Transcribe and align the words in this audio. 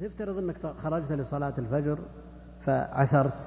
تفترض 0.00 0.38
أنك 0.38 0.56
خرجت 0.82 1.12
لصلاة 1.12 1.52
الفجر 1.58 1.98
فعثرت 2.60 3.40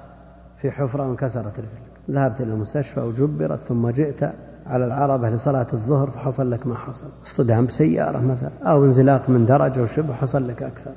في 0.57 0.71
حفرة 0.71 1.07
وانكسرت 1.07 1.59
رجلك 1.59 1.69
ذهبت 2.11 2.41
إلى 2.41 2.53
المستشفى 2.53 2.99
وجبرت 2.99 3.59
ثم 3.59 3.89
جئت 3.89 4.23
على 4.65 4.85
العربة 4.85 5.29
لصلاة 5.29 5.67
الظهر 5.73 6.09
فحصل 6.09 6.51
لك 6.51 6.67
ما 6.67 6.75
حصل. 6.75 7.05
اصطدام 7.23 7.65
بسيارة 7.65 8.19
مثلا 8.19 8.49
أو 8.63 8.85
انزلاق 8.85 9.29
من 9.29 9.45
درجة 9.45 9.81
وشبه 9.81 10.13
حصل 10.13 10.47
لك 10.47 10.63
أكثر. 10.63 10.91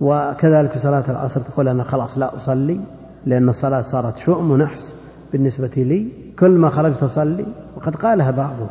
وكذلك 0.00 0.70
في 0.70 0.78
صلاة 0.78 1.04
العصر 1.08 1.40
تقول 1.40 1.68
أنا 1.68 1.84
خلاص 1.84 2.18
لا 2.18 2.36
أصلي 2.36 2.80
لأن 3.26 3.48
الصلاة 3.48 3.80
صارت 3.80 4.16
شؤم 4.16 4.50
ونحس 4.50 4.94
بالنسبة 5.32 5.72
لي. 5.76 6.12
كل 6.38 6.50
ما 6.50 6.70
خرجت 6.70 7.02
أصلي. 7.02 7.46
وقد 7.76 7.96
قالها 7.96 8.30
بعضهم. 8.30 8.70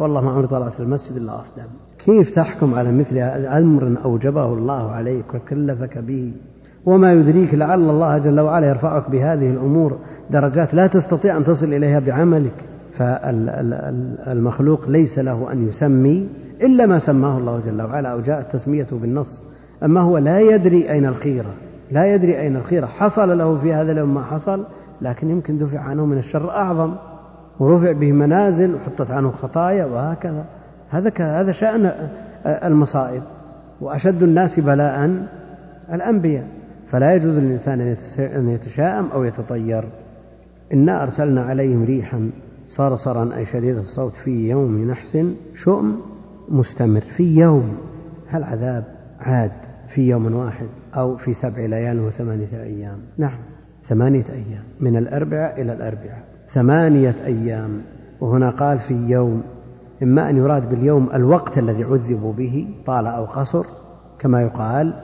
والله 0.00 0.20
ما 0.20 0.30
عمري 0.30 0.46
طلعت 0.46 0.80
المسجد 0.80 1.16
إلا 1.16 1.40
أصدم. 1.40 1.66
كيف 1.98 2.30
تحكم 2.30 2.74
على 2.74 2.92
مثل 2.92 3.18
أمر 3.18 3.94
أوجبه 4.04 4.52
الله 4.52 4.90
عليك 4.90 5.34
وكلفك 5.34 5.98
به؟ 5.98 6.32
وما 6.86 7.12
يدريك 7.12 7.54
لعل 7.54 7.90
الله 7.90 8.18
جل 8.18 8.40
وعلا 8.40 8.68
يرفعك 8.68 9.10
بهذه 9.10 9.50
الأمور. 9.50 9.98
درجات 10.30 10.74
لا 10.74 10.86
تستطيع 10.86 11.36
أن 11.36 11.44
تصل 11.44 11.66
إليها 11.66 11.98
بعملك. 12.00 12.64
فالمخلوق 12.92 14.88
ليس 14.88 15.18
له 15.18 15.52
أن 15.52 15.68
يسمي 15.68 16.28
إلا 16.62 16.86
ما 16.86 16.98
سماه 16.98 17.38
الله 17.38 17.60
جل 17.66 17.82
وعلا 17.82 18.08
أو 18.08 18.20
جاءت 18.20 18.52
تسميته 18.52 18.98
بالنص. 18.98 19.42
أما 19.82 20.00
هو 20.00 20.18
لا 20.18 20.40
يدري 20.40 20.90
أين 20.90 21.06
الخيرة. 21.06 21.50
لا 21.90 22.14
يدري 22.14 22.40
أين 22.40 22.56
الخيرة. 22.56 22.86
حصل 22.86 23.38
له 23.38 23.56
في 23.56 23.74
هذا 23.74 23.92
اليوم 23.92 24.14
ما 24.14 24.22
حصل 24.22 24.64
لكن 25.02 25.30
يمكن 25.30 25.58
دفع 25.58 25.80
عنه 25.80 26.06
من 26.06 26.18
الشر 26.18 26.50
أعظم. 26.50 26.94
ورفع 27.60 27.92
به 27.92 28.12
منازل 28.12 28.74
وحطت 28.74 29.10
عنه 29.10 29.30
خطايا 29.30 29.84
وهكذا. 29.84 30.44
هذا 30.90 31.12
هذا 31.18 31.52
شأن 31.52 31.92
المصائب 32.46 33.22
وأشد 33.80 34.22
الناس 34.22 34.60
بلاء 34.60 35.26
الأنبياء. 35.92 36.46
فلا 36.86 37.14
يجوز 37.14 37.38
للإنسان 37.38 37.96
أن 38.18 38.48
يتشاءم 38.48 39.06
أو 39.06 39.24
يتطير. 39.24 39.84
إنا 40.72 41.02
أرسلنا 41.02 41.42
عليهم 41.42 41.84
ريحا 41.84 42.30
صرصرا 42.66 43.36
أي 43.36 43.44
شديد 43.44 43.76
الصوت 43.76 44.16
في 44.16 44.48
يوم 44.48 44.90
نحس 44.90 45.18
شؤم 45.54 46.00
مستمر. 46.48 47.00
في 47.00 47.36
يوم 47.36 47.76
هل 48.28 48.44
عذاب 48.44 48.84
عاد 49.20 49.52
في 49.88 50.08
يوم 50.08 50.34
واحد 50.34 50.66
أو 50.94 51.16
في 51.16 51.34
سبع 51.34 51.66
ليال 51.66 52.00
وثمانية 52.00 52.62
أيام؟ 52.62 52.98
نعم 53.18 53.38
ثمانية 53.82 54.24
أيام 54.28 54.64
من 54.80 54.96
الأربعاء 54.96 55.62
إلى 55.62 55.72
الأربعاء. 55.72 56.24
ثمانية 56.48 57.14
أيام. 57.24 57.82
وهنا 58.20 58.50
قال 58.50 58.78
في 58.78 58.94
يوم 58.94 59.42
إما 60.02 60.30
أن 60.30 60.36
يراد 60.36 60.70
باليوم 60.70 61.10
الوقت 61.14 61.58
الذي 61.58 61.84
عذبوا 61.84 62.32
به 62.32 62.68
طال 62.86 63.06
أو 63.06 63.24
قصر 63.24 63.66
كما 64.18 64.42
يقال 64.42 64.94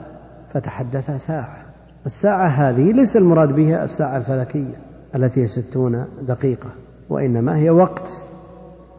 فتحدث 0.53 1.11
ساعة. 1.11 1.65
الساعة 2.05 2.47
هذه 2.47 2.91
ليس 2.91 3.17
المراد 3.17 3.55
بها 3.55 3.83
الساعة 3.83 4.17
الفلكية 4.17 4.75
التي 5.15 5.41
هي 5.41 5.47
ستون 5.47 6.05
دقيقة 6.21 6.69
وإنما 7.09 7.57
هي 7.57 7.69
وقت. 7.69 8.09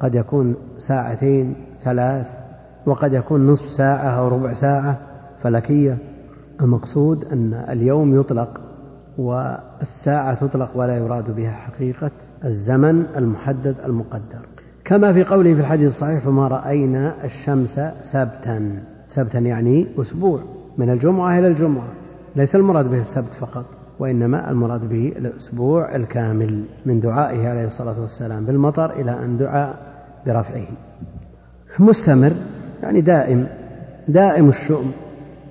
قد 0.00 0.14
يكون 0.14 0.56
ساعتين 0.78 1.54
ثلاث 1.82 2.28
وقد 2.86 3.12
يكون 3.12 3.46
نصف 3.46 3.66
ساعة 3.66 4.08
أو 4.08 4.28
ربع 4.28 4.52
ساعة 4.52 4.98
فلكية. 5.38 5.98
المقصود 6.60 7.24
أن 7.24 7.54
اليوم 7.54 8.20
يطلق 8.20 8.60
والساعة 9.18 10.34
تطلق 10.34 10.70
ولا 10.74 10.96
يراد 10.96 11.36
بها 11.36 11.50
حقيقة 11.50 12.10
الزمن 12.44 13.06
المحدد 13.16 13.76
المقدر. 13.84 14.46
كما 14.84 15.12
في 15.12 15.24
قوله 15.24 15.54
في 15.54 15.60
الحديث 15.60 15.86
الصحيح 15.86 16.24
فما 16.24 16.48
رأينا 16.48 17.24
الشمس 17.24 17.80
سبتا. 18.02 18.82
سبتا 19.06 19.38
يعني 19.38 19.86
أسبوع 20.00 20.40
من 20.78 20.90
الجمعة 20.90 21.38
إلى 21.38 21.46
الجمعة. 21.46 21.88
ليس 22.36 22.56
المراد 22.56 22.90
به 22.90 22.98
السبت 22.98 23.32
فقط 23.32 23.64
وإنما 23.98 24.50
المراد 24.50 24.88
به 24.88 25.12
الأسبوع 25.16 25.96
الكامل 25.96 26.64
من 26.86 27.00
دعائه 27.00 27.48
عليه 27.48 27.64
الصلاة 27.64 28.00
والسلام 28.00 28.44
بالمطر 28.44 28.92
إلى 28.92 29.24
أن 29.24 29.36
دعا 29.36 29.74
برفعه. 30.26 30.66
مستمر 31.78 32.32
يعني 32.82 33.00
دائم 33.00 33.46
دائم 34.08 34.48
الشؤم 34.48 34.92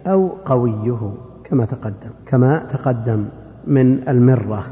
أو 0.07 0.28
قويه 0.28 1.13
كما 1.44 1.66
تقدم 1.66 2.09
كما 2.25 2.66
تقدم. 2.66 3.25
من 3.68 4.07
المرة 4.09 4.63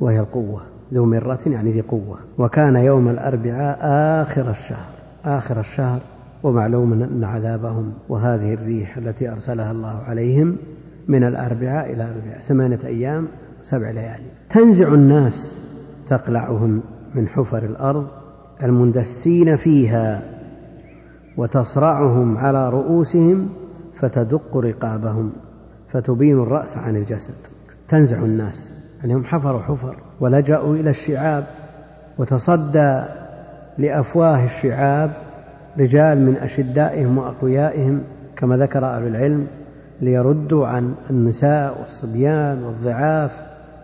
وهي 0.00 0.20
القوة 0.20 0.62
ذو 0.94 1.04
مرة 1.04 1.40
يعني 1.46 1.72
ذي 1.72 1.80
قوة. 1.80 2.18
وكان 2.38 2.76
يوم 2.76 3.08
الأربعاء 3.08 3.78
آخر 4.22 4.50
الشهر 4.50 4.86
آخر 5.24 5.60
الشهر 5.60 6.00
ومعلوم 6.42 6.92
أن 6.92 7.24
عذابهم 7.24 7.92
وهذه 8.08 8.54
الريح 8.54 8.96
التي 8.96 9.28
أرسلها 9.28 9.72
الله 9.72 10.02
عليهم 10.06 10.56
من 11.08 11.24
الأربعاء 11.24 11.92
إلى 11.92 12.04
الأربعاء 12.04 12.40
ثمانية 12.42 12.78
أيام 12.84 13.28
سبع 13.62 13.90
ليالي. 13.90 14.30
تنزع 14.50 14.94
الناس 14.94 15.56
تقلعهم 16.06 16.80
من 17.14 17.28
حفر 17.28 17.64
الأرض 17.64 18.06
المندسين 18.62 19.56
فيها 19.56 20.22
وتصرعهم 21.36 22.38
على 22.38 22.70
رؤوسهم 22.70 23.48
فتدق 23.94 24.56
رقابهم 24.56 25.32
فتبين 25.88 26.38
الرأس 26.42 26.76
عن 26.76 26.96
الجسد. 26.96 27.34
تنزع 27.92 28.18
الناس. 28.18 28.72
يعني 29.00 29.14
هم 29.14 29.24
حفروا 29.24 29.62
حفر 29.62 29.96
ولجأوا 30.20 30.74
إلى 30.74 30.90
الشعاب 30.90 31.44
وتصدى 32.18 33.02
لأفواه 33.78 34.44
الشعاب 34.44 35.10
رجال 35.78 36.26
من 36.26 36.36
أشدائهم 36.36 37.18
وأقويائهم 37.18 38.02
كما 38.36 38.56
ذكر 38.56 38.84
أهل 38.84 39.06
العلم 39.06 39.46
ليردوا 40.00 40.66
عن 40.66 40.94
النساء 41.10 41.78
والصبيان 41.78 42.62
والضعاف 42.62 43.32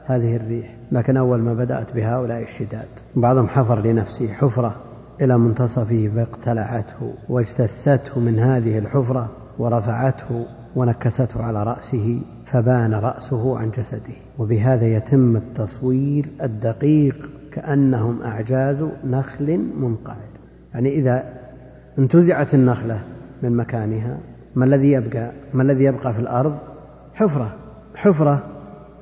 هذه 0.06 0.36
الريح. 0.36 0.74
لكن 0.92 1.16
أول 1.16 1.42
ما 1.42 1.54
بدأت 1.54 1.92
بهؤلاء 1.94 2.42
الشداد 2.42 2.88
بعضهم 3.16 3.48
حفر 3.48 3.80
لنفسه 3.80 4.32
حفرة 4.32 4.74
إلى 5.20 5.38
منتصفه 5.38 6.10
فاقتلعته 6.16 7.14
واجتثته 7.28 8.20
من 8.20 8.38
هذه 8.38 8.78
الحفرة 8.78 9.28
ورفعته 9.58 10.46
ونكسته 10.76 11.42
على 11.42 11.62
رأسه 11.62 12.20
فبان 12.44 12.94
رأسه 12.94 13.58
عن 13.58 13.70
جسده. 13.70 14.14
وبهذا 14.38 14.86
يتم 14.86 15.36
التصوير 15.36 16.26
الدقيق 16.42 17.30
كأنهم 17.52 18.22
أعجاز 18.22 18.84
نخل 19.04 19.58
منقعد. 19.80 20.16
يعني 20.74 20.88
إذا 20.88 21.24
انتزعت 21.98 22.54
النخلة 22.54 23.00
من 23.42 23.56
مكانها 23.56 24.18
ما 24.54 24.64
الذي 24.64 24.92
يبقى؟ 24.92 25.30
ما 25.54 25.62
الذي 25.62 25.84
يبقى 25.84 26.12
في 26.12 26.18
الأرض؟ 26.18 26.58
حفرة. 27.14 27.56
حفرة 27.94 28.42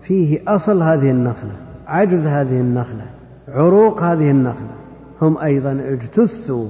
فيه 0.01 0.41
أصل 0.49 0.83
هذه 0.83 1.11
النخلة 1.11 1.53
عجز 1.87 2.27
هذه 2.27 2.61
النخلة 2.61 3.07
عروق 3.49 4.03
هذه 4.03 4.31
النخلة. 4.31 4.71
هم 5.23 5.39
أيضا 5.39 5.73
اجتثوا 5.73 6.69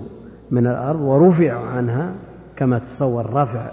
من 0.50 0.66
الأرض 0.66 1.00
ورفعوا 1.00 1.66
عنها 1.66 2.14
كما 2.56 2.78
تصور 2.78 3.32
رفع 3.32 3.70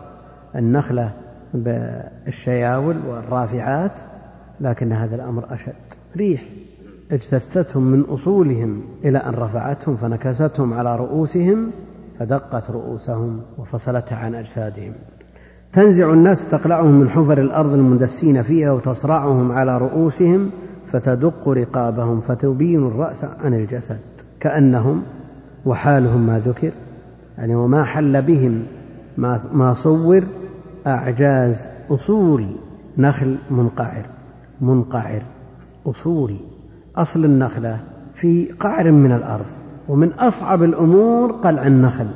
النخلة 0.56 1.12
بالشياول 1.54 2.96
والرافعات 3.08 3.92
لكن 4.60 4.92
هذا 4.92 5.16
الأمر 5.16 5.46
أشد. 5.50 5.74
ريح 6.18 6.44
اجتثتهم 7.12 7.84
من 7.84 8.02
أصولهم 8.02 8.82
إلى 9.06 9.18
أن 9.18 9.34
رفعتهم 9.34 9.96
فنكستهم 9.96 10.74
على 10.74 10.96
رؤوسهم 10.96 11.72
فدقت 12.20 12.72
رؤوسهم 12.72 13.42
وفصلتها 13.58 14.16
عن 14.16 14.36
أجسادهم. 14.36 14.94
تنزع 15.74 16.14
الناس 16.14 16.50
تقلعهم 16.50 17.00
من 17.00 17.10
حفر 17.10 17.42
الأرض 17.42 17.74
المندسين 17.74 18.42
فيها 18.42 18.72
وتصرعهم 18.72 19.52
على 19.52 19.78
رؤوسهم 19.78 20.50
فتدق 20.88 21.50
رقابهم 21.50 22.22
فتبين 22.22 22.88
الرأس 22.88 23.24
عن 23.24 23.54
الجسد. 23.54 24.00
كأنهم 24.40 25.04
وحالهم 25.66 26.28
ما 26.28 26.40
ذكر 26.40 26.72
يعني 27.38 27.56
وما 27.56 27.84
حل 27.84 28.22
بهم 28.22 28.64
ما, 29.18 29.74
صور 29.74 30.24
أعجاز 30.88 31.68
أصول 31.90 32.56
نخل 32.98 33.38
منقعر. 33.52 34.06
منقعر 34.62 35.24
أصول. 35.86 36.38
أصل 36.96 37.26
النخلة 37.26 37.80
في 38.14 38.52
قعر 38.60 38.92
من 38.92 39.12
الأرض 39.12 39.46
ومن 39.90 40.14
أصعب 40.14 40.64
الأمور 40.64 41.32
قلع 41.32 41.68
النخل 41.68 42.08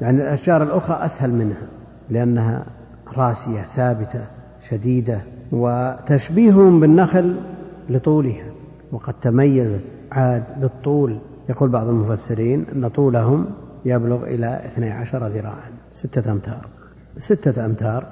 يعني 0.00 0.22
الأشجار 0.22 0.62
الأخرى 0.62 1.04
أسهل 1.04 1.30
منها 1.30 1.66
لأنها 2.10 2.66
راسية 3.16 3.62
ثابتة 3.62 4.26
شديدة 4.68 5.20
وتشبيههم 5.52 6.80
بالنخل 6.80 7.36
لطولها. 7.88 8.50
وقد 8.92 9.14
تميزت 9.14 9.84
عاد 10.12 10.44
بالطول. 10.60 11.18
يقول 11.48 11.68
بعض 11.68 11.88
المفسرين 11.88 12.66
أن 12.74 12.88
طولهم 12.88 13.46
يبلغ 13.84 14.24
إلى 14.24 14.60
12 14.66 15.26
ذراعا 15.26 15.70
ستة 15.92 16.32
أمتار. 16.32 16.79
ستة 17.20 17.66
أمتار 17.66 18.06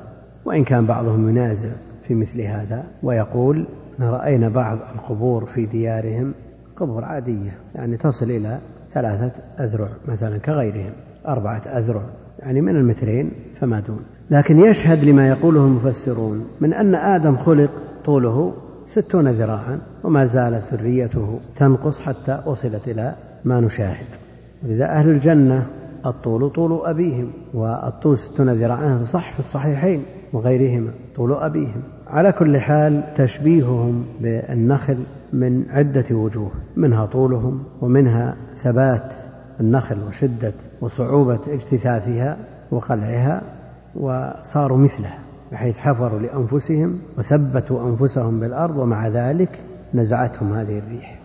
وإن 0.44 0.64
كان 0.64 0.86
بعضهم 0.86 1.28
ينازع 1.28 1.68
في 2.02 2.14
مثل 2.14 2.40
هذا 2.40 2.84
ويقول 3.02 3.66
رأينا 4.00 4.48
بعض 4.48 4.78
القبور 4.94 5.46
في 5.46 5.66
ديارهم 5.66 6.34
قبور 6.76 7.04
عادية 7.04 7.58
يعني 7.74 7.96
تصل 7.96 8.30
إلى 8.30 8.58
ثلاثة 8.90 9.32
أذرع 9.60 9.88
مثلا 10.08 10.38
كغيرهم 10.38 10.92
أربعة 11.28 11.62
أذرع 11.66 12.02
يعني 12.38 12.60
من 12.60 12.76
المترين 12.76 13.30
فما 13.60 13.80
دون. 13.80 14.00
لكن 14.30 14.58
يشهد 14.58 15.04
لما 15.04 15.28
يقوله 15.28 15.60
المفسرون 15.60 16.46
من 16.60 16.74
أن 16.74 16.94
آدم 16.94 17.36
خلق 17.36 17.70
طوله 18.04 18.54
ستون 18.86 19.28
ذراعا 19.28 19.80
وما 20.04 20.26
زالت 20.26 20.74
ذريته 20.74 21.40
تنقص 21.56 22.00
حتى 22.00 22.42
وصلت 22.46 22.88
إلى 22.88 23.14
ما 23.44 23.60
نشاهد. 23.60 24.06
ولذا 24.64 24.84
أهل 24.84 25.08
الجنة 25.08 25.66
الطول 26.06 26.50
طول 26.50 26.80
أبيهم 26.86 27.30
والطول 27.54 28.18
ستون 28.18 28.50
ذراعا 28.50 29.02
صح 29.02 29.32
في 29.32 29.38
الصحيحين 29.38 30.02
وغيرهما 30.32 30.90
طول 31.14 31.32
أبيهم. 31.32 31.82
على 32.06 32.32
كل 32.32 32.58
حال 32.58 33.14
تشبيههم 33.16 34.04
بالنخل 34.20 34.98
من 35.32 35.70
عدة 35.70 36.04
وجوه 36.16 36.50
منها 36.76 37.06
طولهم 37.06 37.62
ومنها 37.80 38.36
ثبات 38.56 39.14
النخل 39.60 39.96
وشدة 40.08 40.52
وصعوبة 40.80 41.40
اجتثاثها 41.48 42.36
وقلعها 42.70 43.42
وصاروا 43.94 44.78
مثلها 44.78 45.18
بحيث 45.52 45.78
حفروا 45.78 46.20
لأنفسهم 46.20 46.98
وثبتوا 47.18 47.88
أنفسهم 47.88 48.40
بالأرض 48.40 48.76
ومع 48.76 49.08
ذلك 49.08 49.58
نزعتهم 49.94 50.52
هذه 50.52 50.78
الريح. 50.78 51.18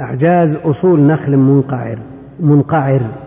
أعجاز 0.00 0.56
أصول 0.56 1.00
نخل 1.00 1.36
منقعر 1.36 1.98
منقعر 2.40 3.21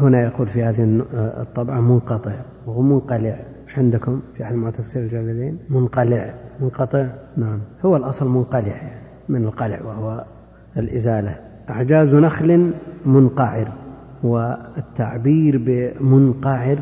هنا 0.00 0.22
يقول 0.22 0.46
في 0.46 0.64
هذه 0.64 1.04
الطبعة 1.14 1.80
منقطع 1.80 2.32
وهو 2.66 2.82
منقلع. 2.82 3.38
إيش 3.64 3.78
عندكم 3.78 4.20
في 4.34 4.42
أحد 4.42 4.54
مع 4.54 4.70
تفسير 4.70 5.02
الجلالين 5.02 5.58
منقلع. 5.70 6.34
منقطع؟ 6.60 7.06
نعم. 7.36 7.60
هو 7.84 7.96
الأصل 7.96 8.28
منقلع 8.28 8.66
يعني 8.66 9.00
من 9.28 9.44
القلع 9.44 9.82
وهو 9.82 10.24
الإزالة. 10.76 11.38
أعجاز 11.70 12.14
نخل 12.14 12.72
منقعر 13.06 13.72
والتعبير 14.22 15.62
بمنقعر 15.66 16.78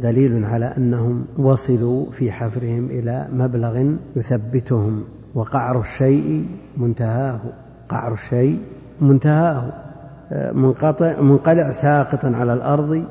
دليل 0.00 0.44
على 0.44 0.66
أنهم 0.66 1.24
وصلوا 1.38 2.10
في 2.10 2.32
حفرهم 2.32 2.86
إلى 2.90 3.28
مبلغ 3.32 3.94
يثبتهم. 4.16 5.04
وقعر 5.34 5.80
الشيء 5.80 6.46
منتهاه. 6.76 7.40
قعر 7.88 8.12
الشيء 8.12 8.58
منتهاه. 9.00 9.83
منقطع 10.32 11.20
منقلع 11.20 11.70
ساقطا 11.72 12.32
على 12.34 12.52
الأرض 12.52 13.04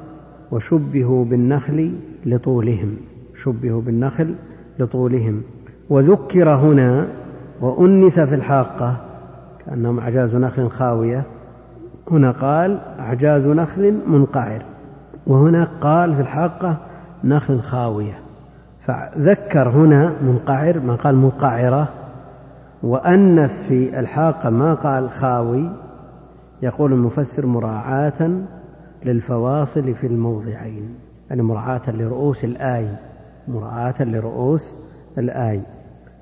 وشبهوا 0.51 1.25
بالنخل 1.25 1.95
لطولهم 2.25 2.97
شبهوا 3.35 3.81
بالنخل 3.81 4.35
لطولهم. 4.79 5.41
وذكر 5.89 6.49
هنا 6.49 7.07
وأنث 7.61 8.19
في 8.19 8.35
الحاقة 8.35 8.97
كأنهم 9.65 9.99
أعجاز 9.99 10.35
نخل 10.35 10.69
خاوية. 10.69 11.23
هنا 12.11 12.31
قال 12.31 12.79
أعجاز 12.99 13.47
نخل 13.47 13.99
منقعر 14.07 14.65
وهنا 15.27 15.67
قال 15.81 16.15
في 16.15 16.21
الحاقة 16.21 16.77
نخل 17.23 17.61
خاوية. 17.61 18.19
فذكر 18.79 19.69
هنا 19.69 20.13
منقعر 20.21 20.79
ما 20.79 20.95
قال 20.95 21.15
منقعرة. 21.15 21.89
وأنث 22.83 23.63
في 23.67 23.99
الحاقة 23.99 24.49
ما 24.49 24.73
قال 24.73 25.11
خاوي 25.11 25.69
يقول 26.61 26.93
المفسر 26.93 27.45
مراعاة 27.45 28.41
للفواصل 29.05 29.95
في 29.95 30.07
الموضعين 30.07 30.95
يعني 31.29 31.41
مراعاة 31.41 31.91
لرؤوس 31.91 32.43
الآي 32.43 32.87
مراعاة 33.47 34.03
لرؤوس 34.03 34.77
الآي. 35.17 35.61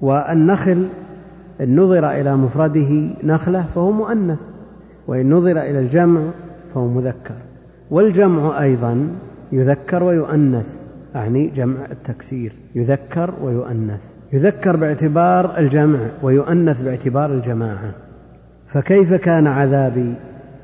والنخل 0.02 0.88
إن 1.62 1.80
نظر 1.80 2.10
إلى 2.10 2.36
مفرده 2.36 3.10
نخلة 3.24 3.62
فهو 3.62 3.92
مؤنث 3.92 4.42
وإن 5.08 5.30
نظر 5.34 5.52
إلى 5.52 5.80
الجمع 5.80 6.22
فهو 6.74 6.88
مذكر. 6.88 7.36
والجمع 7.92 8.62
أيضا 8.62 9.08
يذكر 9.52 10.04
ويؤنث 10.04 10.82
أعني 11.16 11.48
جمع 11.48 11.86
التكسير 11.92 12.54
يذكر 12.76 13.34
ويؤنث. 13.44 14.04
يذكر 14.34 14.76
باعتبار 14.76 15.58
الجمع 15.58 16.00
ويؤنث 16.24 16.82
باعتبار 16.82 17.34
الجماعة. 17.34 17.94
فكيف 18.72 19.14
كان 19.14 19.48
عذابي 19.48 20.14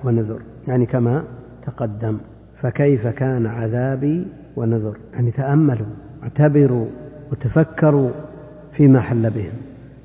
ونذر؟ 0.04 0.42
يعني 0.68 0.86
كما 0.86 1.24
تقدم 1.63 2.18
فكيف 2.56 3.07
كان 3.07 3.45
عذابي 3.45 4.27
ونذر؟ 4.56 4.98
يعني 5.13 5.31
تأملوا 5.31 5.88
اعتبروا 6.24 6.86
وتفكروا 7.31 8.09
فيما 8.71 9.01
حل 9.01 9.30
بهم. 9.30 9.51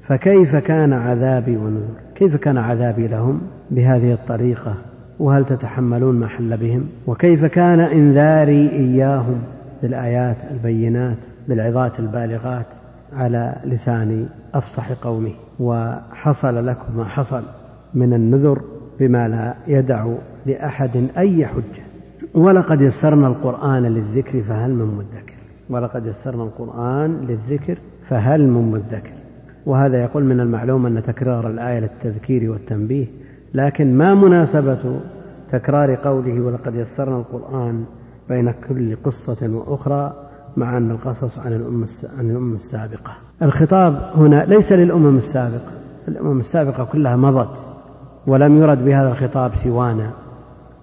فكيف 0.03 0.57
كان 0.57 0.93
عذابي 0.93 1.57
ونذر؟ 1.57 1.95
كيف 2.15 2.37
كان 2.37 2.59
عذابي 2.59 3.09
لهم؟ 3.09 3.41
بهذه 3.71 4.13
الطريقة. 4.13 4.75
وهل 5.19 5.45
تتحملون 5.45 6.15
ما 6.15 6.27
حل 6.27 6.57
بهم؟ 6.57 6.89
وكيف 7.07 7.45
كان 7.45 7.81
إنذاري 7.81 8.71
إياهم 8.71 9.43
بالآيات 9.83 10.37
البينات 10.51 11.19
بالعظات 11.49 12.01
البالغات 12.01 12.67
على 13.13 13.57
لسان 13.65 14.27
أفصح 14.55 14.93
قومه؟ 14.93 15.33
وحصل 15.61 16.67
لكم 16.67 16.97
ما 16.97 17.05
حصل. 17.05 17.43
من 17.95 18.13
النذر 18.13 18.63
بما 19.01 19.29
لا 19.29 19.55
يدع 19.67 20.07
لأحد 20.47 21.09
أي 21.17 21.47
حجة. 21.47 21.83
ولقد 22.35 22.83
يسرنا 22.83 23.27
القرآن 23.27 23.83
للذكر 23.83 24.43
فهل 24.43 24.71
من 24.71 24.95
مدكر؟ 24.95 25.37
ولقد 25.71 26.07
يسرنا 26.07 26.43
القرآن 26.43 27.27
للذكر 27.27 27.79
فهل 28.03 28.49
من 28.49 28.71
مدكر؟ 28.71 29.13
وهذا 29.67 30.03
يقول 30.03 30.25
من 30.25 30.41
المعلوم 30.41 30.87
أن 30.87 31.03
تكرار 31.03 31.51
الآية 31.51 31.79
للتذكير 31.81 32.51
والتنبيه 32.51 33.07
لكن 33.55 33.99
ما 33.99 34.15
مناسبة 34.15 35.01
تكرار 35.51 35.95
قوله 35.95 36.41
ولقد 36.41 36.75
يسرنا 36.75 37.17
القرآن 37.17 37.85
بين 38.29 38.55
كل 38.69 38.97
قصة 39.05 39.55
وأخرى 39.55 40.29
مع 40.57 40.77
أن 40.77 40.91
القصص 40.91 41.39
عن 41.39 41.53
الأمة 41.53 41.89
عن 42.19 42.31
الأمة 42.31 42.57
السابقة. 42.57 43.17
الخطاب 43.43 44.11
هنا 44.15 44.45
ليس 44.45 44.73
للأمم 44.73 45.17
السابقة، 45.17 45.73
الأمم 46.09 46.39
السابقة 46.39 46.85
كلها 46.85 47.17
مضت. 47.17 47.72
ولم 48.27 48.63
يرد 48.63 48.85
بهذا 48.85 49.09
الخطاب 49.09 49.55
سوانا 49.55 50.11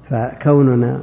فكوننا 0.03 0.99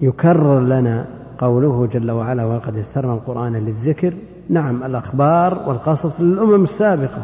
يكرر 0.00 0.60
لنا 0.60 1.06
قوله 1.38 1.86
جل 1.86 2.10
وعلا 2.10 2.44
ولقد 2.44 2.76
يسرنا 2.76 3.14
القرآن 3.14 3.52
للذكر. 3.52 4.14
نعم 4.48 4.82
الأخبار 4.82 5.68
والقصص 5.68 6.20
للأمم 6.20 6.62
السابقة 6.62 7.22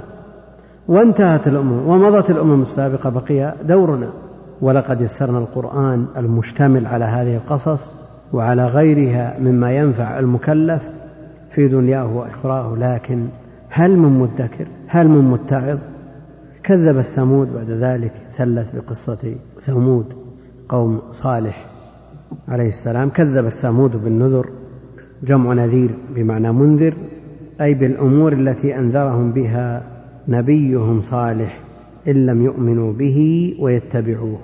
وانتهت 0.89 1.49
الأمم 1.49 1.89
ومضت 1.89 2.31
الأمم 2.31 2.63
السابقة 2.63 3.11
بقي 3.11 3.55
دورنا 3.65 4.09
ولقد 4.61 5.01
يسرنا 5.01 5.39
القرآن 5.39 6.07
المشتمل 6.17 6.87
على 6.87 7.05
هذه 7.05 7.37
القصص 7.37 7.93
وعلى 8.33 8.67
غيرها 8.67 9.39
مما 9.41 9.73
ينفع 9.73 10.19
المكلف 10.19 10.83
في 11.51 11.69
دنياه 11.69 12.17
وأخراه 12.17 12.77
لكن 12.77 13.29
هل 13.69 13.97
من 13.97 14.19
مدكر؟ 14.19 14.67
هل 14.87 15.09
من 15.09 15.31
متعظ؟ 15.31 15.79
كذب 16.67 16.99
الثمود 16.99 17.55
بعد 17.55 17.71
ذلك 17.71 18.13
ثلث 18.33 18.77
بقصة 18.77 19.35
ثمود 19.61 20.15
قوم 20.69 21.03
صالح 21.13 21.67
عليه 22.49 22.69
السلام. 22.69 23.09
كذب 23.09 23.47
الثمود 23.47 24.05
بالنذر 24.05 24.51
جمع 25.23 25.53
نذير 25.53 25.91
بمعنى 26.15 26.53
منذر 26.53 26.95
أي 27.61 27.75
بالأمور 27.75 28.33
التي 28.33 28.79
أنذرهم 28.79 29.33
بها 29.33 29.83
نبيهم 30.29 31.01
صالح 31.01 31.61
إن 32.09 32.27
لم 32.27 32.45
يؤمنوا 32.45 32.93
به 32.93 33.55
ويتبعوه. 33.61 34.39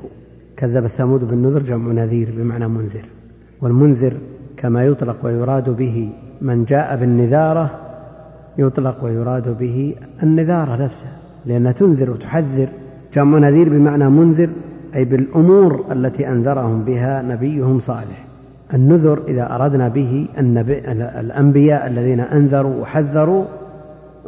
كذب 0.57 0.85
الثمود 0.85 1.29
بالنذر 1.29 1.62
جمع 1.62 1.93
نذير 1.93 2.35
بمعنى 2.37 2.69
منذر. 2.69 3.05
والمنذر 3.61 4.14
كما 4.57 4.85
يطلق 4.85 5.17
ويراد 5.25 5.71
به 5.71 6.12
من 6.41 6.64
جاء 6.64 6.97
بالنذارة 6.97 7.71
يطلق 8.59 9.05
ويراد 9.05 9.59
به 9.59 9.95
النذارة 10.23 10.85
نفسها. 10.85 11.22
لأنها 11.46 11.72
تنذر 11.72 12.11
وتحذر. 12.11 12.68
جمع 13.14 13.38
نذير 13.38 13.68
بمعنى 13.68 14.11
منذر 14.11 14.50
أي 14.94 15.04
بالأمور 15.04 15.84
التي 15.92 16.28
أنذرهم 16.28 16.84
بها 16.84 17.22
نبيهم 17.22 17.78
صالح. 17.78 18.25
النذر 18.75 19.22
إذا 19.28 19.54
أردنا 19.54 19.88
به 19.88 20.28
الأنبياء 21.20 21.87
الذين 21.87 22.20
أنذروا 22.20 22.82
وحذروا 22.82 23.44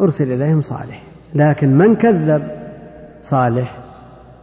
أرسل 0.01 0.33
إليهم 0.33 0.61
صالح. 0.61 1.03
لكن 1.35 1.79
من 1.79 1.95
كذب؟ 1.95 2.43
صالح. 3.23 3.79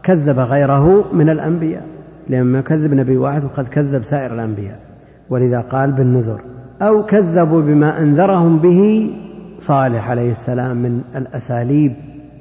كذب 0.02 0.38
غيره 0.38 1.14
من 1.14 1.30
الأنبياء. 1.30 1.86
لما 2.28 2.60
كذب 2.60 2.94
نبي 2.94 3.16
واحد 3.16 3.44
وقد 3.44 3.68
كذب 3.68 4.02
سائر 4.02 4.34
الأنبياء. 4.34 4.78
ولذا 5.30 5.60
قال 5.60 5.92
بالنذر. 5.92 6.40
أو 6.82 7.02
كذبوا 7.02 7.60
بما 7.60 8.02
أنذرهم 8.02 8.58
به 8.58 9.10
صالح 9.58 10.10
عليه 10.10 10.30
السلام 10.30 10.76
من 10.76 11.00
الأساليب 11.16 11.92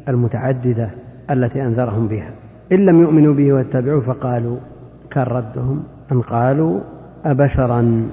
المتعددة 0.07 0.89
التي 1.31 1.61
أنذرهم 1.61 2.07
بها. 2.07 2.31
إن 2.71 2.85
لم 2.85 3.01
يؤمنوا 3.01 3.33
به 3.33 3.53
واتبعوه 3.53 4.01
فقالوا 4.01 4.57
كان 5.09 5.23
ردهم 5.23 5.83
أن 6.11 6.21
قالوا 6.21 6.79
أبشرا. 7.25 8.09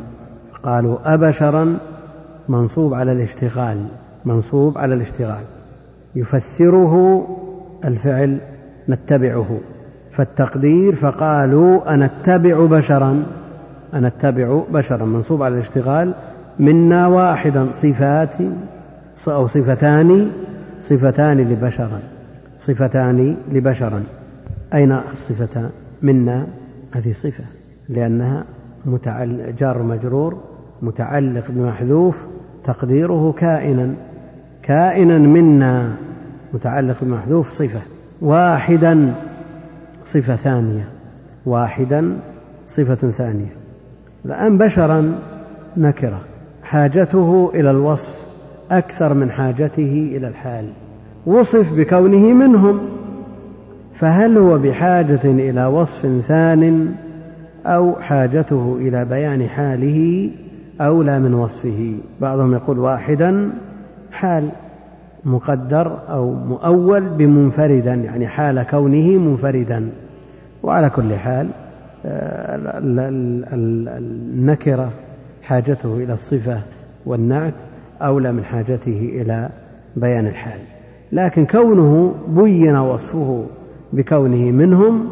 قالوا 0.63 1.15
أبشرا 1.15 1.79
منصوب 2.49 2.95
على 2.95 3.13
الاشتغال 3.13 3.87
منصوب 4.25 4.79
على 4.79 4.95
الاشتغال. 4.95 5.45
يفسره 6.15 7.27
الفعل 7.85 8.41
نتبعه. 8.89 9.59
فالتقدير 10.11 10.95
فقالوا 10.95 11.95
أنتبع 11.95 12.67
بشرا 12.67 13.27
أنتبع 13.95 14.63
بشرا 14.73 15.05
منصوب 15.05 15.43
على 15.43 15.55
الاشتغال 15.55 16.15
منا 16.59 17.07
واحدا 17.07 17.73
صفات 17.73 18.35
أو 19.29 19.47
صفتان 19.47 20.31
صفتان 20.81 21.37
لبشرا 21.37 22.01
صفتان 22.59 23.37
لبشرا. 23.53 24.05
أين 24.75 24.93
الصفتان 24.93 25.71
منا 26.03 26.47
هذه 26.95 27.13
صفة 27.13 27.45
لأنها 27.89 28.45
جار 29.59 29.83
مجرور 29.83 30.39
متعلق 30.83 31.45
بمحذوف 31.49 32.27
تقديره 32.65 33.33
كائنا 33.33 33.95
كائنا 34.63 35.19
منا 35.19 35.97
متعلق 36.53 36.97
بمحذوف 37.03 37.53
صفة. 37.53 37.81
واحدا 38.21 39.15
صفة 40.05 40.37
ثانية. 40.37 40.89
واحدا 41.47 42.17
صفة 42.67 43.11
ثانية. 43.11 43.53
الآن 44.25 44.59
بشرا 44.59 45.19
نكرة 45.77 46.21
حاجته 46.63 47.51
إلى 47.55 47.71
الوصف 47.71 48.28
أكثر 48.71 49.15
من 49.15 49.31
حاجته 49.31 50.13
إلى 50.17 50.29
الحال. 50.29 50.69
وصف 51.27 51.79
بكونه 51.79 52.33
منهم. 52.33 52.81
فهل 53.95 54.39
هو 54.39 54.59
بحاجة 54.59 55.21
إلى 55.25 55.67
وصف 55.67 56.21
ثان 56.21 56.95
أو 57.67 57.95
حاجته 57.95 58.77
إلى 58.81 59.05
بيان 59.05 59.49
حاله 59.49 60.31
أولى 60.81 61.19
من 61.19 61.35
وصفه؟ 61.35 61.95
بعضهم 62.21 62.55
يقول 62.55 62.79
واحدا 62.79 63.51
حال 64.13 64.51
مقدر 65.25 65.99
أو 66.09 66.35
مؤول 66.35 67.09
بمنفردا 67.09 67.95
يعني 67.95 68.29
حال 68.29 68.63
كونه 68.63 69.19
منفردا. 69.19 69.91
وعلى 70.63 70.91
كل 70.91 71.15
حال 71.15 71.49
آه، 72.07 72.79
النكرة 73.99 74.91
حاجته 75.43 75.97
إلى 75.97 76.13
الصفة 76.13 76.61
والنعت. 77.07 77.55
أولى 78.03 78.33
من 78.33 78.45
حاجته 78.45 79.11
إلى 79.15 79.51
بيان 79.97 80.27
الحال. 80.27 80.61
لكن 81.13 81.47
كونه 81.47 82.15
بين 82.29 82.77
وصفه 82.77 83.47
بكونه 83.93 84.51
منهم 84.51 85.09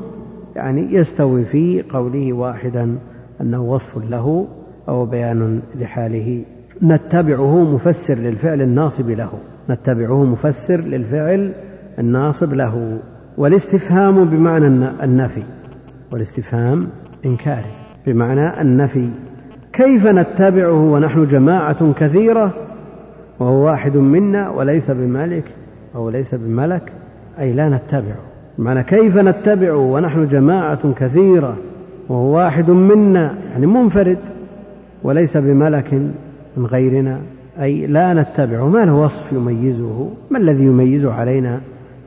يعني 0.57 0.95
يستوي 0.95 1.45
في 1.45 1.83
قوله 1.83 2.33
واحدا 2.33 2.99
أنه 3.41 3.63
وصف 3.63 3.99
له 4.11 4.49
أو 4.89 5.07
بيان 5.07 5.61
لحاله. 5.75 6.45
نتبعه 6.83 7.75
مفسر 7.75 8.15
للفعل 8.15 8.63
الناصب 8.63 9.11
له. 9.11 9.31
نتبعه 9.71 10.25
مفسر 10.25 10.81
للفعل 10.81 11.53
الناصب 11.99 12.55
له. 12.55 12.99
والاستفهام 13.39 14.25
بمعنى 14.25 14.67
النفي. 15.05 15.43
والاستفهام 16.13 16.89
إنكاري 17.27 17.71
بمعنى 18.07 18.61
النفي. 18.61 19.09
كيف 19.73 20.07
نتبعه 20.07 20.93
ونحن 20.93 21.27
جماعة 21.27 21.93
كثيرة؟ 21.93 22.66
وهو 23.41 23.65
واحد 23.65 23.97
منا 23.97 24.51
وليس 24.51 24.91
بملك 24.91 25.45
أو 25.95 26.11
ليس 26.11 26.35
بملك 26.35 26.93
أي 27.39 27.53
لا 27.53 27.69
نتبعه 27.69 28.21
معنى 28.59 28.83
كيف 28.83 29.17
نتبعه 29.17 29.77
ونحن 29.77 30.29
جماعة 30.29 30.93
كثيرة 30.93 31.57
وهو 32.09 32.37
واحد 32.37 32.71
منا 32.71 33.35
يعني 33.51 33.67
منفرد 33.67 34.19
وليس 35.03 35.37
بملك 35.37 35.93
من 36.57 36.67
غيرنا 36.67 37.21
أي 37.61 37.87
لا 37.87 38.15
نتبعه 38.15 38.69
ما 38.69 38.85
له 38.85 38.95
وصف 38.95 39.33
يميزه؟ 39.33 40.11
ما 40.31 40.39
الذي 40.39 40.65
يميزه 40.65 41.13
علينا 41.13 41.61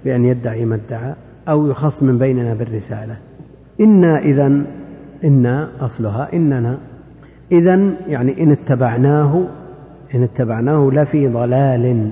بأن 0.06 0.26
يدعي 0.26 0.66
ما 0.66 0.76
ادعى 0.76 1.14
أو 1.50 1.68
يخص 1.68 2.04
من 2.04 2.18
بيننا 2.18 2.54
بالرسالة؟ 2.54 3.18
إنا 3.82 4.20
إذا 4.20 4.62
إنا 5.24 5.70
أصلها 5.82 6.34
إننا. 6.34 6.78
إذا 7.52 7.92
يعني 8.08 8.44
إن 8.44 8.52
اتبعناه 8.52 9.48
إن 10.16 10.24
اتبعناه 10.24 10.90
لفي 10.94 11.28
ضلال. 11.28 12.12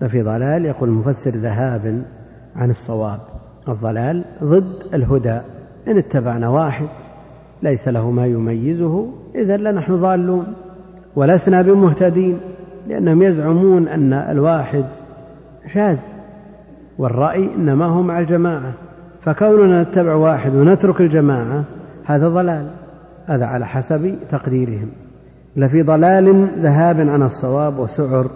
لفي 0.00 0.22
ضلال 0.22 0.64
يقول 0.64 0.88
المفسر 0.88 1.30
ذهاب 1.30 2.02
عن 2.56 2.70
الصواب. 2.70 3.20
الضلال 3.68 4.24
ضد 4.44 4.94
الهدى. 4.94 5.40
إن 5.88 5.98
اتبعنا 5.98 6.48
واحد 6.48 6.88
ليس 7.62 7.88
له 7.88 8.10
ما 8.10 8.26
يميزه 8.26 9.08
إذا 9.34 9.56
لنحن 9.56 9.96
ضالون 9.96 10.46
ولسنا 11.16 11.62
بمهتدين 11.62 12.40
لأنهم 12.88 13.22
يزعمون 13.22 13.88
أن 13.88 14.12
الواحد 14.12 14.84
شاذ 15.66 15.98
والرأي 16.98 17.54
إنما 17.54 17.84
هو 17.84 18.02
مع 18.02 18.18
الجماعة. 18.18 18.72
فكوننا 19.20 19.82
نتبع 19.82 20.14
واحد 20.14 20.54
ونترك 20.54 21.00
الجماعة 21.00 21.64
هذا 22.04 22.28
ضلال. 22.28 22.70
هذا 23.26 23.46
على 23.46 23.66
حسب 23.66 24.18
تقديرهم. 24.30 24.88
لفي 25.56 25.82
ضلال 25.82 26.48
ذهاب 26.62 27.00
عن 27.00 27.22
الصواب 27.22 27.78
وسعر 27.78 28.30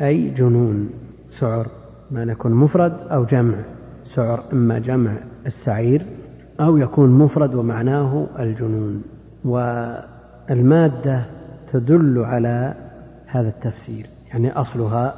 أي 0.00 0.30
جنون. 0.30 0.90
سعر 1.28 1.66
ما 2.10 2.22
يكون 2.22 2.52
مفرد 2.52 2.92
أو 3.00 3.24
جمع. 3.24 3.54
سعر 4.04 4.44
إما 4.52 4.78
جمع 4.78 5.12
السعير 5.46 6.06
أو 6.60 6.76
يكون 6.76 7.10
مفرد 7.10 7.54
ومعناه 7.54 8.26
الجنون. 8.38 9.02
والمادة 9.44 11.26
تدل 11.72 12.18
على 12.18 12.74
هذا 13.26 13.48
التفسير 13.48 14.06
يعني 14.28 14.52
أصلها 14.52 15.14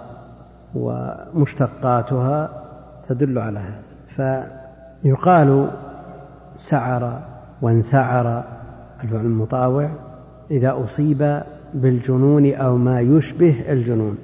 ومشتقاتها 0.75 2.63
تدل 3.09 3.39
على 3.39 3.59
هذا. 3.59 3.83
فيقال 5.03 5.71
سعر 6.57 7.23
وانسعر 7.63 8.45
الفعل 9.05 9.21
المطاوع. 9.21 9.91
إذا 10.51 10.85
أصيب 10.85 11.43
بالجنون 11.75 12.55
أو 12.55 12.77
ما 12.77 13.01
يشبه 13.01 13.55
الجنون. 13.69 14.17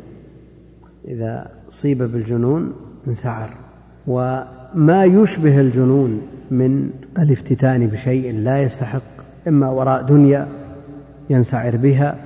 إذا 1.08 1.50
أصيب 1.72 2.02
بالجنون 2.02 2.72
انسعر 3.08 3.50
وما 4.06 5.04
يشبه 5.04 5.60
الجنون 5.60 6.20
من 6.50 6.90
الافتتان 7.18 7.86
بشيء 7.86 8.34
لا 8.34 8.62
يستحق 8.62 9.02
إما 9.48 9.70
وراء 9.70 10.02
دنيا 10.02 10.48
ينسعر 11.30 11.76
بها 11.76 12.16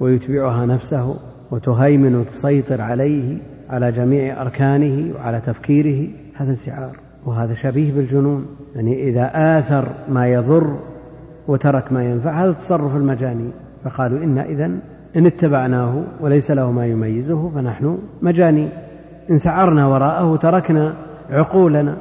ويتبعها 0.00 0.66
نفسه 0.66 1.16
وتهيمن 1.50 2.14
وتسيطر 2.14 2.80
عليه 2.80 3.38
على 3.68 3.92
جميع 3.92 4.42
أركانه 4.42 5.14
وعلى 5.14 5.40
تفكيره 5.40 6.08
هذا 6.34 6.50
انسعار. 6.50 6.96
وهذا 7.26 7.54
شبيه 7.54 7.92
بالجنون 7.92 8.46
يعني 8.74 9.08
إذا 9.08 9.30
آثر 9.34 9.94
ما 10.08 10.28
يضر 10.28 10.78
وترك 11.48 11.92
ما 11.92 12.04
ينفع. 12.04 12.44
هذا 12.44 12.52
تصرف 12.52 12.96
المجانين 12.96 13.52
فقالوا 13.84 14.24
إنا 14.24 14.44
إذا 14.44 14.70
إن 15.16 15.26
اتبعناه 15.26 16.02
وليس 16.20 16.50
له 16.50 16.70
ما 16.70 16.86
يميزه 16.86 17.48
فنحن 17.48 17.98
مجانين 18.22 18.68
إن 19.30 19.38
سعرنا 19.38 19.86
وراءه 19.86 20.36
تركنا 20.36 20.94
عقولنا 21.30 21.96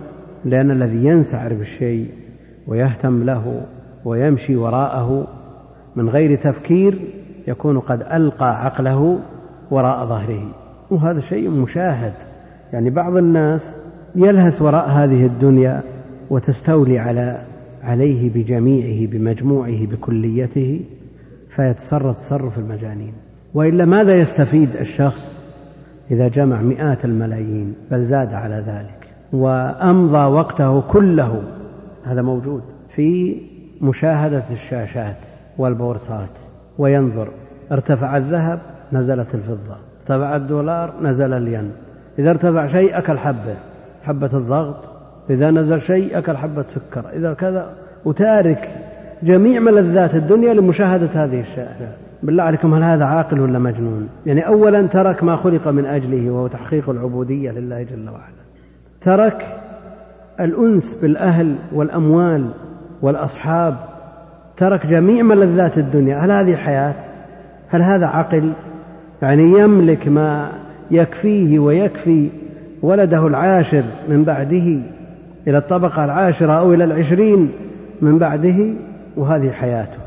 لأن 0.45 0.71
الذي 0.71 1.05
ينسعر 1.05 1.53
بالشيء 1.53 2.11
ويهتم 2.67 3.23
له 3.23 3.65
ويمشي 4.05 4.55
وراءه 4.55 5.27
من 5.95 6.09
غير 6.09 6.37
تفكير 6.37 6.99
يكون 7.47 7.79
قد 7.79 8.01
ألقى 8.01 8.65
عقله 8.65 9.19
وراء 9.71 10.05
ظهره. 10.05 10.51
وهذا 10.91 11.19
شيء 11.19 11.49
مشاهد. 11.49 12.13
يعني 12.73 12.89
بعض 12.89 13.17
الناس 13.17 13.75
يلهث 14.15 14.61
وراء 14.61 14.89
هذه 14.89 15.25
الدنيا 15.25 15.81
وتستولي 16.29 16.99
على 16.99 17.41
عليه 17.83 18.29
بجميعه 18.29 19.11
بمجموعه 19.11 19.85
بكليته 19.85 20.81
فيتصرف 21.49 22.17
تصرف 22.17 22.59
المجانين. 22.59 23.13
وإلا 23.53 23.85
ماذا 23.85 24.15
يستفيد 24.15 24.75
الشخص 24.75 25.33
إذا 26.11 26.27
جمع 26.27 26.61
مئات 26.61 27.05
الملايين 27.05 27.73
بل 27.91 28.03
زاد 28.03 28.33
على 28.33 28.63
ذلك؟ 28.67 29.07
وأمضى 29.33 30.25
وقته 30.25 30.81
كله 30.81 31.43
هذا 32.03 32.21
موجود 32.21 32.61
في 32.89 33.35
مشاهدة 33.81 34.43
الشاشات 34.51 35.17
والبورصات. 35.57 36.29
وينظر 36.77 37.27
ارتفع 37.71 38.17
الذهب 38.17 38.59
نزلت 38.93 39.35
الفضة. 39.35 39.77
ارتفع 39.99 40.35
الدولار 40.35 40.93
نزل 41.01 41.33
الين. 41.33 41.71
إذا 42.19 42.29
ارتفع 42.29 42.67
شيء 42.67 42.97
اكل 42.97 43.17
حبه 43.17 43.55
حبة 44.03 44.29
الضغط 44.33 44.92
إذا 45.29 45.51
نزل 45.51 45.81
شيء 45.81 46.17
أكل 46.17 46.37
حبة 46.37 46.63
سكر. 46.67 47.09
إذا 47.13 47.33
كذا 47.33 47.73
وتارك 48.05 48.67
جميع 49.23 49.59
ملذات 49.59 50.15
الدنيا 50.15 50.53
لمشاهدة 50.53 51.23
هذه 51.23 51.39
الشاشة 51.39 51.87
بالله 52.23 52.43
عليكم 52.43 52.73
هل 52.73 52.83
هذا 52.83 53.05
عاقل 53.05 53.39
ولا 53.39 53.59
مجنون؟ 53.59 54.09
يعني 54.25 54.47
أولا 54.47 54.87
ترك 54.87 55.23
ما 55.23 55.35
خلق 55.35 55.67
من 55.67 55.85
أجله 55.85 56.31
وهو 56.31 56.47
تحقيق 56.47 56.89
العبودية 56.89 57.51
لله 57.51 57.83
جل 57.83 58.09
وعلا. 58.09 58.43
ترك 59.01 59.45
الأنس 60.39 60.93
بالأهل 61.01 61.55
والأموال 61.73 62.49
والأصحاب. 63.01 63.75
ترك 64.57 64.85
جميع 64.85 65.23
ملذات 65.23 65.77
الدنيا. 65.77 66.17
هل 66.17 66.31
هذه 66.31 66.55
حياة؟ 66.55 66.95
هل 67.69 67.81
هذا 67.81 68.05
عقل؟ 68.05 68.53
يعني 69.21 69.43
يملك 69.43 70.07
ما 70.07 70.51
يكفيه 70.91 71.59
ويكفي 71.59 72.29
ولده 72.81 73.27
العاشر 73.27 73.83
من 74.09 74.23
بعده. 74.23 74.81
إلى 75.47 75.57
الطبقة 75.57 76.05
العاشرة 76.05 76.51
أو 76.51 76.73
إلى 76.73 76.83
العشرين 76.83 77.51
من 78.01 78.19
بعده 78.19 78.73
وهذه 79.17 79.51
حياته. 79.51 79.97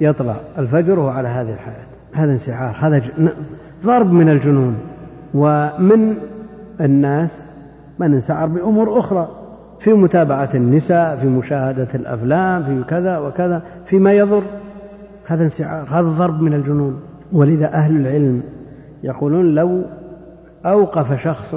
يطلع 0.00 0.36
الفجر 0.58 0.98
وهو 0.98 1.08
على 1.08 1.28
هذه 1.28 1.52
الحياة. 1.52 1.86
هذا 2.12 2.32
انسعار 2.32 2.76
هذا 2.78 3.02
ضرب 3.84 4.12
من 4.12 4.28
الجنون. 4.28 4.74
ومن 5.34 6.16
الناس 6.80 7.46
من 7.98 8.14
انسعر 8.14 8.48
بأمور 8.48 8.98
أخرى 8.98 9.28
في 9.78 9.92
متابعة 9.92 10.48
النساء 10.54 11.16
في 11.16 11.26
مشاهدة 11.26 11.88
الأفلام 11.94 12.64
في 12.64 12.84
كذا 12.88 13.18
وكذا 13.18 13.62
فيما 13.84 14.12
يضر. 14.12 14.42
هذا 15.26 15.44
انسعار 15.44 15.86
هذا 15.90 16.08
ضرب 16.08 16.42
من 16.42 16.54
الجنون. 16.54 17.00
ولذا 17.32 17.74
أهل 17.74 17.96
العلم 17.96 18.42
يقولون 19.02 19.54
لو 19.54 19.82
أوقف 20.66 21.22
شخص 21.22 21.54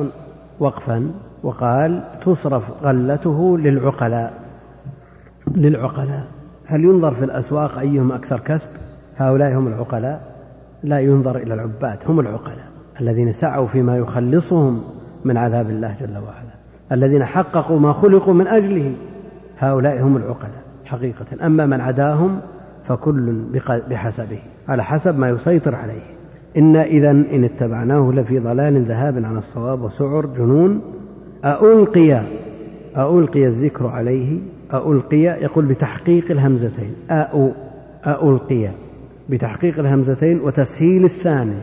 وقفا 0.60 1.12
وقال 1.44 2.04
تصرف 2.26 2.84
غلته 2.84 3.58
للعقلاء. 3.58 4.34
للعقلاء. 5.56 6.28
هل 6.66 6.84
ينظر 6.84 7.14
في 7.14 7.26
الأسواق 7.26 7.80
أيهم 7.80 8.12
أكثر 8.12 8.40
كسب؟ 8.40 8.70
هؤلاء 9.18 9.58
هم 9.58 9.68
العقلاء. 9.68 10.34
لا 10.84 11.00
ينظر 11.00 11.38
إلى 11.38 11.54
العباد 11.54 12.04
هم 12.08 12.20
العقلاء 12.20 12.68
الذين 13.02 13.32
سعوا 13.32 13.68
فيما 13.68 13.98
يخلصهم 13.98 14.84
من 15.26 15.38
عذاب 15.38 15.70
الله 15.70 15.96
جل 16.02 16.18
وعلا 16.18 16.54
الذين 16.92 17.26
حققوا 17.26 17.80
ما 17.80 17.94
خلقوا 17.94 18.34
من 18.34 18.48
أجله. 18.48 18.96
هؤلاء 19.58 20.02
هم 20.02 20.18
العقلاء 20.18 20.64
حقيقة. 20.86 21.46
أما 21.46 21.66
من 21.66 21.82
عداهم 21.82 22.40
فكل 22.84 23.46
بحسبه 23.90 24.40
على 24.68 24.84
حسب 24.84 25.18
ما 25.18 25.30
يسيطر 25.30 25.76
عليه. 25.76 26.04
إنا 26.58 26.84
إذا 26.84 27.12
إن 27.12 27.44
اتبعناه 27.44 28.12
لفي 28.12 28.40
ضلال 28.40 28.86
ذهاب 28.86 29.18
عن 29.18 29.38
الصواب 29.38 29.82
وسعر 29.82 30.26
جنون 30.26 30.82
ألقي 31.46 32.22
ألقي 32.98 33.48
الذكر 33.48 33.88
عليه 33.88 34.40
ألقي 34.74 35.18
يقول 35.18 35.66
بتحقيق 35.66 36.32
الهمزتين 36.32 36.94
أو 37.12 37.52
ألقي 38.08 38.70
بتحقيق 39.30 39.80
الهمزتين 39.80 40.40
وتسهيل 40.40 41.06
الثاني 41.06 41.58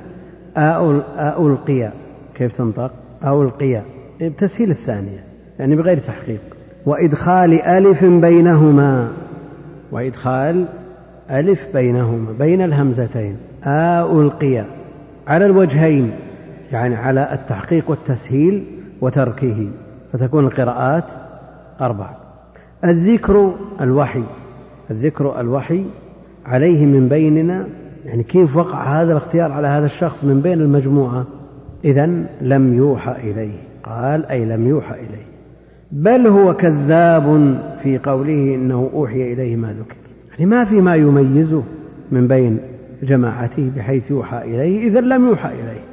ألقي 1.38 1.92
كيف 2.34 2.52
تنطق؟ 2.52 2.92
ألقي 3.24 3.82
بتسهيل 4.22 4.70
الثانية 4.70 5.24
يعني 5.58 5.76
بغير 5.76 5.98
تحقيق 5.98 6.40
وإدخال 6.86 7.62
ألف 7.62 8.04
بينهما 8.04 9.12
وإدخال 9.92 10.66
ألف 11.30 11.66
بينهما 11.74 12.32
بين 12.38 12.62
الهمزتين 12.62 13.36
ألقي 13.66 14.64
على 15.26 15.46
الوجهين 15.46 16.10
يعني 16.72 16.94
على 16.94 17.32
التحقيق 17.32 17.90
والتسهيل 17.90 18.79
وتركه 19.00 19.68
فتكون 20.12 20.46
القراءات 20.46 21.04
أربع. 21.80 22.10
الذكر 22.84 23.54
الوحي 23.80 24.24
الذكر 24.90 25.40
الوحي 25.40 25.84
عليه 26.46 26.86
من 26.86 27.08
بيننا 27.08 27.66
يعني 28.04 28.22
كيف 28.22 28.56
وقع 28.56 29.02
هذا 29.02 29.12
الاختيار 29.12 29.52
على 29.52 29.68
هذا 29.68 29.86
الشخص 29.86 30.24
من 30.24 30.40
بين 30.40 30.60
المجموعة؟ 30.60 31.26
إذا 31.84 32.06
لم 32.40 32.74
يوحى 32.74 33.30
إليه. 33.30 33.58
قال 33.84 34.26
أي 34.26 34.44
لم 34.44 34.68
يوحى 34.68 34.94
إليه. 34.94 35.24
بل 35.92 36.26
هو 36.26 36.54
كذاب 36.54 37.58
في 37.82 37.98
قوله 37.98 38.54
إنه 38.54 38.90
أوحي 38.94 39.32
إليه 39.32 39.56
ما 39.56 39.72
ذكر. 39.72 39.96
يعني 40.30 40.46
ما 40.46 40.64
في 40.64 40.80
ما 40.80 40.94
يميزه 40.94 41.62
من 42.12 42.28
بين 42.28 42.58
جماعته 43.02 43.70
بحيث 43.76 44.10
يوحى 44.10 44.38
إليه 44.38 44.88
إذا 44.88 45.00
لم 45.00 45.28
يوحى 45.28 45.48
إليه. 45.48 45.84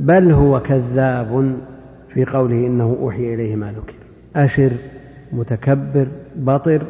بل 0.00 0.30
هو 0.30 0.60
كذاب 0.60 1.56
في 2.18 2.24
قوله 2.24 2.66
إنه 2.66 2.96
أوحي 3.00 3.34
إليه 3.34 3.56
ما 3.56 3.72
ذكر. 3.72 3.94
أشر 4.36 4.72
متكبر 5.32 6.08
بطر 6.36 6.82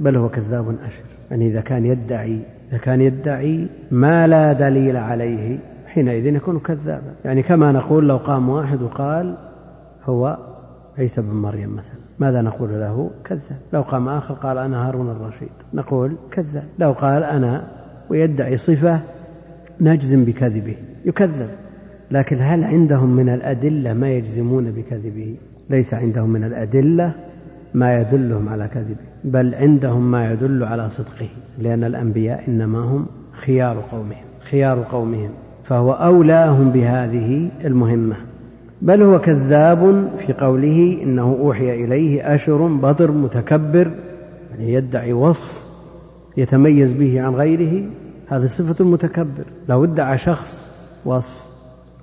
بل 0.00 0.16
هو 0.16 0.28
كذاب 0.28 0.76
أشر. 0.86 1.02
يعني 1.30 1.46
إذا 1.46 1.60
كان 1.60 1.84
يدعي 1.84 2.40
إذا 2.70 2.78
كان 2.78 3.00
يدعي 3.00 3.68
ما 3.90 4.26
لا 4.26 4.52
دليل 4.52 4.96
عليه 4.96 5.58
حينئذ 5.86 6.26
يكون 6.26 6.58
كذابا. 6.58 7.14
يعني 7.24 7.42
كما 7.42 7.72
نقول 7.72 8.08
لو 8.08 8.16
قام 8.16 8.48
واحد 8.48 8.82
وقال 8.82 9.36
هو 10.04 10.38
عيسى 10.98 11.22
بن 11.22 11.34
مريم 11.34 11.76
مثلا 11.76 11.98
ماذا 12.18 12.42
نقول 12.42 12.70
له؟ 12.70 13.10
كذاب. 13.24 13.58
لو 13.72 13.82
قام 13.82 14.08
آخر 14.08 14.34
قال 14.34 14.58
أنا 14.58 14.88
هارون 14.88 15.10
الرشيد. 15.10 15.52
نقول 15.74 16.16
كذاب. 16.30 16.64
لو 16.78 16.92
قال 16.92 17.24
أنا 17.24 17.68
ويدعي 18.10 18.56
صفة 18.56 19.00
نجزم 19.80 20.24
بكذبه. 20.24 20.76
يكذب. 21.04 21.48
لكن 22.10 22.36
هل 22.40 22.64
عندهم 22.64 23.16
من 23.16 23.28
الأدلة 23.28 23.92
ما 23.92 24.10
يجزمون 24.10 24.70
بكذبه؟ 24.70 25.36
ليس 25.70 25.94
عندهم 25.94 26.30
من 26.30 26.44
الأدلة 26.44 27.14
ما 27.74 28.00
يدلهم 28.00 28.48
على 28.48 28.68
كذبه 28.68 29.08
بل 29.24 29.54
عندهم 29.54 30.10
ما 30.10 30.32
يدل 30.32 30.64
على 30.64 30.88
صدقه 30.88 31.28
لأن 31.58 31.84
الأنبياء 31.84 32.48
إنما 32.48 32.78
هم 32.78 33.06
خيار 33.32 33.84
قومهم 33.90 34.24
خيار 34.40 34.82
قومهم 34.82 35.30
فهو 35.64 35.92
أولاهم 35.92 36.70
بهذه 36.70 37.50
المهمة. 37.64 38.16
بل 38.82 39.02
هو 39.02 39.18
كذاب 39.18 40.10
في 40.18 40.32
قوله 40.32 40.98
إنه 41.02 41.36
أوحي 41.40 41.84
إليه 41.84 42.34
أشر 42.34 42.66
بطر 42.66 43.12
متكبر 43.12 43.90
يعني 44.50 44.72
يدعي 44.72 45.12
وصف 45.12 45.62
يتميز 46.36 46.92
به 46.92 47.20
عن 47.20 47.34
غيره 47.34 47.90
هذه 48.26 48.46
صفة 48.46 48.84
المتكبر 48.84 49.44
لو 49.68 49.84
ادعى 49.84 50.18
شخص 50.18 50.70
وصف. 51.04 51.47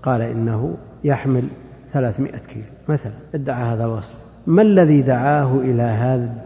قال 0.06 0.22
إنه 0.22 0.78
يحمل 1.04 1.48
ثلاثمائة 1.90 2.38
كيلو 2.38 2.66
مثلا 2.90 3.14
ادعى 3.36 3.74
هذا 3.74 3.86
الوصف. 3.86 4.16
ما 4.48 4.62
الذي 4.62 5.02
دعاه 5.02 5.56
إلى 5.56 5.84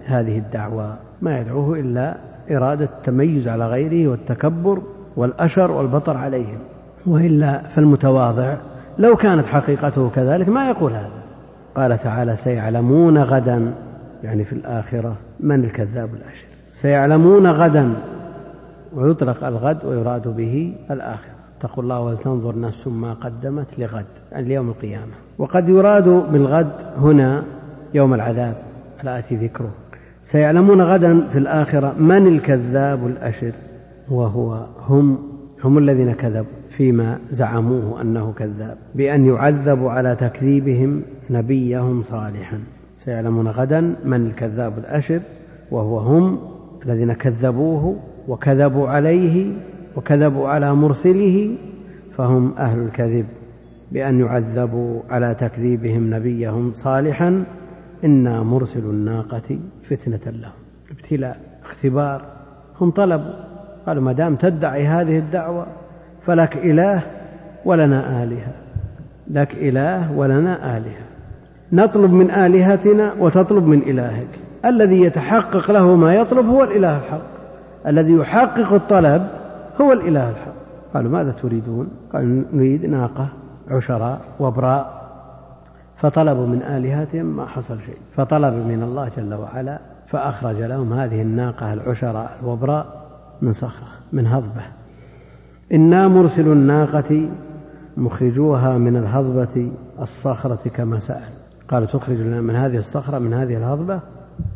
هذه 0.06 0.38
الدعوة؟ 0.38 0.98
ما 1.22 1.40
يدعوه 1.40 1.80
إلا 1.80 2.18
إرادة 2.52 2.86
التميز 2.86 3.48
على 3.48 3.68
غيره 3.68 4.12
والتكبر 4.12 4.82
والأشر 5.16 5.72
والبطر 5.72 6.18
عليهم. 6.18 6.60
وإلا 7.08 7.68
فالمتواضع 7.68 8.58
لو 8.98 9.16
كانت 9.16 9.46
حقيقته 9.46 10.10
كذلك 10.10 10.50
ما 10.50 10.70
يقول 10.70 10.94
هذا. 10.94 11.24
قال 11.76 11.98
تعالى 11.98 12.36
سيعلمون 12.36 13.18
غدا 13.18 13.74
يعني 14.24 14.44
في 14.44 14.54
الآخرة 14.54 15.16
من 15.40 15.64
الكذاب 15.64 16.10
الأشر. 16.14 16.46
سيعلمون 16.72 17.48
غدا 17.48 17.94
ويطلق 18.94 19.44
الغد 19.44 19.86
ويراد 19.86 20.28
به 20.28 20.76
الآخرة. 20.92 21.39
اتقوا 21.60 21.84
الله 21.84 22.00
ولتنظر 22.00 22.60
نفس 22.60 22.88
ما 22.88 23.14
قدمت 23.14 23.80
لغد 23.80 24.06
يعني 24.32 24.48
ليوم 24.48 24.70
القيامة. 24.70 25.14
وقد 25.38 25.70
يراد 25.70 26.10
بالغد 26.32 26.72
هنا 26.98 27.44
يوم 27.94 28.14
العذاب 28.14 28.56
الآتي 29.04 29.36
ذكره. 29.36 29.72
سيعلمون 30.24 30.82
غدا 30.82 31.28
في 31.30 31.40
الآخرة 31.40 31.96
من 32.00 32.28
الكذاب 32.28 33.08
الأشر 33.08 33.52
وهو 34.12 34.66
هم 34.88 35.18
هم 35.64 35.78
الذين 35.78 36.14
كذبوا 36.14 36.52
فيما 36.70 37.20
زعموه 37.30 38.02
أنه 38.02 38.34
كذاب 38.38 38.78
بأن 38.96 39.26
يعذبوا 39.26 39.92
على 39.92 40.16
تكذيبهم 40.16 41.02
نبيهم 41.30 42.02
صالحا. 42.02 42.60
سيعلمون 42.96 43.48
غدا 43.48 43.96
من 44.06 44.26
الكذاب 44.26 44.78
الأشر 44.78 45.22
وهو 45.72 46.00
هم 46.00 46.40
الذين 46.86 47.14
كذبوه 47.14 47.96
وكذبوا 48.28 48.90
عليه 48.90 49.54
وكذبوا 50.00 50.48
على 50.48 50.76
مرسله 50.76 51.56
فهم 52.12 52.54
أهل 52.58 52.80
الكذب 52.80 53.26
بأن 53.92 54.20
يعذبوا 54.20 55.02
على 55.10 55.36
تكذيبهم 55.36 56.14
نبيهم 56.14 56.74
صالحا 56.74 57.44
إنا 58.04 58.44
مرسل 58.44 58.80
الناقة 58.80 59.60
فتنة 59.84 60.32
لهم. 60.32 60.52
ابتلاء 60.92 61.38
اختبار 61.64 62.22
هم 62.82 62.92
طلبوا. 62.92 63.34
قالوا 63.88 64.04
ما 64.04 64.14
دام 64.14 64.36
تدعي 64.36 64.88
هذه 64.88 65.18
الدعوة 65.18 65.68
فلك 66.22 66.58
إله 66.58 67.04
ولنا 67.66 68.24
آلهة. 68.24 68.54
لك 69.28 69.54
إله 69.56 70.18
ولنا 70.18 70.78
آلهة. 70.78 71.06
نطلب 71.72 72.12
من 72.12 72.32
آلهتنا 72.32 73.14
وتطلب 73.20 73.64
من 73.64 73.82
إلهك. 73.82 74.30
الذي 74.66 75.02
يتحقق 75.02 75.72
له 75.72 75.96
ما 75.96 76.16
يطلب 76.16 76.46
هو 76.46 76.64
الإله 76.64 76.98
الحق. 76.98 77.28
الذي 77.88 78.14
يحقق 78.14 78.74
الطلب 78.74 79.39
هو 79.82 79.94
الإله 79.94 80.30
الحق. 80.30 80.54
قالوا 80.94 81.12
ماذا 81.12 81.32
تريدون؟ 81.32 81.88
قالوا 82.14 82.44
نريد 82.54 82.86
ناقة 82.86 83.28
عشراء 83.68 84.22
وبراء. 84.40 85.00
فطلبوا 85.96 86.48
من 86.48 86.62
آلهتهم 86.62 87.26
ما 87.26 87.46
حصل 87.46 87.82
شيء. 87.82 87.98
فطلب 88.16 88.54
من 88.54 88.84
الله 88.84 89.12
جل 89.18 89.34
وعلا 89.34 89.80
فأخرج 90.08 90.62
لهم 90.62 90.94
هذه 90.94 91.22
الناقة 91.22 91.74
العشراء 91.74 92.38
الوبراء 92.42 92.86
من 93.42 93.54
صخرة 93.54 93.88
من 94.14 94.28
هضبة. 94.28 94.64
إنا 95.74 96.08
مرسل 96.08 96.48
الناقة 96.48 97.30
مخرجوها 97.98 98.78
من 98.78 98.98
الهضبة 98.98 99.72
الصخرة 100.02 100.70
كما 100.70 101.00
سأل. 101.00 101.34
قال 101.68 101.88
تخرج 101.88 102.18
لنا 102.18 102.42
من 102.42 102.56
هذه 102.56 102.78
الصخرة 102.78 103.20
من 103.20 103.34
هذه 103.34 103.58
الهضبة 103.58 104.00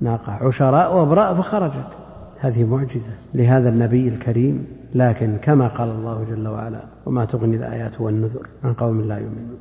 ناقة 0.01 0.31
عشراء 0.31 0.97
وبراء 0.97 1.33
فخرجت. 1.33 2.02
هذه 2.43 2.63
معجزة 2.63 3.11
لهذا 3.33 3.69
النبي 3.69 4.07
الكريم 4.07 4.65
لكن 4.95 5.37
كما 5.41 5.67
قال 5.67 5.89
الله 5.89 6.25
جل 6.29 6.47
وعلا 6.47 6.83
وما 7.05 7.25
تغني 7.25 7.55
الآيات 7.55 8.01
والنذر 8.01 8.47
عن 8.63 8.73
قوم 8.73 9.01
لا 9.01 9.17
يؤمنون. 9.17 9.57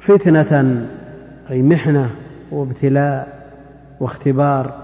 فتنة 0.00 0.86
أي 1.50 1.62
محنة 1.62 2.10
وابتلاء 2.52 3.46
واختبار 4.00 4.74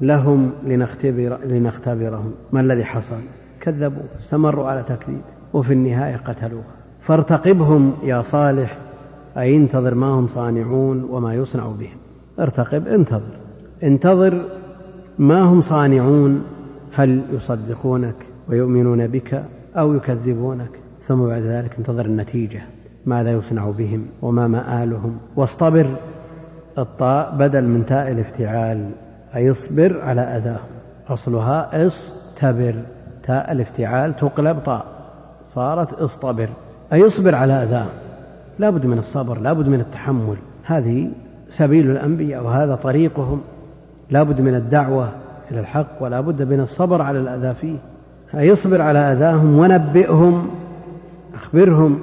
لهم 0.00 0.52
لنختبر 0.66 1.38
لنختبرهم. 1.44 2.32
ما 2.52 2.60
الذي 2.60 2.84
حصل؟ 2.84 3.20
كذبوا 3.60 4.02
استمروا 4.20 4.68
على 4.68 4.82
تكذيب 4.82 5.20
وفي 5.52 5.72
النهاية 5.72 6.16
قتلوها 6.16 6.74
فارتقبهم 7.00 7.92
يا 8.02 8.22
صالح 8.22 8.78
أي 9.38 9.56
انتظر 9.56 9.94
ما 9.94 10.06
هم 10.06 10.26
صانعون 10.26 11.04
وما 11.10 11.34
يصنع 11.34 11.66
بهم. 11.66 11.98
ارتقب 12.38 12.88
انتظر. 12.88 13.38
انتظر 13.82 14.63
ما 15.18 15.42
هم 15.42 15.60
صانعون؟ 15.60 16.44
هل 16.92 17.22
يصدقونك 17.32 18.14
ويؤمنون 18.48 19.06
بك 19.06 19.44
أو 19.76 19.94
يكذبونك؟ 19.94 20.70
ثم 21.00 21.26
بعد 21.26 21.42
ذلك 21.42 21.78
انتظر 21.78 22.04
النتيجة. 22.04 22.62
ماذا 23.06 23.30
يصنع 23.30 23.70
بهم 23.70 24.06
وما 24.22 24.48
مآلهم؟ 24.48 25.18
واصطبر 25.36 25.86
الطاء 26.78 27.36
بدل 27.36 27.64
من 27.64 27.86
تاء 27.86 28.12
الافتعال 28.12 28.90
أي 29.34 29.50
اصبر 29.50 30.00
على 30.00 30.20
أذاهم 30.20 30.68
أصلها 31.08 31.86
اصطبر 31.86 32.74
تاء 33.22 33.52
الافتعال 33.52 34.16
تقلب 34.16 34.58
طاء. 34.58 34.86
صارت 35.44 35.92
اصطبر 35.92 36.48
أي 36.92 37.06
اصبر 37.06 37.34
على 37.34 37.62
أذاهم 37.62 37.92
لا 38.58 38.70
بد 38.70 38.86
من 38.86 38.98
الصبر 38.98 39.38
لا 39.38 39.52
بد 39.52 39.68
من 39.68 39.80
التحمل. 39.80 40.36
هذه 40.64 41.10
سبيل 41.48 41.90
الأنبياء 41.90 42.44
وهذا 42.44 42.74
طريقهم. 42.74 43.40
لا 44.10 44.22
بد 44.22 44.40
من 44.40 44.54
الدعوة 44.54 45.08
إلى 45.50 45.60
الحق 45.60 46.02
ولا 46.02 46.20
بد 46.20 46.42
من 46.42 46.60
الصبر 46.60 47.02
على 47.02 47.18
الأذى 47.20 47.54
فيه. 47.54 47.78
أي 48.34 48.52
اصبر 48.52 48.82
على 48.82 48.98
أذاهم 48.98 49.58
ونبئهم. 49.58 50.46
أخبرهم 51.34 51.98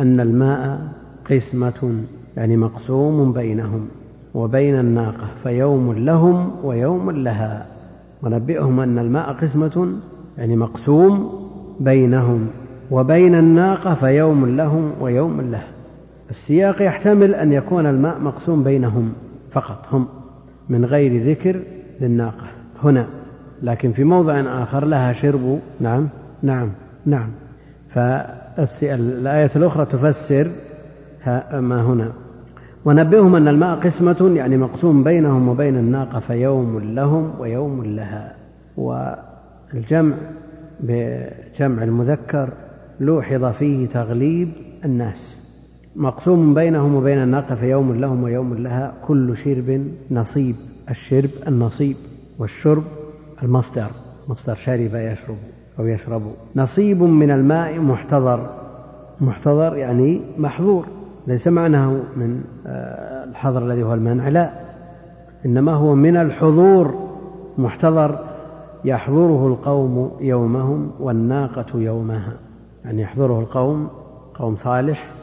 أن 0.00 0.20
الماء 0.20 0.80
قسمة 1.30 2.02
يعني 2.36 2.56
مقسوم 2.56 3.32
بينهم 3.32 3.88
وبين 4.34 4.78
الناقة 4.78 5.28
فيوم 5.42 5.92
لهم 5.92 6.50
ويوم 6.64 7.10
لها. 7.10 7.66
ونبئهم 8.22 8.80
أن 8.80 8.98
الماء 8.98 9.32
قسمة 9.32 9.92
يعني 10.38 10.56
مقسوم 10.56 11.32
بينهم 11.80 12.46
وبين 12.90 13.34
الناقة 13.34 13.94
فيوم 13.94 14.56
لهم 14.56 14.92
ويوم 15.00 15.40
لها 15.40 15.68
السياق 16.30 16.82
يحتمل 16.82 17.34
أن 17.34 17.52
يكون 17.52 17.86
الماء 17.86 18.18
مقسوم 18.18 18.62
بينهم 18.62 19.12
فقط 19.50 19.86
هم 19.92 20.06
من 20.70 20.84
غير 20.84 21.22
ذكر 21.22 21.60
للناقة. 22.00 22.46
هنا. 22.82 23.06
لكن 23.62 23.92
في 23.92 24.04
موضع 24.04 24.62
آخر 24.62 24.84
لها 24.84 25.12
شرب. 25.12 25.60
نعم. 25.80 26.08
نعم. 26.42 26.72
نعم. 27.06 27.30
فالآية 27.88 29.50
الأخرى 29.56 29.86
تفسر 29.86 30.50
ما 31.52 31.82
هنا. 31.82 32.12
ونبئهم 32.84 33.36
أن 33.36 33.48
الماء 33.48 33.76
قسمة 33.78 34.32
يعني 34.36 34.56
مقسوم 34.56 35.04
بينهم 35.04 35.48
وبين 35.48 35.76
الناقة 35.76 36.20
فيوم 36.20 36.80
لهم 36.80 37.40
ويوم 37.40 37.84
لها. 37.84 38.34
والجمع 38.76 40.14
بجمع 40.80 41.82
المذكر 41.82 42.48
لوحظ 43.00 43.44
فيه 43.44 43.86
تغليب 43.86 44.52
الناس. 44.84 45.39
مقسوم 45.96 46.54
بينهم 46.54 46.94
وبين 46.94 47.22
الناقة 47.22 47.54
فيوم 47.54 47.92
لهم 47.92 48.22
ويوم 48.22 48.54
لها 48.54 48.94
كل 49.06 49.36
شرب 49.36 49.86
نصيب 50.10 50.56
الشرب 50.90 51.30
النصيب 51.48 51.96
والشرب 52.38 52.82
المصدر 53.42 53.90
مصدر 54.28 54.54
شرب 54.54 54.94
يشرب 54.94 55.36
أو 55.78 55.86
يشرب. 55.86 56.22
نصيب 56.56 57.02
من 57.02 57.30
الماء 57.30 57.78
محتضر 57.78 58.50
محتضر 59.20 59.76
يعني 59.76 60.20
محظور 60.38 60.86
ليس 61.26 61.48
معناه 61.48 61.90
من 62.16 62.42
آه، 62.66 63.24
الحظر 63.24 63.66
الذي 63.66 63.82
هو 63.82 63.94
المنع 63.94 64.28
لا. 64.28 64.50
إنما 65.46 65.72
هو 65.72 65.94
من 65.94 66.16
الحضور 66.16 66.94
محتضر 67.58 68.18
يحضره 68.84 69.46
القوم 69.46 70.10
يومهم 70.20 70.90
والناقة 71.00 71.80
يومها. 71.80 72.32
يعني 72.84 73.02
يحضره 73.02 73.40
القوم 73.40 73.88
قوم 74.34 74.56
صالح 74.56 75.19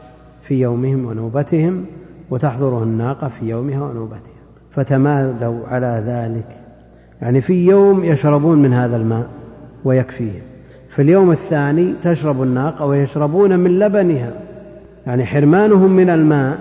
في 0.48 0.60
يومهم 0.60 1.06
ونوبتهم 1.06 1.84
وتحضره 2.30 2.82
الناقة 2.82 3.28
في 3.28 3.48
يومها 3.48 3.82
ونوبتها. 3.82 4.38
فتمادوا 4.70 5.66
على 5.66 6.02
ذلك. 6.06 6.56
يعني 7.22 7.40
في 7.40 7.66
يوم 7.66 8.04
يشربون 8.04 8.62
من 8.62 8.72
هذا 8.72 8.96
الماء 8.96 9.26
ويكفيهم 9.84 10.42
في 10.88 11.02
اليوم 11.02 11.30
الثاني 11.30 11.94
تشرب 12.02 12.42
الناقة 12.42 12.86
ويشربون 12.86 13.58
من 13.58 13.78
لبنها. 13.78 14.32
يعني 15.06 15.24
حرمانهم 15.24 15.92
من 15.92 16.10
الماء 16.10 16.58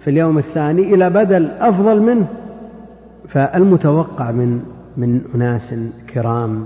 في 0.00 0.10
اليوم 0.10 0.38
الثاني 0.38 0.94
إلى 0.94 1.10
بدل 1.10 1.46
أفضل 1.46 2.02
منه. 2.02 2.28
فالمتوقع 3.28 4.30
من 4.30 4.60
من 4.96 5.20
أناس 5.34 5.74
كرام 6.14 6.64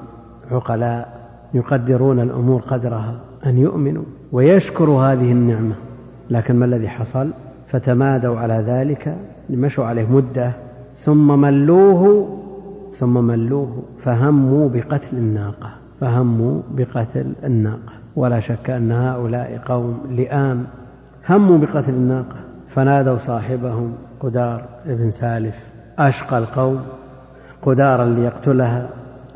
عقلاء 0.51 1.29
يقدرون 1.55 2.21
الأمور 2.21 2.61
قدرها 2.61 3.21
أن 3.47 3.59
يؤمنوا 3.59 4.05
ويشكروا 4.33 5.03
هذه 5.03 5.33
النعمة. 5.33 5.75
لكن 6.31 6.57
ما 6.57 6.65
الذي 6.65 6.89
حصل؟ 6.89 7.31
فتمادوا 7.67 8.39
على 8.39 8.55
ذلك 8.55 9.17
مشوا 9.51 9.85
عليه 9.85 10.13
مدة 10.13 10.53
ثم 10.95 11.41
ملوه 11.41 12.29
ثم 12.93 13.25
ملوه 13.25 13.83
فهموا 13.99 14.69
بقتل 14.69 15.17
الناقة 15.17 15.71
فهموا 16.01 16.63
بقتل 16.71 17.33
الناقة. 17.45 17.93
ولا 18.17 18.41
شك 18.41 18.71
أن 18.71 18.93
هؤلاء 18.93 19.61
قوم 19.67 20.01
لئام 20.11 20.67
هموا 21.29 21.59
بقتل 21.59 21.93
الناقة. 21.93 22.37
فنادوا 22.69 23.19
صاحبهم 23.19 23.95
قدار 24.21 24.65
بن 24.87 25.11
سالف 25.11 25.55
أشقى 25.99 26.39
القوم 26.39 26.83
قدارا 27.63 28.05
ليقتلها 28.05 28.89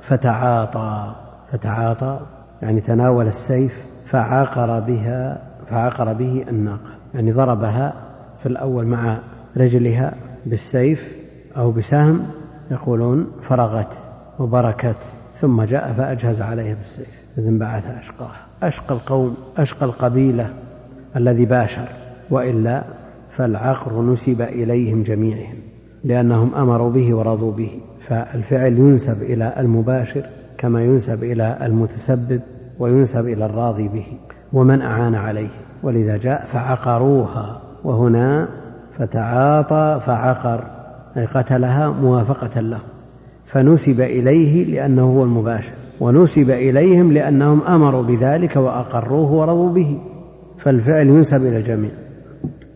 فتعاطى 0.02 1.14
فتعاطى 1.52 2.20
يعني 2.62 2.80
تناول 2.80 3.26
السيف 3.26 3.86
فعقر 4.06 4.80
بها 4.80 5.47
فعقر 5.70 6.12
به 6.12 6.44
الناقة 6.48 6.98
يعني 7.14 7.32
ضربها 7.32 7.94
في 8.38 8.46
الأول 8.46 8.86
مع 8.86 9.18
رجلها 9.56 10.14
بالسيف 10.46 11.12
أو 11.56 11.72
بسهم 11.72 12.26
يقولون 12.70 13.26
فرغت 13.40 13.94
وبركت 14.38 14.96
ثم 15.32 15.62
جاء 15.62 15.92
فأجهز 15.92 16.40
عليها 16.40 16.74
بالسيف 16.74 17.22
إذن 17.38 17.58
بعث 17.58 17.86
أشقاها 17.86 18.46
أشقى 18.62 18.94
القوم 18.94 19.36
أشقى 19.56 19.86
القبيلة 19.86 20.54
الذي 21.16 21.44
باشر 21.44 21.88
وإلا 22.30 22.84
فالعقر 23.30 24.02
نسب 24.02 24.42
إليهم 24.42 25.02
جميعهم 25.02 25.56
لأنهم 26.04 26.54
أمروا 26.54 26.90
به 26.90 27.14
ورضوا 27.14 27.52
به 27.52 27.80
فالفعل 28.00 28.72
ينسب 28.72 29.22
إلى 29.22 29.54
المباشر 29.58 30.26
كما 30.58 30.82
ينسب 30.82 31.24
إلى 31.24 31.58
المتسبب 31.62 32.40
وينسب 32.78 33.26
إلى 33.26 33.46
الراضي 33.46 33.88
به. 33.88 34.06
ومن 34.52 34.82
أعان 34.82 35.14
عليه 35.14 35.48
ولذا 35.82 36.16
جاء 36.16 36.44
فعقروها 36.46 37.60
وهنا 37.84 38.48
فتعاطى 38.92 40.00
فعقر 40.06 40.64
أي 41.16 41.26
قتلها 41.26 41.88
موافقة 41.88 42.60
له. 42.60 42.80
فنسب 43.46 44.00
إليه 44.00 44.64
لأنه 44.64 45.02
هو 45.02 45.24
المباشر 45.24 45.72
ونسب 46.00 46.50
إليهم 46.50 47.12
لأنهم 47.12 47.62
أمروا 47.62 48.02
بذلك 48.02 48.56
وأقروه 48.56 49.32
ورضوا 49.32 49.72
به. 49.72 50.00
فالفعل 50.58 51.06
ينسب 51.06 51.42
إلى 51.42 51.56
الجميع. 51.56 51.90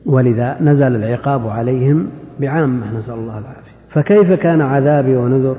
ولذا 0.06 0.62
نزل 0.62 0.96
العقاب 0.96 1.48
عليهم 1.48 2.08
بعامة 2.40 2.98
نسأل 2.98 3.14
الله 3.14 3.38
العافية. 3.38 3.72
فكيف 3.88 4.32
كان 4.32 4.60
عذابي 4.60 5.16
ونذر؟ 5.16 5.56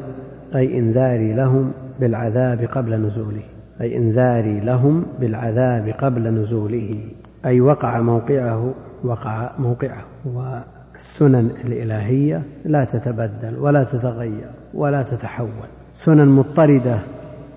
أي 0.56 0.80
إنذاري 0.80 1.34
لهم 1.34 1.72
بالعذاب 2.00 2.62
قبل 2.62 3.02
نزوله. 3.02 3.44
أي 3.82 3.98
إنذاري 3.98 4.60
لهم 4.60 5.06
بالعذاب 5.20 5.88
قبل 5.88 6.34
نزوله 6.34 7.02
أي 7.46 7.62
وقع 7.62 8.02
موقعه 8.02 8.74
وقع 9.04 9.52
موقعه. 9.60 10.04
والسنن 10.26 11.52
الإلهية 11.66 12.44
لا 12.66 12.84
تتبدل 12.84 13.58
ولا 13.60 13.84
تتغير 13.84 14.52
ولا 14.74 15.02
تتحول. 15.02 15.68
سنن 15.94 16.28
مضطردة 16.28 17.00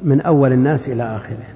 من 0.02 0.20
أول 0.20 0.52
الناس 0.52 0.88
إلى 0.88 1.16
آخره. 1.16 1.46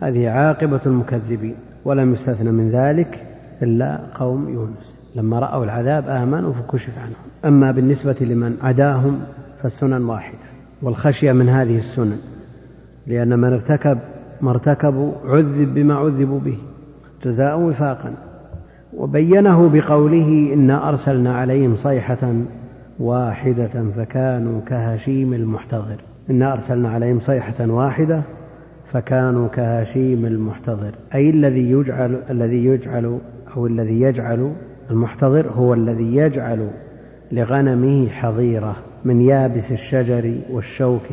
هذه 0.00 0.28
عاقبة 0.28 0.80
المكذبين 0.86 1.56
ولم 1.84 2.12
يستثن 2.12 2.54
من 2.54 2.68
ذلك 2.68 3.26
إلا 3.62 4.00
قوم 4.14 4.48
يونس. 4.48 4.98
لما 5.14 5.38
رأوا 5.38 5.64
العذاب 5.64 6.08
آمنوا 6.08 6.52
فكشف 6.52 6.98
عنهم. 6.98 7.26
أما 7.44 7.70
بالنسبة 7.70 8.16
لمن 8.20 8.56
عداهم 8.62 9.20
فالسنن 9.58 10.04
واحدة 10.04 10.38
والخشية 10.82 11.32
من 11.32 11.48
هذه 11.48 11.76
السنن 11.76 12.18
لأن 13.06 13.38
من 13.38 13.52
ارتكب 13.52 13.98
ما 14.40 14.50
ارتكبوا 14.50 15.12
عذب 15.24 15.74
بما 15.74 15.94
عذبوا 15.94 16.40
به. 16.40 16.58
جزاء 17.24 17.60
وفاقا. 17.60 18.14
وبينه 18.96 19.68
بقوله 19.68 20.52
إنا 20.54 20.88
أرسلنا 20.88 21.36
عليهم 21.36 21.74
صيحة 21.74 22.34
واحدة 22.98 23.90
فكانوا 23.96 24.60
كهشيم 24.60 25.34
المحتضر. 25.34 25.96
إنا 26.30 26.52
أرسلنا 26.52 26.88
عليهم 26.88 27.20
صيحة 27.20 27.66
واحدة 27.70 28.22
فكانوا 28.92 29.48
كهشيم 29.48 30.26
المحتضر. 30.26 30.94
أي 31.14 31.30
الذي 31.30 31.70
يجعل 31.70 32.22
الذي 32.30 32.64
يجعل 32.64 33.18
أو 33.56 33.66
الذي 33.66 34.00
يجعل 34.00 34.52
المحتضر 34.90 35.46
هو 35.48 35.74
الذي 35.74 36.16
يجعل 36.16 36.70
لغنمه 37.32 38.08
حظيرة 38.08 38.76
من 39.04 39.20
يابس 39.20 39.72
الشجر 39.72 40.34
والشوك 40.50 41.06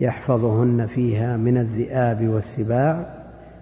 يحفظهن 0.00 0.86
فيها 0.86 1.36
من 1.36 1.58
الذئاب 1.58 2.28
والسباع 2.28 3.14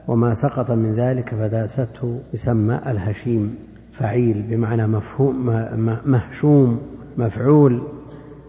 وما 0.09 0.35
سقط 0.35 0.71
من 0.71 0.95
ذلك 0.95 1.29
فداسته 1.29 2.21
يسمى 2.35 2.81
الهشيم. 2.87 3.69
فعيل 3.93 4.43
بمعنى 4.43 4.87
مفهوم 4.87 5.47
مهشوم 6.07 6.81
مفعول 7.17 7.83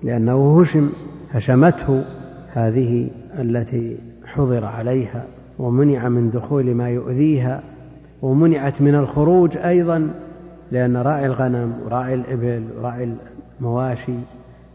لأنه 0.04 0.62
هشم 0.62 0.90
هشمته 1.32 2.06
هذه 2.54 3.10
التي 3.40 3.98
حضر 4.26 4.66
عليها 4.66 5.26
ومنع 5.60 6.10
من 6.10 6.30
دخول 6.30 6.76
ما 6.76 6.90
يؤذيها 6.90 7.64
ومنعت 8.22 8.82
من 8.82 8.96
الخروج 8.96 9.58
أيضا 9.58 10.12
لأن 10.72 10.98
راعي 10.98 11.26
الغنم 11.26 11.74
وراعي 11.86 12.14
الإبل 12.14 12.64
وراعي 12.78 13.16
المواشي 13.60 14.16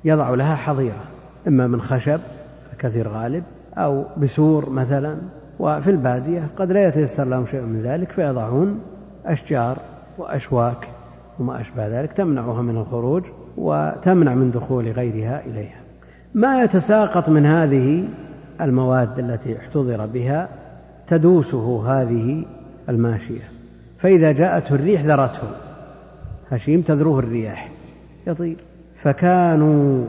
يضع 0.05 0.31
لها 0.35 0.55
حظيرة 0.55 1.05
إما 1.49 1.67
من 1.67 1.81
خشب 1.81 2.21
كثير 2.79 3.09
غالب 3.09 3.45
أو 3.79 4.05
بسور 4.17 4.71
مثلا 4.71 5.17
وفي 5.59 5.91
البادية 5.91 6.51
قد 6.57 6.73
لا 6.73 6.89
يتيسر 6.89 7.25
لهم 7.25 7.47
شيء 7.47 7.61
من 7.61 7.83
ذلك 7.83 8.13
فيضعون 8.13 8.81
أشجار 9.27 9.79
وأشواك 10.19 10.89
وما 11.39 11.61
أشبه 11.61 11.89
ذلك 12.01 12.13
تمنعها 12.13 12.63
من 12.63 12.77
الخروج 12.77 13.25
وتمنع 13.57 14.35
من 14.35 14.51
دخول 14.51 14.91
غيرها 14.91 15.47
إليها. 15.47 15.81
ما 16.35 16.63
يتساقط 16.63 17.29
من 17.29 17.47
هذه 17.47 18.09
المواد 18.61 19.19
التي 19.19 19.59
احتضر 19.59 20.07
بها 20.07 20.49
تدوسه 21.07 21.87
هذه 21.87 22.45
الماشية. 22.89 23.49
فإذا 23.99 24.33
جاءته 24.33 24.75
الريح 24.75 25.05
ذرته 25.05 25.49
هشيم 26.51 26.81
تذروه 26.81 27.19
الرياح 27.19 27.71
يطير. 28.27 28.57
فكانوا 28.97 30.07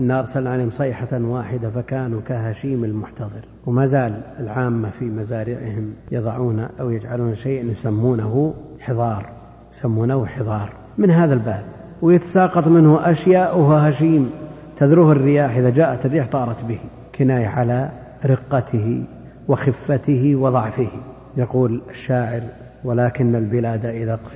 إن 0.00 0.10
أرسلنا 0.10 0.50
عليهم 0.50 0.70
صيحة 0.70 1.08
واحدة 1.12 1.70
فكانوا 1.70 2.20
كهشيم 2.20 2.84
المحتضر. 2.84 3.44
وما 3.66 3.86
زال 3.86 4.20
العامة 4.38 4.90
في 4.90 5.04
مزارعهم 5.04 5.92
يضعون 6.12 6.68
أو 6.80 6.90
يجعلون 6.90 7.34
شيئا 7.34 7.64
يسمونه 7.64 8.54
حضار 8.80 9.26
يسمونه 9.72 10.26
حضار 10.26 10.72
من 10.98 11.10
هذا 11.10 11.34
الباب. 11.34 11.64
ويتساقط 12.02 12.68
منه 12.68 13.10
أشياء 13.10 13.58
وهو 13.58 13.72
هشيم 13.72 14.30
تذروه 14.76 15.12
الرياح 15.12 15.56
إذا 15.56 15.70
جاءت 15.70 16.06
الريح 16.06 16.26
طارت 16.26 16.64
به 16.64 16.78
كناية 17.14 17.46
على 17.46 17.90
رقته 18.24 19.04
وخفته 19.48 20.36
وضعفه. 20.36 20.88
يقول 21.36 21.82
الشاعر 21.90 22.42
ولكن 22.84 23.34
البلاد 23.34 23.86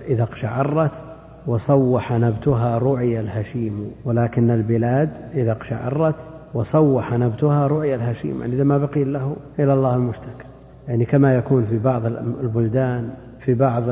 إذا 0.09 0.23
اقشعرت 0.23 1.10
وصوح 1.47 2.13
نبتها 2.13 2.79
رعي 2.79 3.21
الهشيم 3.21 3.91
ولكن 4.05 4.51
البلاد 4.51 5.11
إذا 5.35 5.53
اقشعرت 5.53 6.15
وصوح 6.55 7.13
نبتها 7.13 7.67
رعي 7.67 7.95
الهشيم 7.95 8.41
يعني 8.41 8.55
إذا 8.55 8.65
ما 8.65 8.79
بقي 8.79 9.05
له 9.05 9.37
إلى 9.59 9.75
الله 9.75 9.95
المشتكى. 9.95 10.45
يعني 10.89 11.05
كما 11.05 11.35
يكون 11.35 11.65
في 11.65 11.79
بعض 11.79 12.07
البلدان 12.41 13.11
في 13.39 13.55
بعض 13.55 13.83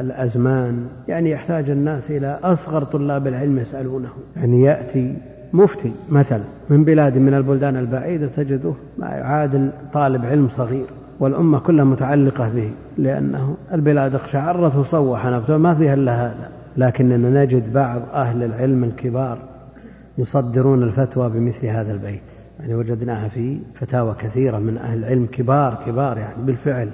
الأزمان 0.00 0.86
يعني 1.08 1.30
يحتاج 1.30 1.70
الناس 1.70 2.10
إلى 2.10 2.38
أصغر 2.42 2.82
طلاب 2.82 3.26
العلم 3.26 3.58
يسألونه. 3.58 4.08
يعني 4.36 4.62
يأتي 4.62 5.18
مفتي 5.52 5.92
مثلا 6.10 6.44
من 6.70 6.84
بلاد 6.84 7.18
من 7.18 7.34
البلدان 7.34 7.76
البعيدة 7.76 8.26
تجده 8.26 8.74
ما 8.98 9.06
يعادل 9.06 9.70
طالب 9.92 10.24
علم 10.24 10.48
صغير. 10.48 10.86
والأمة 11.20 11.58
كلها 11.58 11.84
متعلقة 11.84 12.48
به 12.48 12.70
لأنه 12.98 13.56
البلاد 13.72 14.14
اقشعرت 14.14 14.76
وصوح. 14.76 15.26
ما 15.48 15.74
فيها 15.74 15.94
إلا 15.94 16.26
هذا. 16.26 16.50
لكننا 16.76 17.44
نجد 17.44 17.72
بعض 17.72 18.02
أهل 18.12 18.42
العلم 18.42 18.84
الكبار 18.84 19.38
يصدرون 20.18 20.82
الفتوى 20.82 21.30
بمثل 21.30 21.66
هذا 21.66 21.92
البيت. 21.92 22.32
يعني 22.60 22.74
وجدناها 22.74 23.28
في 23.28 23.58
فتاوى 23.74 24.14
كثيرة 24.18 24.58
من 24.58 24.78
أهل 24.78 24.98
العلم 24.98 25.26
كبار 25.26 25.82
كبار 25.86 26.18
يعني. 26.18 26.42
بالفعل 26.42 26.90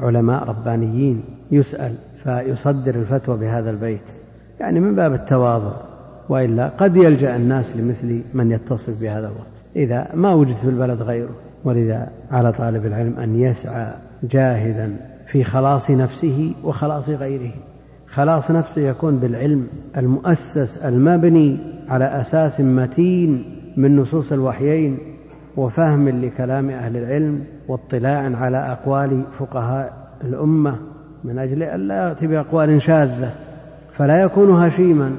علماء 0.00 0.44
ربانيين 0.44 1.24
يسأل 1.50 1.94
فيصدر 2.16 2.94
الفتوى 2.94 3.36
بهذا 3.38 3.70
البيت. 3.70 4.10
يعني 4.60 4.80
من 4.80 4.94
باب 4.94 5.12
التواضع. 5.12 5.72
وإلا 6.28 6.68
قد 6.68 6.96
يلجأ 6.96 7.36
الناس 7.36 7.76
لمثل 7.76 8.22
من 8.34 8.50
يتصف 8.52 9.00
بهذا 9.00 9.26
الوصف. 9.26 9.52
إذا 9.76 10.08
ما 10.14 10.34
وجد 10.34 10.56
في 10.56 10.68
البلد 10.68 11.02
غيره. 11.02 11.34
ولذا 11.64 12.08
على 12.30 12.52
طالب 12.52 12.86
العلم 12.86 13.18
أن 13.18 13.40
يسعى 13.40 13.94
جاهدا 14.22 14.96
في 15.26 15.44
خلاص 15.44 15.90
نفسه 15.90 16.54
وخلاص 16.64 17.08
غيره. 17.08 17.52
خلاص 18.06 18.50
نفسه 18.50 18.82
يكون 18.82 19.16
بالعلم 19.16 19.66
المؤسس 19.96 20.78
المبني 20.78 21.58
على 21.88 22.04
أساس 22.04 22.60
متين 22.60 23.44
من 23.76 23.96
نصوص 23.96 24.32
الوحيين 24.32 24.98
وفهم 25.56 26.08
لكلام 26.08 26.70
أهل 26.70 26.96
العلم 26.96 27.44
واطلاع 27.68 28.36
على 28.36 28.56
أقوال 28.56 29.22
فقهاء 29.38 29.92
الأمة 30.24 30.78
من 31.24 31.38
أجل 31.38 31.62
ألا 31.62 32.08
يأتي 32.08 32.26
بأقوال 32.26 32.82
شاذة. 32.82 33.30
فلا 33.92 34.22
يكون 34.22 34.50
هشيما 34.50 35.12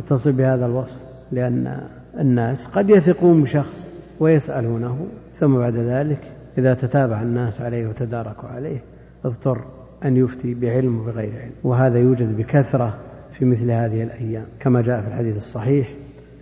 يتصل 0.00 0.32
بهذا 0.32 0.66
الوصف 0.66 0.96
لأن 1.32 1.80
الناس 2.20 2.66
قد 2.66 2.90
يثقون 2.90 3.42
بشخص 3.42 3.89
ويسألونه 4.20 5.06
ثم 5.32 5.58
بعد 5.58 5.76
ذلك 5.76 6.20
إذا 6.58 6.74
تتابع 6.74 7.22
الناس 7.22 7.60
عليه 7.60 7.86
وتداركوا 7.86 8.48
عليه 8.48 8.82
اضطر 9.24 9.64
أن 10.04 10.16
يفتي 10.16 10.54
بعلم 10.54 11.00
وبغير 11.00 11.32
علم. 11.42 11.52
وهذا 11.64 11.98
يوجد 11.98 12.36
بكثرة 12.36 12.98
في 13.32 13.44
مثل 13.44 13.70
هذه 13.70 14.02
الأيام. 14.02 14.44
كما 14.60 14.82
جاء 14.82 15.00
في 15.00 15.08
الحديث 15.08 15.36
الصحيح 15.36 15.88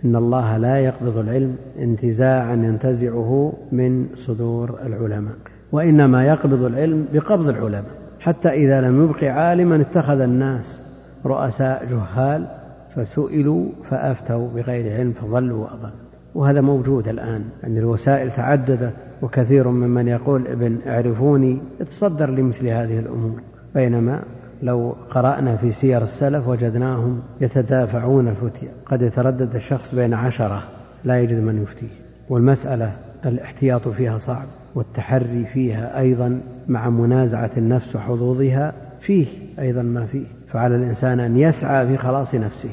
إن 0.05 0.15
الله 0.15 0.57
لا 0.57 0.79
يقبض 0.79 1.17
العلم 1.17 1.55
انتزاعا 1.79 2.53
ينتزعه 2.53 3.53
من 3.71 4.07
صدور 4.15 4.79
العلماء 4.85 5.35
وإنما 5.71 6.25
يقبض 6.25 6.63
العلم 6.63 7.05
بقبض 7.13 7.49
العلماء. 7.49 7.99
حتى 8.19 8.49
إذا 8.49 8.81
لم 8.81 9.03
يبق 9.03 9.23
عالما 9.23 9.81
اتخذ 9.81 10.21
الناس 10.21 10.79
رؤساء 11.25 11.85
جهال 11.85 12.47
فسئلوا 12.95 13.69
فأفتوا 13.83 14.49
بغير 14.49 14.93
علم 14.93 15.11
فضلوا 15.11 15.63
وأضلوا. 15.63 16.08
وهذا 16.35 16.61
موجود 16.61 17.07
الآن 17.07 17.43
أن 17.63 17.77
الوسائل 17.77 18.31
تعددت 18.31 18.93
وكثير 19.21 19.67
ممن 19.67 20.07
يقول 20.07 20.47
ابن 20.47 20.77
اعرفوني 20.87 21.61
يتصدر 21.81 22.29
لمثل 22.29 22.67
هذه 22.67 22.99
الأمور. 22.99 23.41
بينما 23.75 24.23
لو 24.61 24.95
قرأنا 25.09 25.55
في 25.55 25.71
سير 25.71 26.03
السلف 26.03 26.47
وجدناهم 26.47 27.21
يتدافعون 27.41 28.27
الفتية. 28.27 28.71
قد 28.85 29.01
يتردد 29.01 29.55
الشخص 29.55 29.95
بين 29.95 30.13
عشرة 30.13 30.63
لا 31.03 31.19
يجد 31.19 31.39
من 31.39 31.61
يفتيه. 31.63 31.89
والمسألة 32.29 32.91
الاحتياط 33.25 33.87
فيها 33.87 34.17
صعب 34.17 34.47
والتحري 34.75 35.45
فيها 35.45 35.99
أيضا 35.99 36.41
مع 36.67 36.89
منازعة 36.89 37.51
النفس 37.57 37.95
وحظوظها 37.95 38.73
فيه 38.99 39.27
أيضا 39.59 39.81
ما 39.81 40.05
فيه. 40.05 40.25
فعلى 40.47 40.75
الإنسان 40.75 41.19
أن 41.19 41.37
يسعى 41.37 41.87
في 41.87 41.97
خلاص 41.97 42.35
نفسه. 42.35 42.69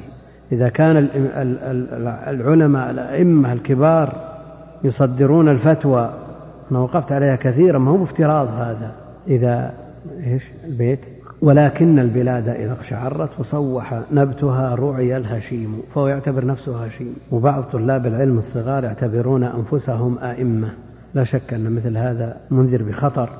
إذا 0.52 0.68
كان 0.68 1.08
العلماء 2.28 2.90
الأئمة 2.90 3.52
الكبار 3.52 4.36
يصدرون 4.84 5.48
الفتوى 5.48 6.10
أنا 6.70 6.78
وقفت 6.78 7.12
عليها 7.12 7.36
كثيرا 7.36 7.78
ما 7.78 7.90
هو 7.90 7.96
بافتراض 7.96 8.48
هذا. 8.48 8.92
إذا 9.28 9.72
إيش؟ 10.26 10.50
البيت. 10.64 11.00
ولكن 11.42 11.98
البلاد 11.98 12.48
إذا 12.48 12.72
اقشعرت 12.72 13.38
وصوح 13.38 14.02
نبتها 14.12 14.74
رعي 14.74 15.16
الهشيم 15.16 15.82
فهو 15.94 16.08
يعتبر 16.08 16.46
نفسه 16.46 16.84
هشيم. 16.84 17.16
وبعض 17.32 17.62
طلاب 17.62 18.06
العلم 18.06 18.38
الصغار 18.38 18.84
يعتبرون 18.84 19.44
أنفسهم 19.44 20.18
أئمة. 20.18 20.68
لا 21.14 21.24
شك 21.24 21.54
أن 21.54 21.70
مثل 21.70 21.96
هذا 21.96 22.36
منذر 22.50 22.82
بخطر. 22.82 23.30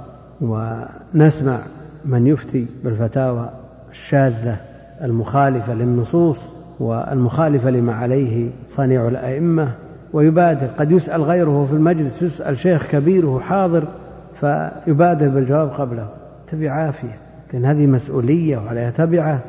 ونسمع 0.41 1.61
من 2.05 2.27
يفتي 2.27 2.67
بالفتاوى 2.85 3.51
الشاذة 3.91 4.57
المخالفة 5.03 5.75
للنصوص 5.75 6.56
والمخالفة 6.81 7.71
لما 7.71 7.95
عليه 7.95 8.51
صنيع 8.67 9.09
الأئمة 9.09 9.75
ويبادر 10.13 10.67
قد 10.67 10.91
يسأل 10.91 11.23
غيره 11.23 11.67
في 11.67 11.73
المجلس 11.73 12.23
يسأل 12.23 12.59
شيخ 12.59 12.87
كبير 12.91 13.41
حاضر 13.41 13.89
فيبادر 14.35 15.29
بالجواب 15.29 15.69
قبله. 15.69 16.09
تبي 16.47 16.69
عافية 16.69 17.19
لأن 17.53 17.65
هذه 17.65 17.87
مسؤولية 17.87 18.59
وعليها 18.59 18.91
تبعة 18.91 19.45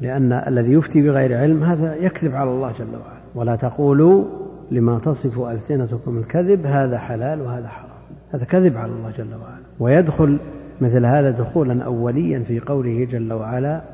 لأن 0.00 0.32
الذي 0.32 0.72
يفتي 0.72 1.02
بغير 1.02 1.38
علم 1.38 1.64
هذا 1.64 1.94
يكذب 1.96 2.34
على 2.34 2.50
الله 2.50 2.72
جل 2.72 2.84
وعلا. 2.84 3.20
ولا 3.34 3.56
تقولوا 3.56 4.24
لما 4.70 4.98
تصف 4.98 5.40
ألسنتكم 5.40 6.18
الكذب 6.18 6.66
هذا 6.66 6.98
حلال 6.98 7.40
وهذا 7.40 7.68
حرام. 7.68 7.90
هذا 8.30 8.44
كذب 8.44 8.76
على 8.76 8.92
الله 8.92 9.10
جل 9.10 9.34
وعلا. 9.34 9.64
ويدخل 9.80 10.38
مثل 10.80 11.06
هذا 11.06 11.30
دخولا 11.30 11.84
أوليا 11.84 12.38
في 12.38 12.60
قوله 12.60 13.04
جل 13.04 13.32
وعلا 13.32 13.93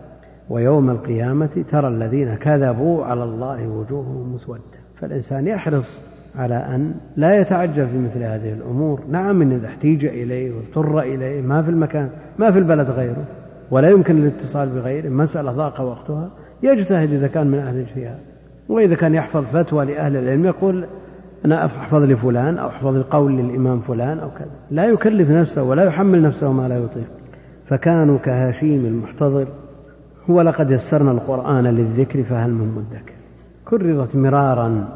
ويوم 0.50 0.90
القيامة 0.90 1.64
ترى 1.68 1.88
الذين 1.88 2.34
كذبوا 2.34 3.04
على 3.04 3.24
الله 3.24 3.68
وجوههم 3.68 4.34
مسودة. 4.34 4.62
فالإنسان 4.94 5.46
يحرص 5.46 6.00
على 6.36 6.54
أن 6.54 6.94
لا 7.16 7.40
يتعجل 7.40 7.86
في 7.86 7.98
مثل 7.98 8.22
هذه 8.22 8.52
الأمور. 8.52 9.00
نعم 9.08 9.42
إن 9.42 9.52
إذا 9.52 9.66
احتيج 9.66 10.06
إليه 10.06 10.52
واضطر 10.52 11.00
إليه 11.00 11.42
ما 11.42 11.62
في 11.62 11.70
المكان 11.70 12.10
ما 12.38 12.50
في 12.50 12.58
البلد 12.58 12.90
غيره 12.90 13.24
ولا 13.70 13.90
يمكن 13.90 14.16
الاتصال 14.16 14.68
بغيره 14.68 15.08
مسألة 15.08 15.52
ضاق 15.52 15.80
وقتها 15.80 16.30
يجتهد 16.62 17.12
إذا 17.12 17.26
كان 17.26 17.46
من 17.46 17.58
أهل 17.58 17.76
الاجتهاد. 17.76 18.18
وإذا 18.68 18.94
كان 18.94 19.14
يحفظ 19.14 19.44
فتوى 19.44 19.84
لأهل 19.84 20.16
العلم 20.16 20.46
يقول 20.46 20.86
أنا 21.44 21.64
أحفظ 21.64 22.02
لفلان 22.02 22.58
أو 22.58 22.68
أحفظ 22.68 22.96
القول 22.96 23.36
للإمام 23.36 23.80
فلان 23.80 24.18
أو 24.18 24.30
كذا. 24.30 24.50
لا 24.70 24.84
يكلف 24.84 25.30
نفسه 25.30 25.62
ولا 25.62 25.84
يحمل 25.84 26.22
نفسه 26.22 26.52
ما 26.52 26.68
لا 26.68 26.76
يطيق. 26.76 27.10
فكانوا 27.64 28.18
كهشيم 28.18 28.86
المحتضر 28.86 29.48
ولقد 30.28 30.70
يسرنا 30.70 31.10
القرآن 31.10 31.66
للذكر 31.66 32.22
فهل 32.22 32.50
من 32.50 32.68
مدكر؟ 32.68 33.14
كررت 33.64 34.16
مرارا 34.16 34.88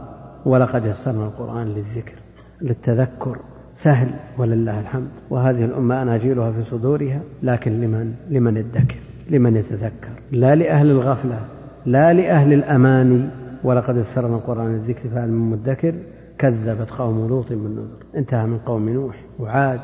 ولقد 0.46 0.86
يسرنا 0.86 1.26
القرآن 1.26 1.66
للذكر 1.66 2.14
للتذكر 2.60 3.38
سهل 3.72 4.08
ولله 4.38 4.80
الحمد. 4.80 5.08
وهذه 5.30 5.64
الأمة 5.64 6.02
أناجيلها 6.02 6.52
في 6.52 6.62
صدورها 6.62 7.20
لكن 7.42 7.80
لمن؟ 7.80 8.14
لمن 8.30 8.56
ادكر 8.56 8.96
لمن 9.30 9.56
يتذكر؟ 9.56 10.10
لا 10.32 10.54
لأهل 10.54 10.90
الغفلة 10.90 11.40
لا 11.86 12.12
لأهل 12.12 12.52
الأماني 12.52 13.28
ولقد 13.64 13.96
يسرنا 13.96 14.36
القرآن 14.36 14.72
للذكر 14.72 15.08
فهل 15.08 15.30
من 15.30 15.50
مدكر؟ 15.50 15.94
كذبت 16.38 16.90
قوم 16.90 17.28
لوط 17.28 17.52
بالنذر. 17.52 18.04
انتهى 18.16 18.46
من 18.46 18.58
قوم 18.58 18.88
نوح 18.88 19.24
وعاد 19.38 19.80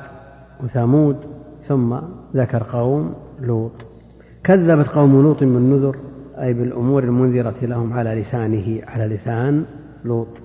وثمود 0.62 1.16
ثم 1.61 1.96
ذكر 2.37 2.62
قوم 2.62 3.14
لوط. 3.40 3.89
كذبت 4.44 4.88
قوم 4.88 5.22
لوط 5.22 5.40
بالنذر 5.40 5.96
أي 6.38 6.55
بالأمور 6.55 7.05
المنذرة 7.05 7.55
لهم 7.62 7.92
على 7.92 8.20
لسانه 8.20 8.81
على 8.87 9.14
لسان 9.14 9.64
لوط 10.05 10.42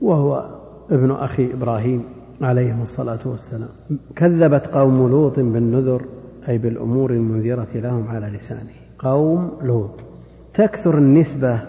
وهو 0.00 0.58
ابن 0.90 1.10
أخي 1.10 1.52
إبراهيم 1.52 2.02
عليهم 2.40 2.82
الصلاة 2.82 3.18
والسلام. 3.24 3.68
كذبت 4.16 4.66
قوم 4.66 5.08
لوط 5.08 5.40
بالنذر 5.40 6.04
أي 6.48 6.58
بالأمور 6.58 7.10
المنذرة 7.10 7.68
لهم 7.74 8.08
على 8.08 8.26
لسانه. 8.26 8.78
قوم 8.98 9.50
لوط. 9.62 10.00
تكثر 10.54 10.98
النسبة 10.98 11.60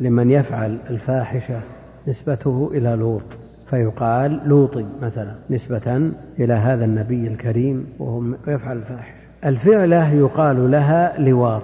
لمن 0.00 0.30
يفعل 0.30 0.78
الفاحشة 0.90 1.60
نسبته 2.08 2.70
إلى 2.74 2.96
لوط 2.96 3.22
فيقال 3.66 4.40
لوطي 4.44 4.86
مثلا 5.02 5.34
نسبة 5.50 6.12
إلى 6.38 6.54
هذا 6.54 6.84
النبي 6.84 7.26
الكريم 7.26 7.86
وهو 7.98 8.22
يفعل 8.48 8.76
الفاحشة. 8.76 9.23
الفعلة 9.44 10.14
يقال 10.14 10.70
لها 10.70 11.20
لواط. 11.20 11.62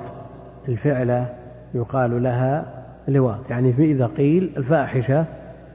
الفعلة 0.68 1.26
يقال 1.74 2.22
لها 2.22 2.64
لواط. 3.08 3.50
يعني 3.50 3.74
إذا 3.78 4.06
قيل 4.06 4.52
الفاحشة 4.56 5.24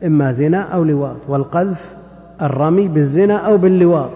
إما 0.05 0.31
زنا 0.31 0.61
أو 0.61 0.83
لواط. 0.83 1.17
والقذف 1.27 1.95
الرمي 2.41 2.87
بالزنا 2.87 3.35
أو 3.35 3.57
باللواط. 3.57 4.11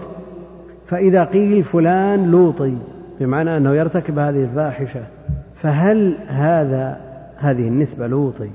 فإذا 0.86 1.24
قيل 1.24 1.64
فلان 1.64 2.32
لوطي 2.32 2.78
بمعنى 3.20 3.58
أنه 3.58 3.76
يرتكب 3.76 4.20
هذه 4.20 4.44
الفاحشة 4.44 5.04
فهل 5.56 6.16
هذا 6.28 6.98
هذه 7.38 7.68
النسبة 7.68 8.08
لوطي 8.08 8.50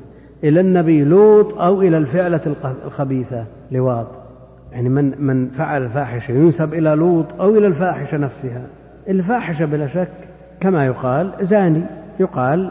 إلى 0.44 0.60
النبي 0.60 1.04
لوط 1.04 1.58
أو 1.58 1.82
إلى 1.82 1.98
الفعلة 1.98 2.40
الخبيثة؟ 2.86 3.44
لواط. 3.70 4.06
يعني 4.72 4.88
من 4.88 5.22
من 5.22 5.50
فعل 5.50 5.82
الفاحشة 5.82 6.32
ينسب 6.32 6.74
إلى 6.74 6.90
لوط 6.90 7.40
أو 7.40 7.50
إلى 7.50 7.66
الفاحشة 7.66 8.16
نفسها. 8.16 8.66
الفاحشة 9.08 9.64
بلا 9.64 9.86
شك 9.86 10.08
كما 10.60 10.86
يقال 10.86 11.32
زاني 11.40 11.82
يقال 12.20 12.70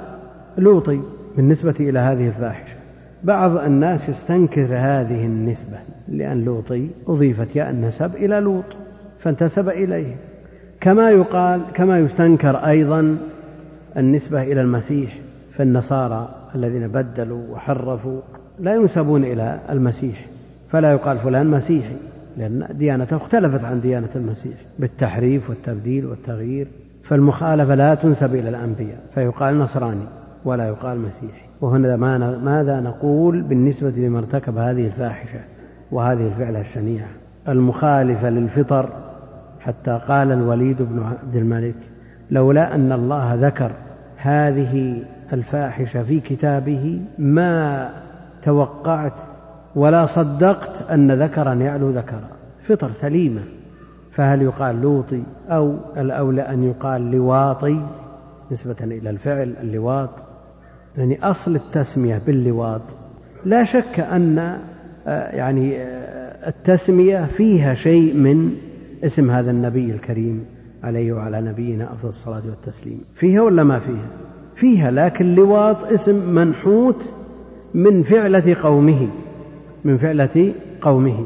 لوطي 0.57 1.01
بالنسبة 1.35 1.75
إلى 1.79 1.99
هذه 1.99 2.27
الفاحشة. 2.27 2.75
بعض 3.23 3.57
الناس 3.57 4.09
يستنكر 4.09 4.77
هذه 4.77 5.25
النسبة 5.25 5.77
لأن 6.07 6.45
لوطي 6.45 6.89
أضيفت 7.07 7.55
ياء 7.55 7.69
النسب 7.69 8.15
إلى 8.15 8.39
لوط 8.39 8.65
فانتسب 9.19 9.69
إليه. 9.69 10.15
كما 10.81 11.09
يقال 11.09 11.61
كما 11.73 11.99
يستنكر 11.99 12.57
أيضا 12.57 13.17
النسبة 13.97 14.43
إلى 14.43 14.61
المسيح 14.61 15.17
فالنصارى 15.51 16.49
الذين 16.55 16.87
بدلوا 16.87 17.41
وحرفوا 17.51 18.21
لا 18.59 18.75
ينسبون 18.75 19.23
إلى 19.23 19.59
المسيح 19.69 20.25
فلا 20.67 20.91
يقال 20.91 21.17
فلان 21.17 21.47
مسيحي. 21.47 21.95
لأن 22.37 22.67
ديانته 22.71 23.15
اختلفت 23.15 23.63
عن 23.63 23.81
ديانة 23.81 24.09
المسيح 24.15 24.53
بالتحريف 24.79 25.49
والتبديل 25.49 26.05
والتغيير. 26.05 26.67
فالمخالفة 27.03 27.75
لا 27.75 27.95
تنسب 27.95 28.35
إلى 28.35 28.49
الأنبياء 28.49 28.99
فيقال 29.13 29.59
نصراني 29.59 30.05
ولا 30.45 30.67
يقال 30.67 30.99
مسيحي. 30.99 31.45
وهنا 31.61 31.95
ماذا 32.37 32.79
نقول 32.79 33.41
بالنسبة 33.41 33.89
لمن 33.89 34.17
ارتكب 34.17 34.57
هذه 34.57 34.87
الفاحشة 34.87 35.39
وهذه 35.91 36.27
الفعلة 36.27 36.61
الشنيعة؟ 36.61 37.09
المخالفة 37.47 38.29
للفطر. 38.29 38.89
حتى 39.59 40.01
قال 40.07 40.31
الوليد 40.31 40.81
بن 40.81 41.03
عبد 41.03 41.35
الملك 41.35 41.75
لولا 42.31 42.75
أن 42.75 42.91
الله 42.91 43.33
ذكر 43.33 43.71
هذه 44.17 45.03
الفاحشة 45.33 46.03
في 46.03 46.19
كتابه 46.19 47.01
ما 47.17 47.89
توقعت 48.41 49.13
ولا 49.75 50.05
صدقت 50.05 50.91
أن 50.91 51.11
ذكرا 51.11 51.53
يعلو 51.53 51.89
ذكرا. 51.89 52.29
فطر 52.63 52.91
سليمة. 52.91 53.41
فهل 54.11 54.41
يقال 54.41 54.81
لوطي 54.81 55.23
أو 55.49 55.77
الأولى 55.97 56.41
أن 56.41 56.63
يقال 56.63 57.11
لواطي؟ 57.11 57.79
نسبة 58.51 58.75
إلى 58.81 59.09
الفعل 59.09 59.53
اللواط. 59.61 60.09
يعني 60.97 61.19
أصل 61.23 61.55
التسمية 61.55 62.21
باللواط. 62.25 62.81
لا 63.45 63.63
شك 63.63 63.99
أن 63.99 64.39
آه، 65.07 65.35
يعني 65.35 65.77
آه، 65.77 66.49
التسمية 66.49 67.25
فيها 67.25 67.73
شيء 67.73 68.13
من 68.13 68.55
اسم 69.03 69.31
هذا 69.31 69.51
النبي 69.51 69.91
الكريم 69.91 70.45
عليه 70.83 71.13
وعلى 71.13 71.41
نبينا 71.41 71.93
أفضل 71.93 72.09
الصلاة 72.09 72.41
والتسليم. 72.49 73.01
فيها 73.13 73.41
ولا 73.41 73.63
ما 73.63 73.79
فيها؟ 73.79 74.07
فيها 74.55 74.91
لكن 74.91 75.35
لواط 75.35 75.83
اسم 75.83 76.35
منحوت 76.35 77.05
من 77.73 78.03
فعلة 78.03 78.55
قومه. 78.61 79.07
من 79.85 79.97
فعلة 79.97 80.53
قومه. 80.81 81.25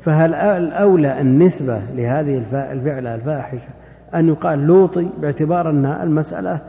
فهل 0.00 0.34
الأولى 0.34 1.20
النسبة 1.20 1.80
لهذه 1.94 2.44
الفعلة 2.52 3.14
الفاحشة 3.14 3.68
أن 4.14 4.28
يقال 4.28 4.66
لوطي 4.66 5.08
باعتبار 5.20 5.70
أن 5.70 5.86
المسألة 5.86 6.60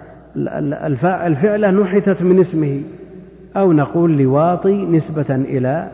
الفعلة 1.26 1.72
نحتت 1.72 2.22
من 2.22 2.40
اسمه 2.40 2.82
أو 3.58 3.72
نقول 3.72 4.18
لواطي 4.18 4.86
نسبة 4.86 5.26
إلى 5.30 5.88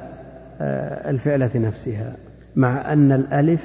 آه، 0.62 1.10
الفعلة 1.10 1.52
نفسها 1.56 2.14
مع 2.56 2.94
أن 2.94 3.12
الألف 3.12 3.62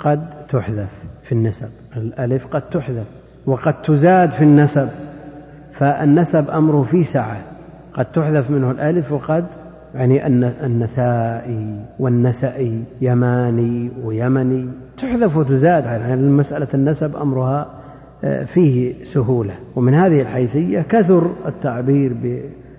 قد 0.00 0.46
تحذف 0.48 1.04
في 1.22 1.32
النسب. 1.32 1.68
الألف 1.96 2.46
قد 2.46 2.62
تحذف 2.62 3.06
وقد 3.46 3.82
تزاد 3.82 4.30
في 4.30 4.44
النسب 4.44 4.88
فالنسب 5.72 6.50
أمره 6.50 6.82
في 6.82 7.04
سعة. 7.04 7.36
قد 7.94 8.04
تحذف 8.04 8.50
منه 8.50 8.70
الألف 8.70 9.12
وقد 9.12 9.44
يعني 9.94 10.26
النسائي 10.66 11.84
والنسئي 11.98 12.82
يماني 13.00 13.90
ويمني 14.04 14.68
تحذف 14.96 15.36
وتزاد 15.36 15.84
يعني 15.84 16.22
مسألة 16.22 16.68
النسب 16.74 17.16
أمرها 17.16 17.78
آه، 18.24 18.44
فيه 18.44 19.04
سهولة. 19.04 19.54
ومن 19.76 19.94
هذه 19.94 20.20
الحيثية 20.20 20.80
كثر 20.80 21.30
التعبير 21.46 22.12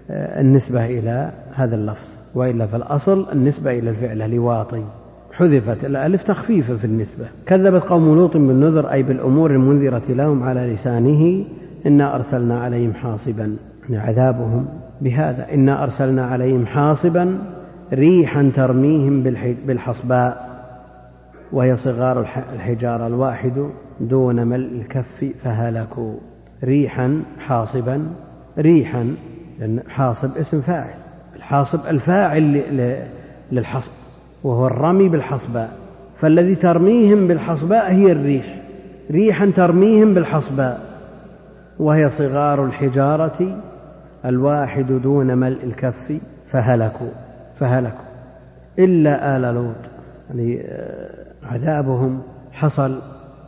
بالنسبة 0.10 0.86
إلى 0.86 1.32
هذا 1.54 1.76
اللفظ 1.76 2.08
وإلا 2.36 2.68
فالأصل 2.68 3.26
النسبة 3.32 3.80
إلى 3.80 3.90
الفعل 3.90 4.32
لواطي. 4.32 4.84
حذفت 5.32 5.86
الألف 5.86 6.24
تخفيفا 6.24 6.78
في 6.78 6.86
النسبة. 6.86 7.26
كذبت 7.46 7.84
قوم 7.84 8.16
لوط 8.16 8.38
بالنذر 8.38 8.92
أي 8.92 9.04
بالأمور 9.04 9.52
المنذرة 9.52 10.12
لهم 10.12 10.44
على 10.44 10.74
لسانه 10.74 11.46
إنا 11.86 12.16
أرسلنا 12.16 12.60
عليهم 12.60 12.94
حاصبا. 12.94 13.56
يعني 13.90 13.98
عذابهم 13.98 14.66
بهذا. 15.02 15.48
إنا 15.54 15.84
أرسلنا 15.84 16.26
عليهم 16.26 16.66
حاصبا 16.66 17.40
ريحا 17.94 18.52
ترميهم 18.56 19.24
بالحصباء 19.66 20.50
وهي 21.52 21.76
صغار 21.76 22.26
الحجارة 22.54 23.08
الواحد 23.08 23.70
دون 24.00 24.48
ملء 24.48 24.82
الكف 24.82 25.26
فهلكوا. 25.44 26.14
ريحا 26.64 27.24
حاصبا 27.40 28.08
ريحا 28.58 29.16
لأن 29.60 29.80
حاصب 29.90 30.38
اسم 30.38 30.62
فاعل. 30.62 30.94
الحاصب 31.36 31.80
الفاعل 31.88 32.64
للحصب 33.52 33.92
وهو 34.44 34.68
الرمي 34.68 35.10
بالحصباء. 35.10 35.70
فالذي 36.18 36.56
ترميهم 36.56 37.28
بالحصباء 37.28 37.92
هي 37.92 38.12
الريح. 38.12 38.62
ريحا 39.12 39.46
ترميهم 39.46 40.14
بالحصباء 40.14 40.82
وهي 41.80 42.10
صغار 42.10 42.66
الحجارة 42.66 43.62
الواحد 44.26 44.92
دون 44.92 45.38
ملء 45.38 45.64
الكف 45.64 46.14
فهلكوا 46.46 47.12
فهلكوا. 47.56 48.06
إلا 48.80 49.38
آل 49.38 49.42
لوط 49.42 49.76
يعني 50.30 50.62
آه، 50.62 51.26
عذابهم 51.44 52.22
حصل 52.52 53.02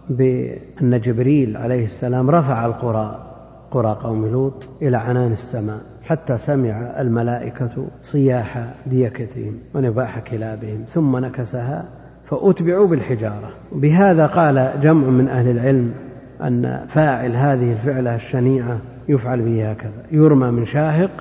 بأن 0.09 0.99
جبريل 0.99 1.57
عليه 1.57 1.85
السلام 1.85 2.29
رفع 2.29 2.65
القرى 2.65 3.27
قرى 3.71 3.97
قوم 4.03 4.27
لوط 4.27 4.63
إلى 4.81 4.97
عنان 4.97 5.31
السماء 5.31 5.79
حتى 6.03 6.37
سمع 6.37 7.01
الملائكة 7.01 7.87
صياح 7.99 8.73
ديكتهم 8.85 9.59
ونباح 9.75 10.19
كلابهم 10.19 10.83
ثم 10.87 11.17
نكسها 11.17 11.85
فأتبعوا 12.23 12.87
بالحجارة. 12.87 13.49
بهذا 13.71 14.25
قال 14.25 14.71
جمع 14.81 15.09
من 15.09 15.27
أهل 15.27 15.49
العلم 15.49 15.93
أن 16.41 16.85
فاعل 16.87 17.35
هذه 17.35 17.71
الفعلة 17.71 18.15
الشنيعة 18.15 18.77
يفعل 19.11 19.41
به 19.41 19.71
هكذا. 19.71 20.03
يرمى 20.11 20.51
من 20.51 20.65
شاهق 20.65 21.11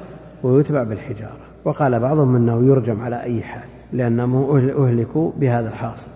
ويتبع 0.42 0.82
بالحجارة. 0.82 1.40
وقال 1.64 2.00
بعضهم 2.00 2.36
أنه 2.36 2.66
يرجم 2.66 3.00
على 3.00 3.22
أي 3.22 3.42
حال 3.42 3.68
لأنهم 3.92 4.56
أهلكوا 4.84 5.32
بهذا 5.36 5.68
الحاصل. 5.68 6.10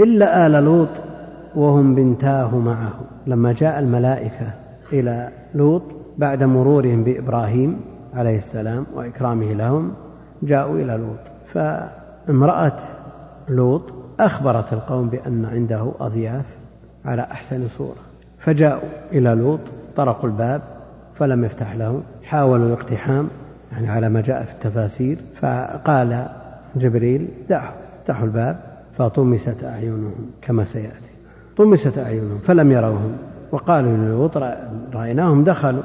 إلا 0.00 0.46
آل 0.46 0.64
لوط 0.64 0.88
وهم 1.54 1.94
بنتاه 1.94 2.58
معه. 2.58 3.00
لما 3.26 3.52
جاء 3.52 3.78
الملائكة 3.78 4.54
إلى 4.92 5.28
لوط 5.54 5.82
بعد 6.18 6.42
مرورهم 6.42 7.04
بإبراهيم 7.04 7.80
عليه 8.14 8.36
السلام 8.36 8.86
وإكرامه 8.94 9.52
لهم 9.52 9.92
جاءوا 10.42 10.76
إلى 10.76 10.96
لوط. 10.96 11.18
فامرأة 11.46 12.78
لوط 13.48 13.82
أخبرت 14.20 14.72
القوم 14.72 15.08
بأن 15.08 15.44
عنده 15.44 15.92
أضياف 16.00 16.46
على 17.04 17.22
أحسن 17.22 17.68
صورة. 17.68 17.96
فجاءوا 18.38 18.88
إلى 19.12 19.30
لوط 19.30 19.60
طرقوا 19.96 20.28
الباب 20.30 20.62
فلم 21.22 21.44
يفتح 21.44 21.76
لهم 21.76 22.02
حاولوا 22.22 22.66
الاقتحام 22.66 23.28
يعني 23.72 23.90
على 23.90 24.08
ما 24.08 24.20
جاء 24.20 24.44
في 24.44 24.52
التفاسير 24.52 25.18
فقال 25.34 26.28
جبريل 26.76 27.28
دعوا 27.48 27.74
افتحوا 27.98 28.26
الباب 28.26 28.60
فطمست 28.92 29.64
أعينهم 29.64 30.30
كما 30.42 30.64
سيأتي. 30.64 31.12
طمست 31.56 31.98
أعينهم 31.98 32.38
فلم 32.38 32.72
يروهم 32.72 33.12
وقالوا 33.52 33.96
للوط 33.96 34.36
رأيناهم 34.94 35.44
دخلوا 35.44 35.82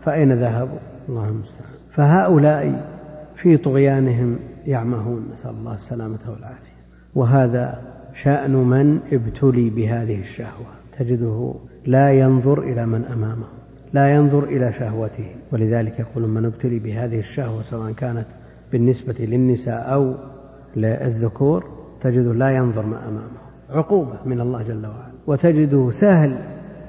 فأين 0.00 0.32
ذهبوا؟ 0.32 0.78
الله 1.08 1.28
المستعان. 1.28 1.70
فهؤلاء 1.90 2.84
في 3.34 3.56
طغيانهم 3.56 4.38
يعمهون 4.66 5.28
نسأل 5.32 5.50
الله 5.50 5.74
السلامة 5.74 6.20
والعافية. 6.28 6.76
وهذا 7.14 7.82
شأن 8.12 8.54
من 8.54 9.00
ابتلي 9.12 9.70
بهذه 9.70 10.20
الشهوة. 10.20 10.66
تجده 10.98 11.54
لا 11.86 12.12
ينظر 12.12 12.62
إلى 12.62 12.86
من 12.86 13.04
أمامه. 13.04 13.46
لا 13.92 14.14
ينظر 14.14 14.44
إلى 14.44 14.72
شهوته. 14.72 15.26
ولذلك 15.52 16.00
يقول 16.00 16.28
من 16.28 16.44
ابتلي 16.44 16.78
بهذه 16.78 17.18
الشهوة 17.18 17.62
سواء 17.62 17.92
كانت 17.92 18.26
بالنسبة 18.72 19.14
للنساء 19.18 19.94
أو 19.94 20.14
للذكور 20.76 21.64
تجده 22.00 22.34
لا 22.34 22.50
ينظر 22.50 22.86
ما 22.86 23.08
أمامه. 23.08 23.46
عقوبة 23.70 24.18
من 24.26 24.40
الله 24.40 24.62
جل 24.62 24.86
وعلا. 24.86 25.12
وتجده 25.26 25.90
سهل 25.90 26.36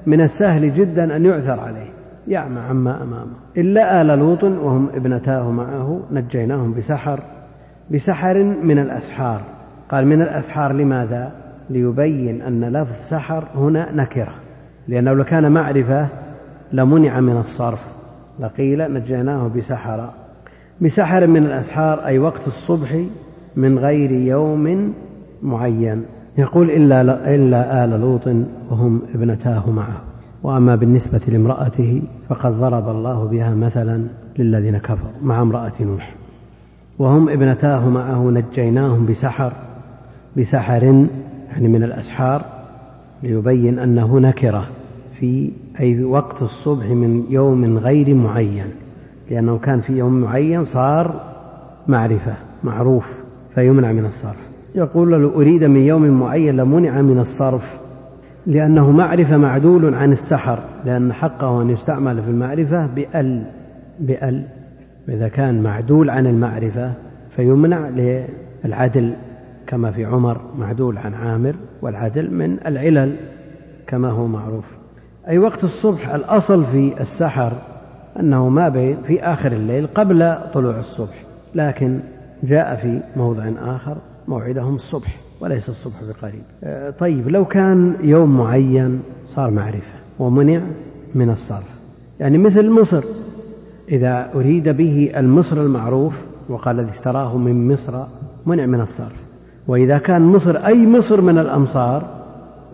من 0.06 0.20
السهل 0.20 0.74
جدا 0.74 1.16
أن 1.16 1.24
يعثر 1.24 1.60
عليه. 1.60 1.90
يعمى 2.28 2.60
عما 2.60 3.02
أمامه. 3.02 3.36
إلا 3.56 4.02
آل 4.02 4.06
لوط 4.06 4.44
وهم 4.44 4.88
ابنتاه 4.94 5.50
معه 5.50 6.00
نجيناهم 6.10 6.72
بسحر 6.72 7.20
بسحر 7.90 8.42
من 8.42 8.78
الأسحار. 8.78 9.40
قال 9.90 10.06
من 10.06 10.22
الأسحار 10.22 10.72
لماذا؟ 10.72 11.32
ليبين 11.70 12.42
أن 12.42 12.64
لفظ 12.64 12.94
سحر 12.94 13.48
هنا 13.54 13.92
نكرة. 13.92 14.34
لأنه 14.88 15.12
لو 15.12 15.24
كان 15.24 15.52
معرفة 15.52 16.08
لمنع 16.72 17.20
من 17.20 17.36
الصرف. 17.36 17.86
لقيل 18.40 18.92
نجيناه 18.94 19.48
بسحر 19.48 20.10
بسحر 20.80 21.26
من 21.26 21.46
الأسحار 21.46 22.04
أي 22.04 22.18
وقت 22.18 22.46
الصبح 22.46 23.04
من 23.56 23.78
غير 23.78 24.10
يوم 24.10 24.94
معين. 25.42 26.02
يقول 26.38 26.70
إلا, 26.70 27.34
إلا 27.34 27.84
آل 27.84 28.00
لوط 28.00 28.26
وهم 28.70 29.02
ابنتاه 29.14 29.70
معه. 29.70 30.00
وأما 30.42 30.76
بالنسبة 30.76 31.20
لامرأته 31.28 32.02
فقد 32.28 32.52
ضرب 32.52 32.88
الله 32.88 33.24
بها 33.24 33.54
مثلا 33.54 34.06
للذين 34.38 34.78
كفروا 34.78 35.12
مع 35.22 35.42
امرأة 35.42 35.72
نوح. 35.80 36.14
وهم 36.98 37.28
ابنتاه 37.28 37.88
معه 37.88 38.30
نجيناهم 38.30 39.06
بسحر. 39.06 39.52
بسحر 40.36 40.82
يعني 41.50 41.68
من 41.68 41.82
الأسحار 41.82 42.44
ليبين 43.22 43.78
أنه 43.78 44.18
نكرة 44.18 44.68
في 45.20 45.50
أي 45.80 46.04
وقت 46.04 46.42
الصبح 46.42 46.86
من 46.86 47.24
يوم 47.30 47.78
غير 47.78 48.14
معين 48.14 48.66
لأنه 49.30 49.58
كان 49.58 49.80
في 49.80 49.92
يوم 49.92 50.20
معين 50.20 50.64
صار 50.64 51.20
معرفة 51.88 52.34
معروف 52.64 53.12
فيمنع 53.54 53.92
من 53.92 54.06
الصرف. 54.06 54.48
يقول 54.74 55.10
لو 55.10 55.40
أريد 55.40 55.64
من 55.64 55.80
يوم 55.80 56.20
معين 56.20 56.56
لمنع 56.56 57.02
من 57.02 57.18
الصرف 57.18 57.78
لأنه 58.46 58.90
معرفة 58.90 59.36
معدول 59.36 59.94
عن 59.94 60.12
السحر 60.12 60.58
لأن 60.84 61.12
حقه 61.12 61.62
أن 61.62 61.70
يستعمل 61.70 62.22
في 62.22 62.30
المعرفة 62.30 62.86
بأل 62.86 63.46
بأل. 64.00 64.44
إذا 65.08 65.28
كان 65.28 65.62
معدول 65.62 66.10
عن 66.10 66.26
المعرفة 66.26 66.92
فيمنع 67.30 67.88
للعدل 68.64 69.14
كما 69.66 69.90
في 69.90 70.04
عمر 70.04 70.40
معدول 70.58 70.98
عن 70.98 71.14
عامر 71.14 71.54
والعدل 71.82 72.34
من 72.34 72.56
العلل 72.66 73.16
كما 73.86 74.10
هو 74.10 74.26
معروف. 74.26 74.77
أي 75.28 75.38
وقت 75.38 75.64
الصبح 75.64 76.14
الأصل 76.14 76.64
في 76.64 77.00
السحر 77.00 77.52
أنه 78.20 78.48
ما 78.48 78.68
بين 78.68 79.02
في 79.02 79.22
آخر 79.22 79.52
الليل 79.52 79.86
قبل 79.86 80.38
طلوع 80.52 80.78
الصبح 80.78 81.24
لكن 81.54 82.00
جاء 82.42 82.76
في 82.76 83.00
موضع 83.16 83.50
آخر 83.58 83.96
موعدهم 84.28 84.74
الصبح 84.74 85.16
وليس 85.40 85.68
الصبح 85.68 85.94
بقريب. 86.02 86.42
آه، 86.64 86.90
طيب 86.90 87.28
لو 87.28 87.44
كان 87.44 87.96
يوم 88.00 88.38
معين 88.38 89.00
صار 89.26 89.50
معرفة 89.50 89.92
ومنع 90.18 90.60
من 91.14 91.30
الصرف 91.30 91.78
يعني 92.20 92.38
مثل 92.38 92.70
مصر 92.70 93.04
إذا 93.88 94.30
أريد 94.34 94.68
به 94.68 95.12
المصر 95.16 95.56
المعروف 95.56 96.14
وقال 96.48 96.80
الذي 96.80 96.90
اشتراه 96.90 97.36
من 97.36 97.72
مصر 97.72 98.04
منع 98.46 98.66
من 98.66 98.80
الصرف 98.80 99.16
وإذا 99.68 99.98
كان 99.98 100.22
مصر 100.22 100.56
أي 100.56 100.86
مصر 100.86 101.20
من 101.20 101.38
الأمصار 101.38 102.02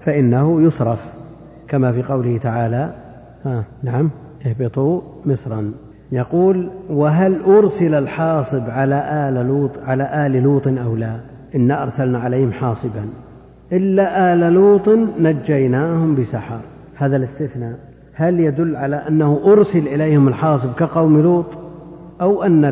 فإنه 0.00 0.62
يصرف 0.62 1.13
كما 1.74 1.92
في 1.92 2.02
قوله 2.02 2.38
تعالى 2.38 2.94
ها 3.44 3.64
نعم 3.82 4.10
اهبطوا 4.46 5.00
مصرا. 5.26 5.72
يقول 6.12 6.70
وهل 6.90 7.40
أرسل 7.42 7.94
الحاصب 7.94 8.62
على 8.70 9.28
آل 9.28 9.46
لوط 9.46 9.70
على 9.86 10.26
آل 10.26 10.42
لوط 10.42 10.68
أو 10.68 10.96
لا؟ 10.96 11.20
إنا 11.54 11.82
أرسلنا 11.82 12.18
عليهم 12.18 12.52
حاصبا. 12.52 13.08
إلا 13.72 14.32
آل 14.32 14.52
لوط 14.52 14.88
نجيناهم 15.18 16.14
بسحر. 16.14 16.60
هذا 16.96 17.16
الاستثناء. 17.16 17.78
هل 18.14 18.40
يدل 18.40 18.76
على 18.76 18.96
أنه 18.96 19.40
أرسل 19.46 19.88
إليهم 19.88 20.28
الحاصب 20.28 20.72
كقوم 20.74 21.20
لوط؟ 21.20 21.46
أو 22.20 22.42
أن 22.42 22.64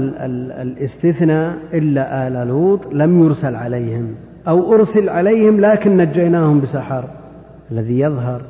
الاستثناء 0.62 1.54
إلا 1.74 2.28
آل 2.28 2.48
لوط 2.48 2.94
لم 2.94 3.22
يرسل 3.22 3.54
عليهم؟ 3.54 4.14
أو 4.48 4.74
أرسل 4.74 5.08
عليهم 5.08 5.60
لكن 5.60 5.96
نجيناهم 5.96 6.60
بسحر؟ 6.60 7.04
الذي 7.72 8.00
يظهر 8.00 8.42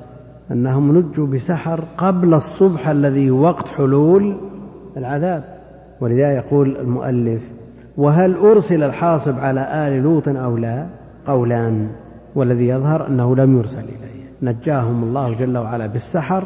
أنهم 0.52 0.98
نجوا 0.98 1.26
بسحر 1.26 1.84
قبل 1.98 2.34
الصبح 2.34 2.88
الذي 2.88 3.30
وقت 3.30 3.68
حلول 3.68 4.36
العذاب. 4.96 5.44
ولذا 6.00 6.32
يقول 6.32 6.76
المؤلف 6.76 7.50
وهل 7.96 8.34
أرسل 8.36 8.82
الحاصب 8.82 9.38
على 9.38 9.88
آل 9.88 10.02
لوط 10.02 10.28
أو 10.28 10.56
لا؟ 10.56 10.86
قولان. 11.26 11.88
والذي 12.34 12.68
يظهر 12.68 13.06
أنه 13.06 13.36
لم 13.36 13.58
يرسل 13.58 13.78
إليه. 13.78 14.52
نجاهم 14.52 15.02
الله 15.02 15.34
جل 15.34 15.58
وعلا 15.58 15.86
بالسحر 15.86 16.44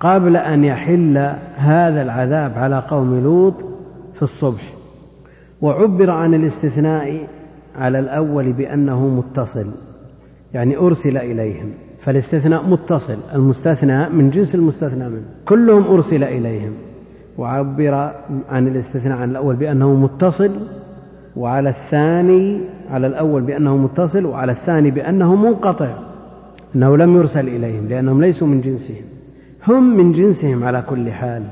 قبل 0.00 0.36
أن 0.36 0.64
يحل 0.64 1.18
هذا 1.56 2.02
العذاب 2.02 2.52
على 2.58 2.78
قوم 2.78 3.20
لوط 3.20 3.54
في 4.14 4.22
الصبح. 4.22 4.72
وعبر 5.60 6.10
عن 6.10 6.34
الاستثناء 6.34 7.26
على 7.76 7.98
الأول 7.98 8.52
بأنه 8.52 9.08
متصل 9.08 9.66
يعني 10.54 10.76
أرسل 10.76 11.16
إليهم. 11.16 11.72
فالاستثناء 12.00 12.66
متصل 12.66 13.16
المستثنى 13.34 14.08
من 14.08 14.30
جنس 14.30 14.54
المستثنى 14.54 15.08
منه. 15.08 15.22
كلهم 15.44 15.84
أرسل 15.84 16.24
إليهم. 16.24 16.72
وعبر 17.38 17.94
عن 18.48 18.68
الاستثناء 18.68 19.18
عن 19.18 19.30
الأول 19.30 19.56
بأنه 19.56 19.94
متصل 19.94 20.50
وعلى 21.36 21.68
الثاني 21.68 22.60
على 22.90 23.06
الأول 23.06 23.42
بأنه 23.42 23.76
متصل 23.76 24.26
وعلى 24.26 24.52
الثاني 24.52 24.90
بأنه 24.90 25.34
منقطع. 25.34 25.98
أنه 26.76 26.96
لم 26.96 27.16
يرسل 27.16 27.48
إليهم 27.48 27.88
لأنهم 27.88 28.20
ليسوا 28.20 28.48
من 28.48 28.60
جنسهم. 28.60 29.04
هم 29.68 29.96
من 29.96 30.12
جنسهم 30.12 30.64
على 30.64 30.84
كل 30.90 31.10
حال. 31.12 31.42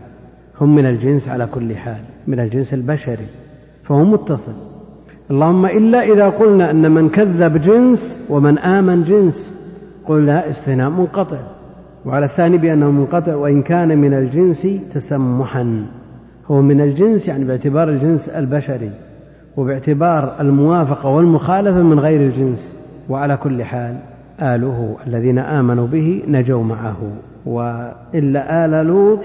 هم 0.61 0.75
من 0.75 0.87
الجنس 0.87 1.29
على 1.29 1.47
كل 1.47 1.77
حال 1.77 2.01
من 2.27 2.41
الجنس 2.41 2.75
البشري. 2.75 3.27
فهو 3.85 4.05
متصل. 4.05 4.53
اللهم 5.31 5.67
إلا 5.67 6.03
إذا 6.03 6.29
قلنا 6.29 6.71
أن 6.71 6.91
من 6.91 7.09
كذب 7.09 7.57
جنس 7.57 8.27
ومن 8.31 8.59
آمن 8.59 9.05
جنس 9.05 9.56
قلنا 10.09 10.51
استثناء 10.51 10.91
منقطع. 10.91 11.39
وعلى 12.05 12.25
الثاني 12.25 12.59
بأنه 12.59 12.91
منقطع 12.91 13.35
وإن 13.35 13.63
كان 13.63 13.99
من 13.99 14.15
الجنس 14.15 14.69
تسمحا. 14.95 15.87
هو 16.47 16.63
من 16.63 16.81
الجنس 16.81 17.29
يعني 17.29 17.45
باعتبار 17.45 17.89
الجنس 17.89 18.29
البشري 18.29 18.91
وباعتبار 19.57 20.41
الموافقة 20.41 21.09
والمخالفة 21.09 21.83
من 21.83 22.01
غير 22.01 22.21
الجنس. 22.21 22.77
وعلى 23.09 23.37
كل 23.37 23.65
حال 23.65 23.97
آله 24.43 24.97
الذين 25.07 25.39
آمنوا 25.39 25.87
به 25.87 26.23
نجوا 26.29 26.65
معه. 26.65 26.97
وإلا 27.47 28.65
آل 28.65 28.87
لوط 28.87 29.21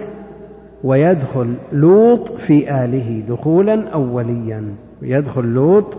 ويدخل 0.84 1.54
لوط 1.74 2.32
في 2.32 2.84
آله 2.84 3.24
دخولا 3.30 3.90
أوليا. 3.90 4.64
يدخل 5.02 5.46
لوط 5.46 5.98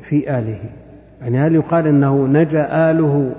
في 0.00 0.38
آله. 0.38 0.60
يعني 1.20 1.38
هل 1.38 1.54
يقال 1.54 1.86
أنه 1.86 2.26
نجا 2.26 2.90
آله 2.90 3.32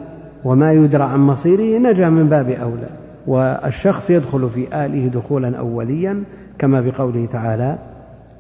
وما 0.46 0.72
يدرى 0.72 1.04
عن 1.04 1.20
مصيره 1.20 1.80
نجا 1.80 2.10
من 2.10 2.30
باب 2.30 2.50
أولى 2.50 2.90
والشخص 3.28 4.10
يدخل 4.10 4.50
في 4.50 4.86
آله 4.86 5.08
دخولا 5.08 5.58
أوليا 5.58 6.24
كما 6.58 6.82
في 6.82 6.92
قوله 6.92 7.26
تعالى 7.26 7.78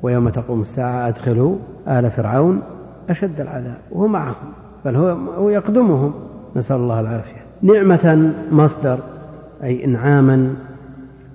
ويوم 0.03 0.29
تقوم 0.29 0.61
الساعة 0.61 1.07
أدخلوا 1.07 1.55
آل 1.87 2.11
فرعون 2.11 2.61
أشد 3.09 3.41
العذاب. 3.41 3.77
وهو 3.91 4.07
معهم 4.07 4.53
بل 4.85 4.95
هو, 4.95 5.07
هو 5.37 5.49
يقدمهم. 5.49 6.13
نسأل 6.55 6.75
الله 6.75 6.99
العافية. 6.99 7.45
نعمة 7.61 8.31
مصدر 8.51 8.97
أي 9.63 9.85
إنعاما 9.85 10.53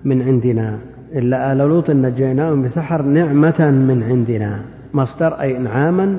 من 0.05 0.23
عندنا. 0.23 0.79
إلا 1.13 1.53
آل 1.53 1.59
لوط 1.59 1.91
نجيناهم 1.91 2.63
بسحر 2.63 3.03
نعمة 3.03 3.71
من 3.71 4.03
عندنا. 4.03 4.61
مصدر 4.95 5.41
أي 5.41 5.57
إنعاما 5.57 6.17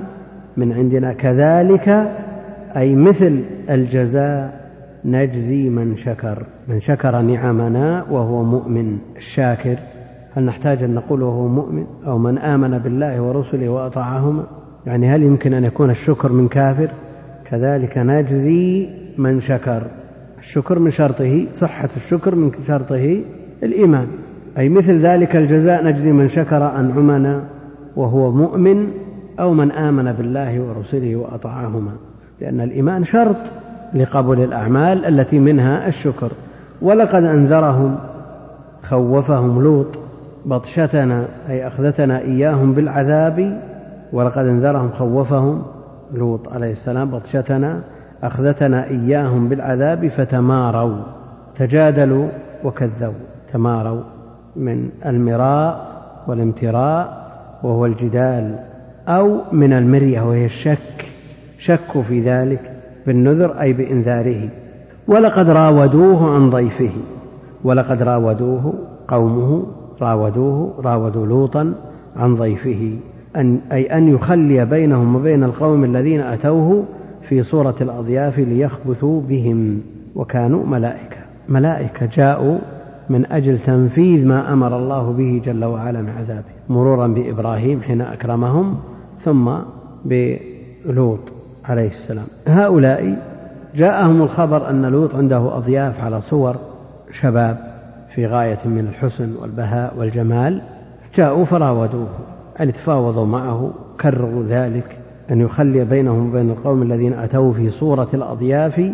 من 0.57 0.73
عندنا. 0.73 1.13
كذلك 1.13 2.11
أي 2.77 2.95
مثل 2.95 3.43
الجزاء 3.69 4.61
نجزي 5.05 5.69
من 5.69 5.95
شكر 5.95 6.45
من 6.67 6.79
شكر 6.79 7.21
نعمنا 7.21 8.05
وهو 8.11 8.43
مؤمن 8.43 8.97
الشاكر 9.17 9.77
هل 10.33 10.45
نحتاج 10.45 10.83
أن 10.83 10.91
نقول 10.91 11.23
وهو 11.23 11.47
مؤمن؟ 11.47 11.85
أو 12.05 12.17
من 12.17 12.37
آمن 12.37 12.77
بالله 12.77 13.21
ورسله 13.21 13.69
وأطاعهما؟ 13.69 14.47
يعني 14.85 15.07
هل 15.07 15.23
يمكن 15.23 15.53
أن 15.53 15.63
يكون 15.63 15.89
الشكر 15.89 16.31
من 16.31 16.47
كافر؟ 16.47 16.91
كذلك 17.45 17.97
نجزي 17.97 18.89
من 19.17 19.39
شكر. 19.39 19.87
الشكر 20.39 20.79
من 20.79 20.89
شرطه 20.89 21.51
صحة 21.51 21.89
الشكر 21.95 22.35
من 22.35 22.51
شرطه 22.67 23.23
الإيمان. 23.63 24.07
أي 24.57 24.69
مثل 24.69 24.99
ذلك 24.99 25.35
الجزاء 25.35 25.85
نجزي 25.85 26.11
من 26.11 26.27
شكر 26.27 26.79
أنعمنا 26.79 27.43
وهو 27.95 28.31
مؤمن 28.31 28.87
أو 29.39 29.53
من 29.53 29.71
آمن 29.71 30.11
بالله 30.11 30.61
ورسله 30.61 31.15
وأطاعهما. 31.15 32.10
لأن 32.41 32.61
الإيمان 32.61 33.03
شرط 33.03 33.35
لقبول 33.93 34.43
الأعمال 34.43 35.05
التي 35.05 35.39
منها 35.39 35.87
الشكر. 35.87 36.31
ولقد 36.81 37.23
أنذرهم 37.23 37.95
خوفهم 38.83 39.63
لوط 39.63 39.99
بطشتنا 40.45 41.25
أي 41.49 41.67
أخذتنا 41.67 42.19
إياهم 42.19 42.73
بالعذاب. 42.73 43.61
ولقد 44.13 44.45
أنذرهم 44.45 44.91
خوفهم 44.91 45.63
لوط 46.13 46.53
عليه 46.53 46.71
السلام 46.71 47.11
بطشتنا 47.11 47.81
أخذتنا 48.23 48.87
إياهم 48.87 49.49
بالعذاب 49.49 50.07
فتماروا 50.07 50.95
تجادلوا 51.55 52.29
وكذبوا. 52.63 53.13
تماروا 53.53 54.01
من 54.55 54.89
المراء 55.05 55.87
والامتراء 56.27 57.27
وهو 57.63 57.85
الجدال 57.85 58.59
أو 59.07 59.41
من 59.51 59.73
المرية 59.73 60.21
وهي 60.21 60.45
الشك. 60.45 61.10
شكوا 61.61 62.01
في 62.01 62.21
ذلك 62.21 62.71
بالنذر 63.07 63.61
أي 63.61 63.73
بإنذاره. 63.73 64.49
ولقد 65.07 65.49
راودوه 65.49 66.35
عن 66.35 66.49
ضيفه. 66.49 66.91
ولقد 67.63 68.01
راودوه 68.01 68.73
قومه 69.07 69.65
راودوه 70.01 70.73
راودوا 70.79 71.25
لوطا 71.25 71.73
عن 72.15 72.35
ضيفه. 72.35 72.97
أن 73.35 73.59
أي 73.71 73.83
أن 73.85 74.07
يخلي 74.07 74.65
بينهم 74.65 75.15
وبين 75.15 75.43
القوم 75.43 75.83
الذين 75.83 76.21
أتوه 76.21 76.83
في 77.21 77.43
صورة 77.43 77.75
الأضياف 77.81 78.39
ليخبثوا 78.39 79.21
بهم. 79.21 79.81
وكانوا 80.15 80.65
ملائكة. 80.65 81.17
ملائكة 81.49 82.05
جاءوا 82.05 82.57
من 83.09 83.31
أجل 83.31 83.57
تنفيذ 83.57 84.27
ما 84.27 84.53
أمر 84.53 84.77
الله 84.77 85.11
به 85.11 85.41
جل 85.45 85.65
وعلا 85.65 86.01
من 86.01 86.09
عذابه 86.09 86.43
مرورا 86.69 87.07
بإبراهيم 87.07 87.81
حين 87.81 88.01
أكرمهم 88.01 88.77
ثم 89.17 89.51
بلوط. 90.05 91.40
عليه 91.65 91.87
السلام. 91.87 92.25
هؤلاء 92.47 93.17
جاءهم 93.75 94.21
الخبر 94.21 94.69
أن 94.69 94.85
لوط 94.85 95.15
عنده 95.15 95.57
أضياف 95.57 95.99
على 95.99 96.21
صور 96.21 96.55
شباب 97.11 97.57
في 98.09 98.25
غاية 98.25 98.59
من 98.65 98.87
الحسن 98.87 99.35
والبهاء 99.35 99.93
والجمال. 99.97 100.61
جاءوا 101.15 101.45
فراودوه 101.45 102.09
أن 102.61 102.73
تفاوضوا 102.73 103.25
معه 103.25 103.73
كرروا 104.01 104.43
ذلك 104.43 104.97
أن 105.31 105.41
يخلي 105.41 105.85
بينهم 105.85 106.29
وبين 106.29 106.49
القوم 106.49 106.81
الذين 106.81 107.13
أتوا 107.13 107.53
في 107.53 107.69
صورة 107.69 108.09
الأضياف 108.13 108.91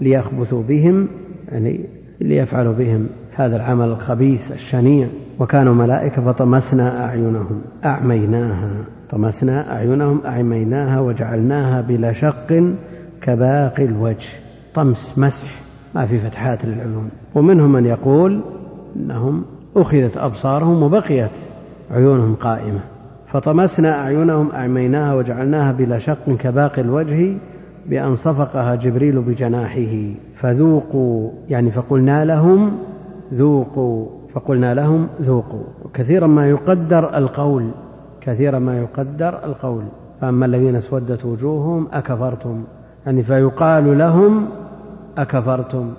ليخبثوا 0.00 0.62
بهم 0.62 1.08
يعني 1.48 1.84
ليفعلوا 2.20 2.72
بهم 2.72 3.06
هذا 3.34 3.56
العمل 3.56 3.88
الخبيث 3.88 4.52
الشنيع. 4.52 5.08
وكانوا 5.40 5.74
ملائكة 5.74 6.22
فطمسنا 6.22 7.04
أعينهم 7.04 7.60
أعميناها. 7.84 8.70
طمسنا 9.10 9.72
أعينهم 9.72 10.20
أعميناها 10.26 11.00
وجعلناها 11.00 11.80
بلا 11.80 12.12
شق 12.12 12.74
كباقي 13.22 13.84
الوجه. 13.84 14.28
طمس 14.74 15.18
مسح 15.18 15.48
ما 15.94 16.06
في 16.06 16.18
فتحات 16.18 16.64
للعيون 16.64 17.10
ومنهم 17.34 17.72
من 17.72 17.86
يقول 17.86 18.40
إنهم 18.96 19.44
أخذت 19.76 20.16
أبصارهم 20.16 20.82
وبقيت 20.82 21.30
عيونهم 21.90 22.34
قائمة. 22.34 22.80
فطمسنا 23.26 24.00
أعينهم 24.00 24.50
أعميناها 24.52 25.14
وجعلناها 25.14 25.72
بلا 25.72 25.98
شق 25.98 26.36
كباقي 26.38 26.82
الوجه 26.82 27.36
بأن 27.86 28.14
صفقها 28.14 28.74
جبريل 28.74 29.22
بجناحه. 29.22 30.14
فذوقوا 30.34 31.30
يعني 31.48 31.70
فقلنا 31.70 32.24
لهم 32.24 32.78
ذوقوا 33.34 34.19
فقلنا 34.34 34.74
لهم 34.74 35.08
ذوقوا. 35.22 35.62
كثيرا 35.94 36.26
ما 36.26 36.48
يقدر 36.48 37.18
القول 37.18 37.70
كثيرا 38.20 38.58
ما 38.58 38.78
يقدر 38.78 39.44
القول. 39.44 39.82
فأما 40.20 40.46
الذين 40.46 40.76
اسودت 40.76 41.24
وجوههم 41.24 41.88
أكفرتم. 41.92 42.64
يعني 43.06 43.22
فيقال 43.22 43.98
لهم 43.98 44.48
أكفرتم. 45.18 45.92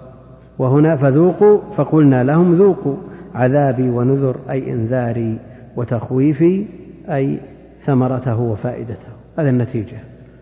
وهنا 0.59 0.95
فذوقوا 0.95 1.59
فقلنا 1.71 2.23
لهم 2.23 2.51
ذوقوا. 2.51 2.95
عذابي 3.36 3.89
ونذر 3.89 4.36
أي 4.49 4.71
إنذاري. 4.73 5.39
وتخويفي 5.77 6.65
أي 7.09 7.39
ثمرته 7.77 8.39
وفائدته. 8.39 9.07
هذه 9.39 9.49
النتيجة. 9.49 9.97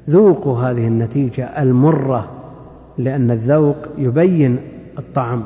ذوقوا 0.09 0.57
هذه 0.57 0.87
النتيجة 0.87 1.45
المرة 1.45 2.27
لأن 2.97 3.31
الذوق 3.31 3.75
يبين 3.97 4.57
الطعم. 4.97 5.43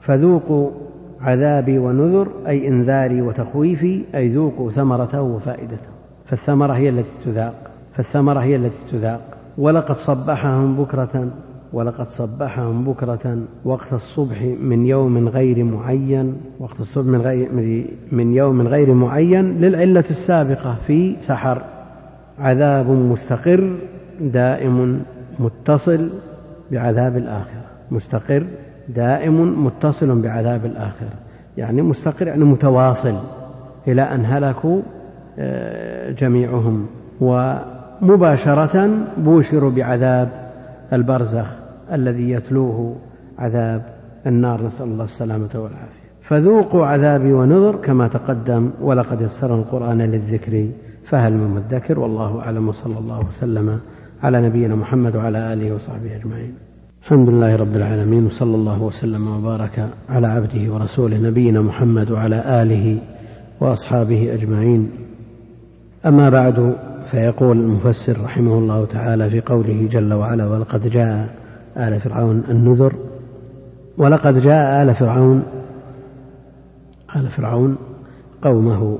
فذوقوا 0.00 0.70
عذابي 1.20 1.78
ونذر 1.78 2.28
أي 2.46 2.68
إنذاري 2.68 3.22
وتخويفي 3.22 4.04
أي 4.14 4.28
ذوقوا 4.28 4.70
ثمرته 4.70 5.22
وفائدته. 5.22 5.88
فالثمرة 6.24 6.72
هي 6.72 6.88
التي 6.88 7.10
تذاق. 7.24 7.70
فالثمرة 7.92 8.40
هي 8.40 8.56
التي 8.56 8.76
تذاق. 8.92 9.20
ولقد 9.58 9.96
صبحهم 9.96 10.76
بكرة 10.76 11.28
ولقد 11.72 12.06
صبحهم 12.06 12.84
بكرة. 12.84 13.38
وقت 13.64 13.92
الصبح 13.92 14.42
من 14.60 14.86
يوم 14.86 15.28
غير 15.28 15.64
معين 15.64 16.36
وقت 16.60 16.80
الصبح 16.80 17.06
من, 17.06 17.20
غير 17.20 17.48
من 18.12 18.34
يوم 18.34 18.68
غير 18.68 18.94
معين 18.94 19.60
للعلة 19.60 20.04
السابقة 20.10 20.76
في 20.86 21.16
سحر. 21.20 21.62
عذاب 22.38 22.90
مستقر 22.90 23.76
دائم 24.20 25.02
متصل 25.38 26.10
بعذاب 26.70 27.16
الآخرة. 27.16 27.64
مستقر 27.90 28.46
دائم 28.88 29.64
متصل 29.64 30.22
بعذاب 30.22 30.64
الآخرة. 30.64 31.12
يعني 31.56 31.82
مستقر 31.82 32.26
يعني 32.26 32.44
متواصل 32.44 33.18
إلى 33.88 34.02
أن 34.02 34.24
هلكوا 34.24 34.82
آه، 35.38 36.10
جميعهم. 36.10 36.86
ومباشرة 37.20 38.90
بوشروا 39.16 39.70
بعذاب 39.70 40.28
البرزخ 40.92 41.56
الذي 41.92 42.30
يتلوه 42.30 42.96
عذاب 43.38 43.82
النار. 44.26 44.62
نسأل 44.62 44.86
الله 44.86 45.04
السلامة 45.04 45.50
والعافية. 45.54 46.08
فذوقوا 46.22 46.86
عذابي 46.86 47.32
ونذر 47.32 47.76
كما 47.76 48.08
تقدم 48.08 48.70
ولقد 48.80 49.20
يسرنا 49.20 49.54
القرآن 49.54 49.98
للذكر 49.98 50.68
فهل 51.04 51.32
من 51.32 51.50
مدكر؟ 51.50 52.00
والله 52.00 52.40
أعلم 52.40 52.68
وصلى 52.68 52.98
الله 52.98 53.26
وسلم 53.26 53.80
على 54.22 54.48
نبينا 54.48 54.74
محمد 54.74 55.16
وعلى 55.16 55.52
آله 55.52 55.74
وصحبه 55.74 56.16
أجمعين. 56.16 56.67
الحمد 57.02 57.28
لله 57.28 57.56
رب 57.56 57.76
العالمين 57.76 58.26
وصلى 58.26 58.54
الله 58.54 58.82
وسلم 58.82 59.28
وبارك 59.28 59.90
على 60.08 60.26
عبده 60.26 60.72
ورسوله 60.72 61.18
نبينا 61.18 61.60
محمد 61.62 62.10
وعلى 62.10 62.62
آله 62.62 63.00
وأصحابه 63.60 64.34
أجمعين. 64.34 64.90
أما 66.06 66.30
بعد 66.30 66.76
فيقول 67.06 67.60
المفسر 67.60 68.20
رحمه 68.24 68.58
الله 68.58 68.84
تعالى 68.84 69.30
في 69.30 69.40
قوله 69.40 69.88
جل 69.88 70.12
وعلا 70.12 70.46
ولقد 70.46 70.86
جاء 70.86 71.34
آل 71.76 72.00
فرعون 72.00 72.44
النذر 72.48 72.94
ولقد 73.98 74.42
جاء 74.42 74.82
آل 74.82 74.94
فرعون 74.94 75.42
آل 77.16 77.30
فرعون 77.30 77.78
قومه. 78.42 78.98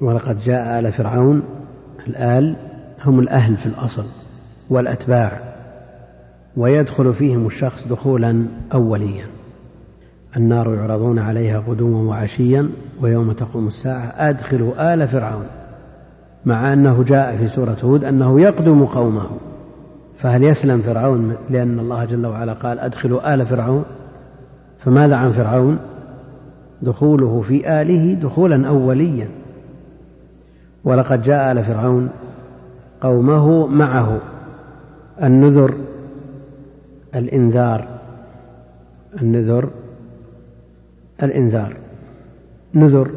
ولقد 0.00 0.36
جاء 0.36 0.78
آل 0.78 0.92
فرعون 0.92 1.42
الآل 2.08 2.56
هم 3.04 3.20
الأهل 3.20 3.56
في 3.56 3.66
الأصل 3.66 4.04
والأتباع 4.70 5.51
ويدخل 6.56 7.14
فيهم 7.14 7.46
الشخص 7.46 7.88
دخولا 7.88 8.46
أوليا. 8.74 9.26
النار 10.36 10.74
يعرضون 10.74 11.18
عليها 11.18 11.58
غدوا 11.58 12.08
وعشيا 12.08 12.68
ويوم 13.00 13.32
تقوم 13.32 13.66
الساعة 13.66 14.14
أدخلوا 14.16 14.94
آل 14.94 15.08
فرعون 15.08 15.46
مع 16.44 16.72
أنه 16.72 17.02
جاء 17.02 17.36
في 17.36 17.48
سورة 17.48 17.76
هود 17.84 18.04
أنه 18.04 18.40
يقدم 18.40 18.84
قومه. 18.84 19.30
فهل 20.16 20.44
يسلم 20.44 20.78
فرعون 20.78 21.34
لأن 21.50 21.78
الله 21.78 22.04
جل 22.04 22.26
وعلا 22.26 22.52
قال 22.52 22.78
أدخلوا 22.78 23.34
آل 23.34 23.46
فرعون؟ 23.46 23.84
فماذا 24.78 25.16
عن 25.16 25.30
فرعون؟ 25.30 25.78
دخوله 26.82 27.40
في 27.40 27.82
آله 27.82 28.14
دخولا 28.14 28.68
أوليا. 28.68 29.28
ولقد 30.84 31.22
جاء 31.22 31.52
آل 31.52 31.64
فرعون 31.64 32.08
قومه 33.00 33.66
معه. 33.66 34.20
النذر 35.22 35.74
الإنذار 37.14 38.00
النذر 39.22 39.70
الإنذار 41.22 41.76
نذر 42.74 43.10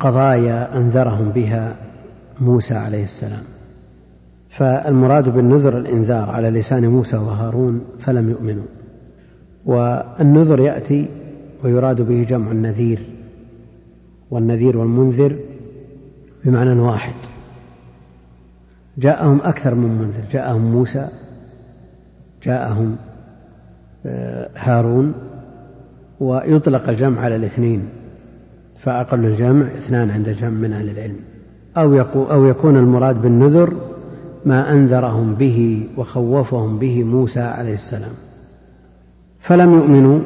قضايا 0.00 0.78
أنذرهم 0.78 1.30
بها 1.30 1.76
موسى 2.40 2.74
عليه 2.74 3.04
السلام. 3.04 3.42
فالمراد 4.48 5.28
بالنذر 5.28 5.78
الإنذار 5.78 6.30
على 6.30 6.50
لسان 6.50 6.88
موسى 6.88 7.16
وهارون 7.16 7.84
فلم 7.98 8.30
يؤمنوا. 8.30 8.66
والنذر 9.66 10.60
يأتي 10.60 11.08
ويراد 11.64 12.00
به 12.00 12.22
جمع 12.22 12.52
النذير 12.52 13.00
والنذير 14.30 14.76
والمنذر 14.76 15.36
بمعنى 16.44 16.80
واحد. 16.80 17.14
جاءهم 18.98 19.40
أكثر 19.42 19.74
من 19.74 19.98
منذر 19.98 20.22
جاءهم 20.32 20.72
موسى 20.72 21.08
جاءهم 22.46 22.96
آه، 24.06 24.50
هارون 24.56 25.14
ويطلق 26.20 26.88
الجمع 26.88 27.20
على 27.20 27.36
الاثنين 27.36 27.88
فأقل 28.78 29.24
الجمع 29.24 29.66
اثنان 29.66 30.10
عند 30.10 30.28
جمع 30.28 30.50
من 30.50 30.72
أهل 30.72 30.90
العلم. 30.90 31.16
أو, 31.76 32.00
أو 32.30 32.44
يكون 32.44 32.76
المراد 32.76 33.22
بالنذر 33.22 33.74
ما 34.44 34.72
أنذرهم 34.72 35.34
به 35.34 35.88
وخوفهم 35.96 36.78
به 36.78 37.04
موسى 37.04 37.40
عليه 37.40 37.74
السلام. 37.74 38.12
فلم 39.40 39.74
يؤمنوا 39.74 40.20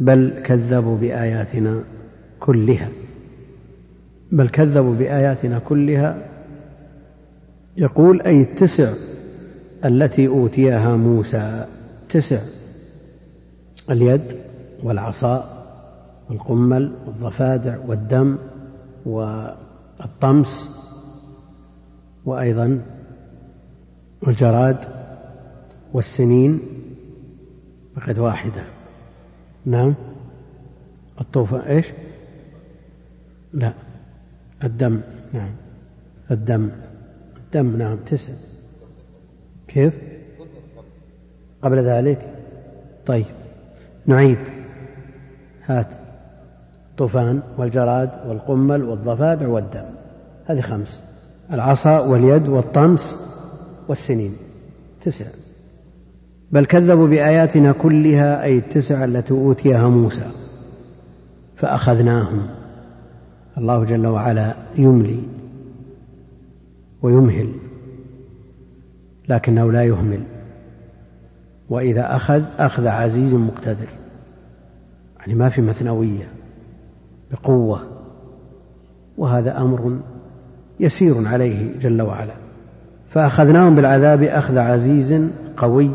بل 0.00 0.32
كذبوا 0.44 0.98
بآياتنا 0.98 1.84
كلها. 2.40 2.88
بل 4.32 4.48
كذبوا 4.48 4.94
بآياتنا 4.94 5.58
كلها. 5.58 6.28
يقول 7.76 8.22
أي 8.22 8.42
التسع 8.42 8.92
التي 9.84 10.28
أوتيها 10.28 10.96
موسى. 10.96 11.66
تسع. 12.08 12.40
اليد 13.90 14.36
والعصا 14.82 15.62
والقمل 16.30 16.92
والضفادع 17.06 17.78
والدم 17.86 18.38
والطمس 19.06 20.68
وأيضا 22.24 22.82
والجراد 24.22 24.78
والسنين 25.92 26.60
فقد 27.96 28.18
واحدة. 28.18 28.62
نعم. 29.66 29.94
الطوفان 31.20 31.60
إيش؟ 31.60 31.86
لا. 33.52 33.72
الدم. 34.64 35.00
نعم. 35.32 35.52
الدم. 36.30 36.70
الدم. 37.36 37.76
نعم. 37.76 37.96
تسع. 37.96 38.32
كيف؟ 39.68 39.94
قبل 41.62 41.78
ذلك؟ 41.78 42.34
طيب. 43.06 43.26
نعيد. 44.06 44.38
هات. 45.66 45.88
الطوفان 46.90 47.42
والجراد 47.58 48.10
والقمل 48.26 48.84
والضفادع 48.84 49.48
والدم. 49.48 49.84
هذه 50.46 50.60
خمس. 50.60 51.00
العصا 51.52 51.98
واليد 51.98 52.48
والطمس 52.48 53.16
والسنين. 53.88 54.36
تسع. 55.02 55.26
بل 56.52 56.64
كذبوا 56.64 57.08
بآياتنا 57.08 57.72
كلها 57.72 58.42
أي 58.42 58.58
التسع 58.58 59.04
التي 59.04 59.34
أوتيها 59.34 59.88
موسى 59.88 60.30
فأخذناهم. 61.56 62.46
الله 63.58 63.84
جل 63.84 64.06
وعلا 64.06 64.56
يملي 64.76 65.22
ويمهل. 67.02 67.52
لكنه 69.28 69.72
لا 69.72 69.84
يهمل. 69.84 70.20
وإذا 71.70 72.16
أخذ 72.16 72.42
أخذ 72.58 72.86
عزيز 72.86 73.34
مقتدر. 73.34 73.88
يعني 75.20 75.34
ما 75.34 75.48
في 75.48 75.62
مثنوية 75.62 76.28
بقوة. 77.30 77.80
وهذا 79.18 79.58
أمر 79.58 80.00
يسير 80.80 81.28
عليه 81.28 81.78
جل 81.78 82.02
وعلا. 82.02 82.34
فأخذناهم 83.08 83.74
بالعذاب 83.74 84.22
أخذ 84.22 84.58
عزيز 84.58 85.22
قوي 85.56 85.90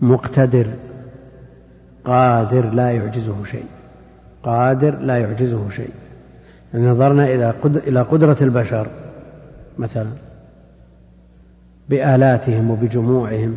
مقتدر. 0.00 0.66
قادر 2.04 2.70
لا 2.70 2.90
يعجزه 2.90 3.44
شيء. 3.44 3.66
قادر 4.42 4.98
لا 4.98 5.18
يعجزه 5.18 5.68
شيء. 5.68 5.90
يعني 6.74 6.86
نظرنا 6.86 7.24
إلى 7.76 8.00
قدرة 8.00 8.36
البشر 8.40 8.88
مثلا. 9.78 10.06
بآلاتهم 11.88 12.70
وبجموعهم 12.70 13.56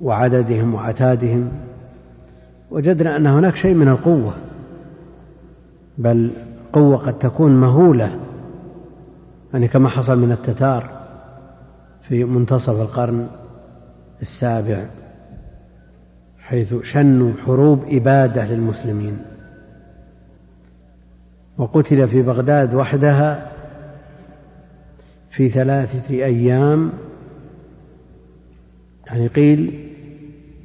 وعددهم 0.00 0.74
وعتادهم 0.74 1.50
وجدنا 2.70 3.16
أن 3.16 3.26
هناك 3.26 3.56
شيء 3.56 3.74
من 3.74 3.88
القوة 3.88 4.34
بل 5.98 6.30
قوة 6.72 6.96
قد 6.96 7.18
تكون 7.18 7.56
مهولة 7.56 8.20
يعني 9.52 9.68
كما 9.68 9.88
حصل 9.88 10.18
من 10.18 10.32
التتار 10.32 11.02
في 12.00 12.24
منتصف 12.24 12.80
القرن 12.80 13.28
السابع 14.22 14.86
حيث 16.38 16.74
شنوا 16.82 17.32
حروب 17.46 17.84
إبادة 17.88 18.44
للمسلمين. 18.44 19.18
وقتل 21.58 22.08
في 22.08 22.22
بغداد 22.22 22.74
وحدها 22.74 23.51
في 25.32 25.48
ثلاثة 25.48 26.14
أيام 26.14 26.92
يعني 29.06 29.26
قيل 29.26 29.88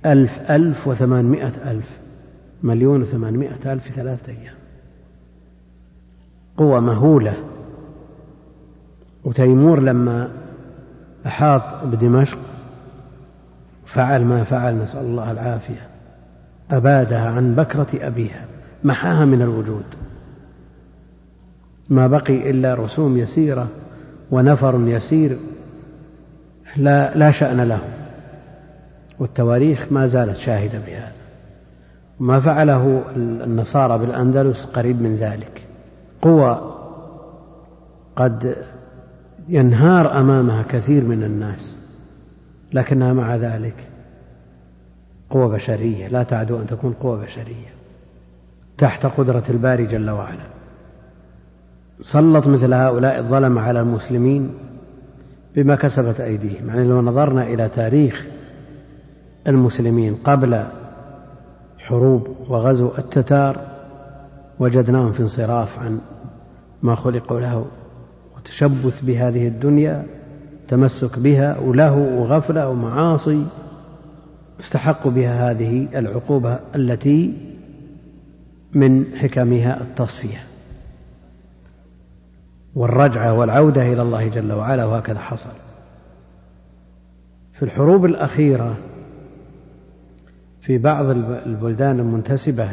ألف 0.06 0.52
ألف 0.52 0.88
وثمانمائة 0.88 1.72
ألف 1.72 2.00
مليون 2.64 3.02
وثمانمائة 3.02 3.74
ألف 3.74 3.84
في 3.84 3.92
ثلاثة 3.92 4.32
أيام. 4.32 4.56
قوة 6.58 6.80
مهولة. 6.80 7.34
وتيمور 9.24 9.84
لما 9.84 10.32
أحاط 11.26 11.84
بدمشق 11.84 12.40
فعل 13.86 14.26
ما 14.26 14.44
فعل 14.44 14.78
نسأل 14.78 15.06
الله 15.06 15.32
العافية 15.32 15.88
أبادها 16.72 17.30
عن 17.30 17.56
بكرة 17.56 17.88
أبيها 17.94 18.46
محاها 18.84 19.26
من 19.26 19.42
الوجود. 19.42 19.86
ما 21.90 22.08
بقي 22.08 22.50
إلا 22.50 22.74
رسوم 22.74 23.18
يسيرة 23.18 23.68
ونفر 24.32 24.88
يسير 24.88 25.38
لا, 26.78 27.18
لا 27.18 27.32
شأن 27.32 27.62
له 27.62 27.80
والتواريخ 29.20 29.88
ما 29.92 30.08
زالت 30.08 30.38
شاهدة 30.38 30.80
بهذا. 30.80 31.12
ما 32.20 32.40
فعله 32.40 33.04
النصارى 33.16 33.98
بالأندلس 33.98 34.66
قريب 34.66 35.02
من 35.02 35.16
ذلك. 35.16 35.62
قوى 36.22 36.74
قد 38.16 38.56
ينهار 39.50 40.20
أمامها 40.20 40.64
كثير 40.70 41.04
من 41.04 41.24
الناس 41.24 41.78
لكنها 42.74 43.14
مع 43.14 43.36
ذلك 43.36 43.76
قوة 45.30 45.48
بشرية. 45.48 46.08
لا 46.08 46.24
تعدو 46.24 46.60
أن 46.62 46.68
تكون 46.68 46.94
قوة 46.94 47.26
بشرية 47.26 47.74
تحت 48.78 49.06
قدرة 49.06 49.44
الباري 49.50 49.86
جل 49.86 50.10
وعلا. 50.10 50.57
سلط 52.02 52.48
مثل 52.48 52.74
هؤلاء 52.74 53.20
الظلم 53.20 53.60
على 53.60 53.80
المسلمين 53.80 54.50
بما 55.56 55.76
كسبت 55.76 56.20
أيديهم. 56.20 56.68
يعني 56.68 56.84
لو 56.88 57.02
نظرنا 57.02 57.44
إلى 57.44 57.70
تاريخ 57.70 58.28
المسلمين 59.48 60.16
قبل 60.16 60.64
حروب 61.78 62.28
وغزو 62.50 62.92
التتار 62.98 63.62
وجدناهم 64.60 65.12
في 65.12 65.20
انصراف 65.20 65.80
عن 65.80 66.00
ما 66.84 66.96
خلقوا 66.96 67.40
له 67.40 67.66
وتشبث 68.38 69.02
بهذه 69.02 69.48
الدنيا 69.48 70.06
تمسك 70.68 71.20
بها 71.20 71.60
وله 71.60 71.94
وغفلة 71.94 72.70
ومعاصي 72.70 73.46
استحقوا 74.60 75.12
بها 75.12 75.52
هذه 75.52 75.88
العقوبة 75.96 76.60
التي 76.76 77.34
من 78.74 79.06
حكمها 79.16 79.82
التصفية. 79.82 80.47
والرجعة 82.78 83.34
والعودة 83.34 83.94
إلى 83.94 84.02
الله 84.02 84.28
جل 84.28 84.54
وعلا 84.54 84.86
وهكذا 84.86 85.20
حصل. 85.20 85.50
في 87.54 87.64
الحروب 87.64 88.06
الأخيرة 88.06 88.78
في 90.62 90.78
بعض 90.78 91.10
البلدان 91.46 92.00
المنتسبة 92.00 92.70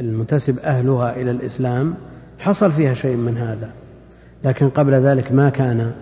المنتسب 0.00 0.58
أهلها 0.58 1.16
إلى 1.16 1.30
الإسلام 1.30 1.94
حصل 2.38 2.72
فيها 2.72 2.94
شيء 2.94 3.16
من 3.16 3.38
هذا. 3.38 3.70
لكن 4.44 4.68
قبل 4.68 4.94
ذلك 4.94 5.32
ما 5.32 5.48
كان 5.48 5.92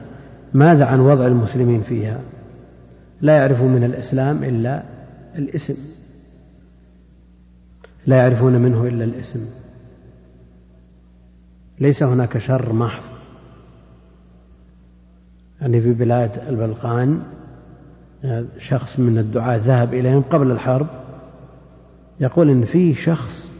ماذا 0.55 0.85
عن 0.85 1.01
وضع 1.01 1.27
المسلمين 1.27 1.83
فيها؟ 1.83 2.21
لا 3.21 3.37
يعرفون 3.37 3.73
من 3.73 3.85
الإسلام 3.85 4.45
إلا 4.45 4.83
الاسم. 5.39 5.77
لا 8.07 8.17
يعرفون 8.17 8.53
منه 8.53 8.87
إلا 8.87 9.05
الاسم. 9.05 9.47
ليس 11.81 12.03
هناك 12.03 12.39
شر 12.39 12.73
محض. 12.73 13.16
يعني 15.61 15.81
في 15.81 15.93
بلاد 15.93 16.31
البلقان 16.49 17.23
شخص 18.59 18.99
من 18.99 19.19
الدعاة 19.19 19.57
ذهب 19.57 19.95
إليهم 19.95 20.23
قبل 20.23 20.51
الحرب 20.51 20.87
يقول 22.21 22.51
إن 22.51 22.65
فيه 22.65 22.95
شخص 22.95 23.53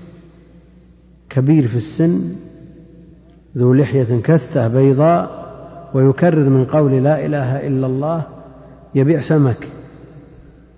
كبير 1.31 1.67
في 1.69 1.77
السن 1.77 2.37
ذو 3.57 3.75
لحية 3.75 4.21
كثة 4.21 4.69
بيضاء 4.69 5.47
ويكرر 5.95 6.49
من 6.49 6.65
قول 6.65 7.05
لا 7.05 7.27
إله 7.27 7.67
إلا 7.67 7.87
الله 7.87 8.27
يبيع 8.95 9.21
سمك 9.21 9.69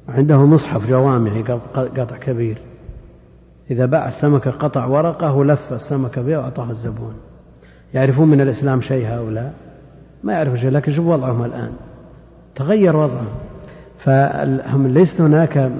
عنده 0.08 0.46
مصحف 0.46 0.90
جوامعي 0.90 1.42
قطع 1.74 2.16
كبير 2.16 2.58
إذا 3.70 3.86
باع 3.86 4.08
السمكة 4.08 4.50
قطع 4.50 4.86
ورقة 4.86 5.34
ولف 5.34 5.72
السمكة 5.72 6.22
بها 6.22 6.38
وأعطاها 6.38 6.70
الزبون. 6.70 7.14
يعرفون 7.94 8.28
من 8.28 8.40
الإسلام 8.40 8.80
شيء 8.80 9.08
هؤلاء؟ 9.08 9.54
ما 10.22 10.32
يعرفون 10.32 10.56
شيء 10.56 10.70
لكن 10.70 10.92
شوف 10.92 11.06
وضعهم 11.06 11.44
الآن. 11.44 11.70
تغير 12.54 12.96
وضعهم. 12.96 13.34
فهم 13.98 14.86
ليس 14.86 15.20
هناك 15.20 15.72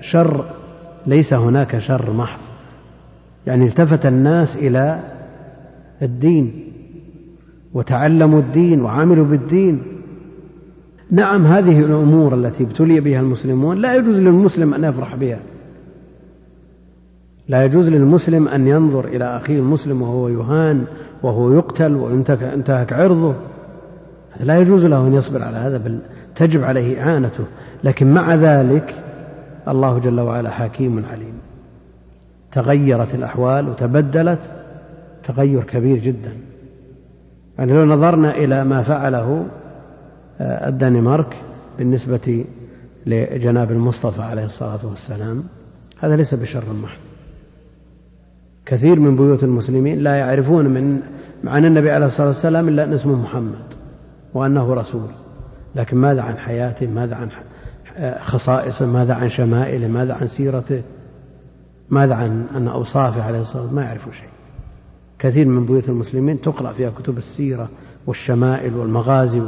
شر 0.00 0.44
ليس 1.06 1.34
هناك 1.34 1.78
شر 1.78 2.12
محض. 2.12 2.40
يعني 3.46 3.64
التفت 3.64 4.06
الناس 4.06 4.56
إلى 4.56 5.00
الدين 6.02 6.72
وتعلموا 7.74 8.40
الدين 8.40 8.82
وعملوا 8.82 9.26
بالدين. 9.26 9.82
نعم 11.10 11.46
هذه 11.46 11.78
الأمور 11.78 12.34
التي 12.34 12.64
ابتلي 12.64 13.00
بها 13.00 13.20
المسلمون 13.20 13.76
لا 13.76 13.94
يجوز 13.94 14.20
للمسلم 14.20 14.74
أن 14.74 14.84
يفرح 14.84 15.14
بها. 15.14 15.38
لا 17.48 17.64
يجوز 17.64 17.88
للمسلم 17.88 18.48
أن 18.48 18.66
ينظر 18.66 19.04
إلى 19.04 19.36
أخيه 19.36 19.58
المسلم 19.58 20.02
وهو 20.02 20.28
يهان 20.28 20.84
وهو 21.22 21.52
يقتل 21.52 21.96
وينتهك 21.96 22.92
عرضه. 22.92 23.34
لا 24.40 24.58
يجوز 24.58 24.86
له 24.86 25.06
أن 25.06 25.14
يصبر 25.14 25.42
على 25.42 25.56
هذا 25.56 25.78
بل 25.78 26.00
تجب 26.34 26.64
عليه 26.64 27.00
إعانته. 27.00 27.44
لكن 27.84 28.12
مع 28.12 28.34
ذلك 28.34 28.94
الله 29.68 29.98
جل 29.98 30.20
وعلا 30.20 30.50
حكيم 30.50 31.04
عليم. 31.12 31.34
تغيرت 32.52 33.14
الأحوال 33.14 33.68
وتبدلت 33.68 34.38
تغير 35.24 35.64
كبير 35.64 35.98
جدا. 35.98 36.32
يعني 37.58 37.72
لو 37.72 37.84
نظرنا 37.84 38.36
إلى 38.36 38.64
ما 38.64 38.82
فعله 38.82 39.46
آه، 40.40 40.68
الدنمارك 40.68 41.36
بالنسبة 41.78 42.44
لجناب 43.06 43.72
المصطفى 43.72 44.22
عليه 44.22 44.44
الصلاة 44.44 44.86
والسلام 44.90 45.44
هذا 46.00 46.16
ليس 46.16 46.34
بشر 46.34 46.64
محض. 46.82 46.98
كثير 48.66 49.00
من 49.00 49.16
بيوت 49.16 49.44
المسلمين 49.44 49.98
لا 49.98 50.14
يعرفون 50.14 50.66
من 50.66 51.00
عن 51.44 51.64
النبي 51.64 51.90
عليه 51.90 52.06
الصلاة 52.06 52.28
والسلام 52.28 52.68
إلا 52.68 52.84
أن 52.84 52.92
اسمه 52.92 53.22
محمد. 53.22 53.73
وأنه 54.34 54.74
رسول. 54.74 55.08
لكن 55.74 55.96
ماذا 55.96 56.22
عن 56.22 56.36
حياته؟ 56.36 56.86
ماذا 56.86 57.14
عن 57.14 57.30
خصائصه؟ 58.20 58.86
ماذا 58.86 59.14
عن 59.14 59.28
شمائله؟ 59.28 59.88
ماذا 59.88 60.14
عن 60.14 60.26
سيرته؟ 60.26 60.82
ماذا 61.90 62.14
عن 62.14 62.46
أن 62.56 62.68
أوصافه 62.68 63.22
عليه 63.22 63.40
الصلاة 63.40 63.62
والسلام؟ 63.62 63.84
ما 63.84 63.88
يعرفون 63.88 64.12
شيء. 64.12 64.28
كثير 65.18 65.48
من 65.48 65.66
بيوت 65.66 65.88
المسلمين 65.88 66.40
تقرأ 66.40 66.72
فيها 66.72 66.90
كتب 66.90 67.18
السيرة 67.18 67.68
والشمائل 68.06 68.76
والمغازي 68.76 69.42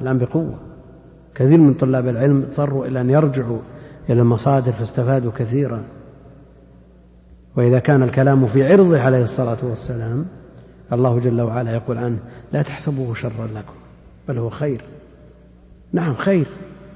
الآن 0.00 0.18
بقوة. 0.18 0.58
كثير 1.34 1.58
من 1.58 1.74
طلاب 1.74 2.08
العلم 2.08 2.42
اضطروا 2.42 2.86
إلى 2.86 3.00
أن 3.00 3.10
يرجعوا 3.10 3.58
إلى 4.08 4.20
المصادر 4.20 4.72
فاستفادوا 4.72 5.32
كثيرا. 5.36 5.82
وإذا 7.56 7.78
كان 7.78 8.02
الكلام 8.02 8.46
في 8.46 8.72
عرضه 8.72 9.00
عليه 9.00 9.22
الصلاة 9.22 9.58
والسلام 9.62 10.26
الله 10.92 11.18
جل 11.18 11.40
وعلا 11.40 11.72
يقول 11.74 11.98
عنه 11.98 12.18
لا 12.52 12.62
تحسبوه 12.62 13.14
شرا 13.14 13.48
لكم. 13.54 13.74
بل 14.28 14.38
هو 14.38 14.50
خير. 14.50 14.80
نعم 15.92 16.14
خير. 16.14 16.46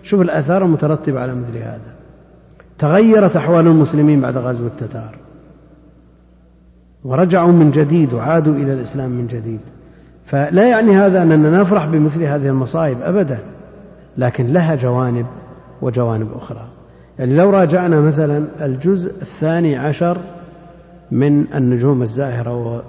شوف 0.03 0.21
الآثار 0.21 0.65
المترتبة 0.65 1.21
على 1.21 1.35
مثل 1.35 1.57
هذا. 1.57 1.95
تغيرت 2.79 3.37
أحوال 3.37 3.67
المسلمين 3.67 4.21
بعد 4.21 4.37
غزو 4.37 4.67
التتار. 4.67 5.17
ورجعوا 7.05 7.53
من 7.53 7.71
جديد 7.71 8.13
وعادوا 8.13 8.55
إلى 8.55 8.73
الإسلام 8.73 9.11
من 9.11 9.27
جديد. 9.27 9.61
فلا 10.27 10.69
يعني 10.69 10.97
هذا 10.97 11.23
أننا 11.23 11.61
نفرح 11.61 11.87
بمثل 11.87 12.23
هذه 12.23 12.49
المصائب 12.49 13.03
أبدا 13.03 13.39
لكن 14.19 14.53
لها 14.53 14.75
جوانب 14.75 15.27
وجوانب 15.83 16.29
أخرى. 16.37 16.69
يعني 17.19 17.35
لو 17.35 17.51
راجعنا 17.51 18.01
مثلا 18.01 18.45
الجزء 18.61 19.11
الثاني 19.23 19.77
عشر 19.77 20.19
من 21.11 21.55
النجوم 21.55 22.03
الزاهرة 22.03 22.83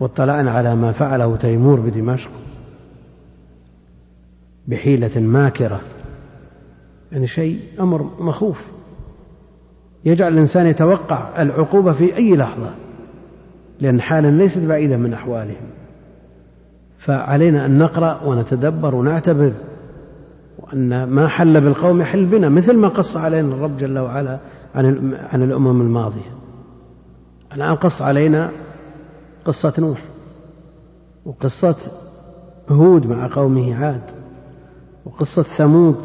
واطلعنا 0.00 0.50
على 0.50 0.76
ما 0.76 0.92
فعله 0.92 1.36
تيمور 1.36 1.80
بدمشق 1.80 2.30
بحيلة 4.68 5.20
ماكرة. 5.20 5.80
يعني 7.12 7.26
شيء 7.26 7.60
أمر 7.80 8.10
مخوف. 8.18 8.66
يجعل 10.04 10.32
الإنسان 10.32 10.66
يتوقع 10.66 11.42
العقوبة 11.42 11.92
في 11.92 12.16
أي 12.16 12.36
لحظة 12.36 12.74
لأن 13.80 14.00
حالا 14.00 14.30
ليست 14.30 14.62
بعيدة 14.62 14.96
من 14.96 15.12
أحوالهم. 15.12 15.70
فعلينا 16.98 17.66
أن 17.66 17.78
نقرأ 17.78 18.22
ونتدبر 18.24 18.94
ونعتبر 18.94 19.52
وأن 20.58 21.04
ما 21.04 21.28
حل 21.28 21.60
بالقوم 21.60 22.00
يحل 22.00 22.26
بنا 22.26 22.48
مثل 22.48 22.76
ما 22.76 22.88
قص 22.88 23.16
علينا 23.16 23.54
الرب 23.54 23.76
جل 23.76 23.98
وعلا 23.98 24.38
عن 24.74 25.14
عن 25.14 25.42
الأمم 25.42 25.80
الماضية. 25.80 26.34
الآن 27.54 27.74
قص 27.74 28.02
علينا 28.02 28.50
قصة 29.44 29.72
نوح 29.78 30.02
وقصة 31.24 31.76
هود 32.68 33.06
مع 33.06 33.28
قومه 33.32 33.74
عاد. 33.74 34.23
وقصة 35.06 35.42
ثمود 35.42 35.96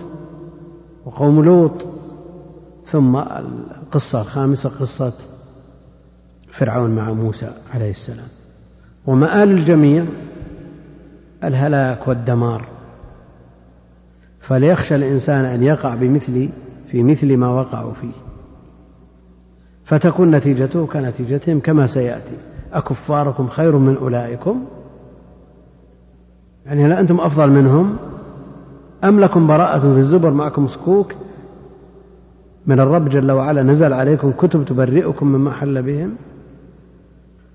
وقوم 1.06 1.44
لوط 1.46 1.86
ثم 2.86 3.18
القصة 3.18 4.22
الخامسة 4.22 4.70
قصة 4.70 5.14
فرعون 6.48 6.96
مع 6.96 7.14
موسى 7.14 7.52
عليه 7.74 7.92
السلام. 7.92 8.28
ومآل 9.08 9.52
الجميع 9.52 10.06
الهلاك 11.44 12.08
والدمار. 12.08 12.68
فليخشى 14.40 14.96
الإنسان 14.96 15.46
أن 15.46 15.64
يقع 15.64 15.96
بمثل 15.96 16.50
في 16.88 17.04
مثل 17.04 17.38
ما 17.38 17.50
وقعوا 17.50 17.94
فيه. 17.94 18.14
فتكون 19.84 20.32
نتيجته 20.32 20.86
كنتيجتهم 20.86 21.60
كما 21.60 21.86
سيأتي. 21.86 22.38
أكفاركم 22.74 23.48
خير 23.48 23.78
من 23.78 23.98
أولئكم؟ 23.98 24.66
يعني 26.66 26.86
هل 26.86 26.94
أنتم 26.94 27.20
أفضل 27.20 27.52
منهم؟ 27.52 27.98
أم 29.04 29.20
لكم 29.20 29.48
براءة 29.48 29.80
في 29.80 29.98
الزبر 29.98 30.32
معكم 30.32 30.68
سكوك؟ 30.68 31.14
من 32.68 32.80
الرب 32.80 33.10
جل 33.10 33.32
وعلا 33.32 33.64
نزل 33.64 33.94
عليكم 33.94 34.32
كتب 34.32 34.66
تبرئكم 34.66 35.28
مما 35.28 35.52
حل 35.52 35.84
بهم؟ 35.84 36.16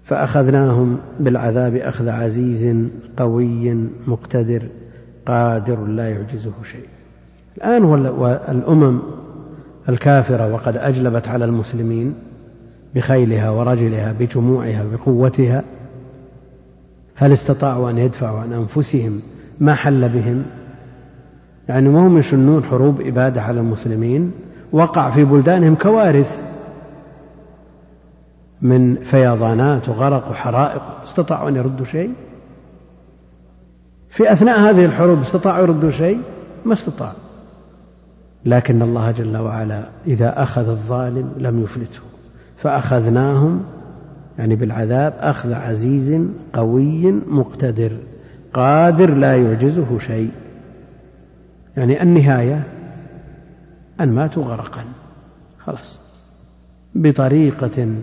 فأخذناهم 0.03 0.99
بالعذاب 1.21 1.75
أخذ 1.75 2.09
عزيز 2.09 2.89
قوي 3.17 3.75
مقتدر 4.07 4.69
قادر 5.27 5.87
لا 5.87 6.09
يعجزه 6.09 6.53
شيء. 6.63 6.87
الآن 7.57 7.85
والأمم 7.85 9.03
الكافرة 9.89 10.53
وقد 10.53 10.77
أجلبت 10.77 11.29
على 11.29 11.45
المسلمين 11.45 12.15
بخيلها 12.95 13.51
ورجلها 13.51 14.13
بجموعها 14.13 14.85
بقوتها 14.85 15.65
هل 17.15 17.33
استطاعوا 17.33 17.91
أن 17.91 17.99
يدفعوا 17.99 18.41
عن 18.41 18.53
أنفسهم 18.53 19.21
ما 19.61 19.75
حل 19.75 20.09
بهم؟ 20.09 20.45
يعني 21.69 21.89
ما 21.89 22.07
هم 22.07 22.19
يشنون 22.19 22.65
حروب 22.65 23.01
إبادة 23.01 23.43
على 23.43 23.61
المسلمين 23.61 24.33
وقع 24.73 25.11
في 25.11 25.25
بلدانهم 25.25 25.75
كوارث 25.75 26.45
من 28.63 28.97
فيضانات 28.97 29.89
وغرق 29.89 30.31
وحرائق 30.31 30.83
استطاعوا 31.03 31.49
أن 31.49 31.57
يردوا 31.57 31.87
شيء؟ 31.87 32.13
في 34.09 34.33
أثناء 34.33 34.61
هذه 34.61 34.85
الحروب 34.85 35.21
استطاعوا 35.21 35.63
يردوا 35.63 35.91
شيء؟ 35.91 36.21
ما 36.65 36.73
استطاعوا. 36.73 37.19
لكن 38.45 38.83
الله 38.83 39.11
جل 39.11 39.37
وعلا 39.37 39.89
إذا 40.07 40.43
أخذ 40.43 40.69
الظالم 40.69 41.33
لم 41.39 41.63
يفلته 41.63 42.01
فأخذناهم 42.57 43.63
يعني 44.39 44.57
بالعذاب 44.57 45.15
أخذ 45.19 45.53
عزيز 45.53 46.21
قوي 46.53 47.13
مقتدر 47.13 47.93
قادر 48.53 49.15
لا 49.15 49.37
يعجزه 49.37 49.99
شيء. 49.99 50.31
يعني 51.77 52.03
النهاية 52.03 52.63
أن 54.01 54.13
ماتوا 54.13 54.45
غرقا. 54.45 54.85
خلاص. 55.59 55.99
بطريقة 56.95 57.95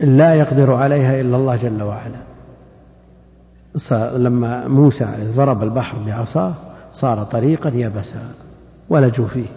لا 0.00 0.34
يقدر 0.34 0.72
عليها 0.72 1.20
إلا 1.20 1.36
الله 1.36 1.56
جل 1.56 1.82
وعلا. 1.82 2.26
لما 4.18 4.68
موسى 4.68 5.32
ضرب 5.36 5.62
البحر 5.62 5.98
بعصاه 5.98 6.54
صار 6.92 7.24
طريقا 7.24 7.70
يبسا 7.70 8.34
ولجوا 8.88 9.26
فيه. 9.26 9.48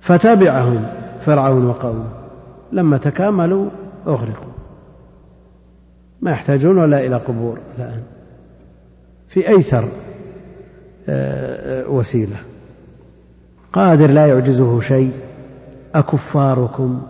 فتبعهم 0.00 0.86
فرعون 1.20 1.66
وقومه. 1.66 2.08
لما 2.72 2.96
تكاملوا 2.96 3.70
أغرقوا. 4.06 4.52
ما 6.20 6.30
يحتاجون 6.30 6.78
ولا 6.78 7.06
إلى 7.06 7.16
قبور 7.16 7.58
الآن. 7.78 8.02
في 9.28 9.48
أيسر 9.48 9.88
وسيلة. 11.88 12.36
قادر 13.72 14.10
لا 14.10 14.26
يعجزه 14.26 14.80
شيء. 14.80 15.12
أكفاركم. 15.94 17.02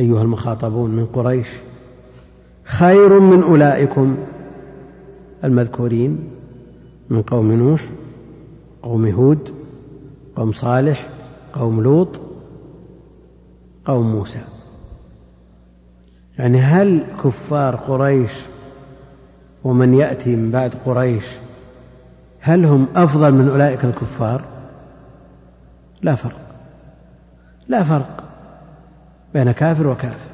أيها 0.00 0.22
المخاطبون 0.22 0.96
من 0.96 1.06
قريش. 1.06 1.48
خير 2.64 3.20
من 3.20 3.42
أولئكم. 3.42 4.16
المذكورين 5.44 6.20
من 7.10 7.22
قوم 7.22 7.52
نوح 7.52 7.88
قوم 8.82 9.06
هود 9.06 9.50
قوم 10.36 10.52
صالح 10.52 11.08
قوم 11.52 11.82
لوط 11.82 12.20
قوم 13.84 14.10
موسى. 14.12 14.40
يعني 16.38 16.58
هل 16.58 17.04
كفار 17.24 17.76
قريش 17.76 18.32
ومن 19.64 19.94
يأتي 19.94 20.36
من 20.36 20.50
بعد 20.50 20.74
قريش 20.86 21.24
هل 22.40 22.64
هم 22.64 22.86
أفضل 22.96 23.34
من 23.34 23.48
أولئك 23.48 23.84
الكفار؟ 23.84 24.44
لا 26.02 26.14
فرق. 26.14 26.38
لا 27.68 27.82
فرق 27.82 28.24
بين 29.34 29.52
كافر 29.52 29.86
وكافر. 29.86 30.30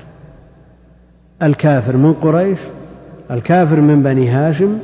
الكافر 1.43 1.97
من 1.97 2.13
قريش 2.13 2.59
الكافر 3.31 3.81
من 3.81 4.03
بني 4.03 4.31
هاشم 4.31 4.79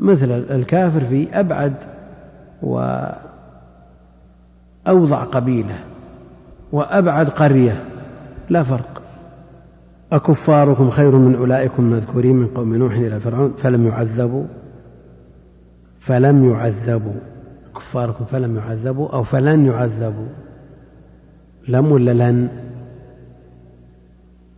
مثل 0.00 0.30
الكافر 0.30 1.00
في 1.00 1.40
أبعد 1.40 1.74
وأوضع 2.62 3.14
قبيلة 5.24 5.78
وأبعد 6.72 7.28
قرية. 7.28 7.84
لا 8.48 8.62
فرق. 8.62 9.02
أكفاركم 10.12 10.90
خير 10.90 11.16
من 11.16 11.34
أولئكم 11.34 11.82
المذكورين 11.82 12.36
من 12.36 12.46
قوم 12.46 12.76
نوح 12.76 12.92
إلى 12.92 13.20
فرعون 13.20 13.52
فلم 13.52 13.86
يعذبوا. 13.86 14.44
فلم 16.02 16.50
يعذبوا. 16.50 17.20
كفاركم 17.76 18.24
فلم 18.24 18.56
يعذبوا 18.56 19.08
أو 19.08 19.22
فلن 19.22 19.66
يعذبوا. 19.66 20.28
لم 21.68 21.92
ولا 21.92 22.30
لن؟ 22.30 22.48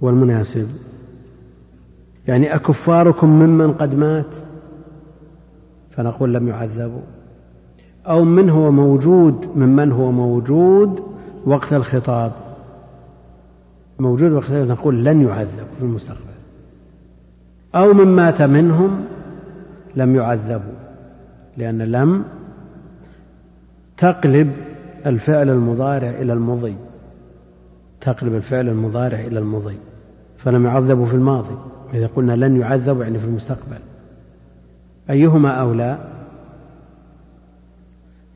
والمناسب. 0.00 0.68
يعني 2.28 2.54
أكفاركم 2.54 3.28
ممن 3.28 3.72
قد 3.72 3.94
مات؟ 3.94 4.34
فنقول 5.90 6.34
لم 6.34 6.48
يعذبوا. 6.48 7.02
أو 8.06 8.24
من 8.24 8.50
هو 8.50 8.70
موجود 8.70 9.48
ممن 9.56 9.92
هو 9.92 10.12
موجود 10.12 11.02
وقت 11.46 11.72
الخطاب. 11.72 12.32
موجود 13.98 14.32
وقت 14.32 14.44
الخطاب 14.44 14.68
نقول 14.68 15.04
لن 15.04 15.20
يعذبوا 15.20 15.74
في 15.78 15.82
المستقبل. 15.82 16.34
أو 17.74 17.92
من 17.92 18.06
مات 18.06 18.42
منهم 18.42 19.04
لم 19.96 20.16
يعذبوا. 20.16 20.73
لأن 21.56 21.82
لم 21.82 22.24
تقلب 23.96 24.52
الفعل 25.06 25.50
المضارع 25.50 26.10
إلى 26.10 26.32
المضي. 26.32 26.76
تقلب 28.00 28.34
الفعل 28.34 28.68
المضارع 28.68 29.20
إلى 29.20 29.38
المضي. 29.38 29.76
فلم 30.36 30.66
يعذبوا 30.66 31.06
في 31.06 31.14
الماضي. 31.14 31.56
إذا 31.94 32.06
قلنا 32.06 32.32
لن 32.32 32.60
يعذبوا 32.60 33.04
يعني 33.04 33.18
في 33.18 33.24
المستقبل. 33.24 33.78
أيهما 35.10 35.50
أولى؟ 35.50 35.98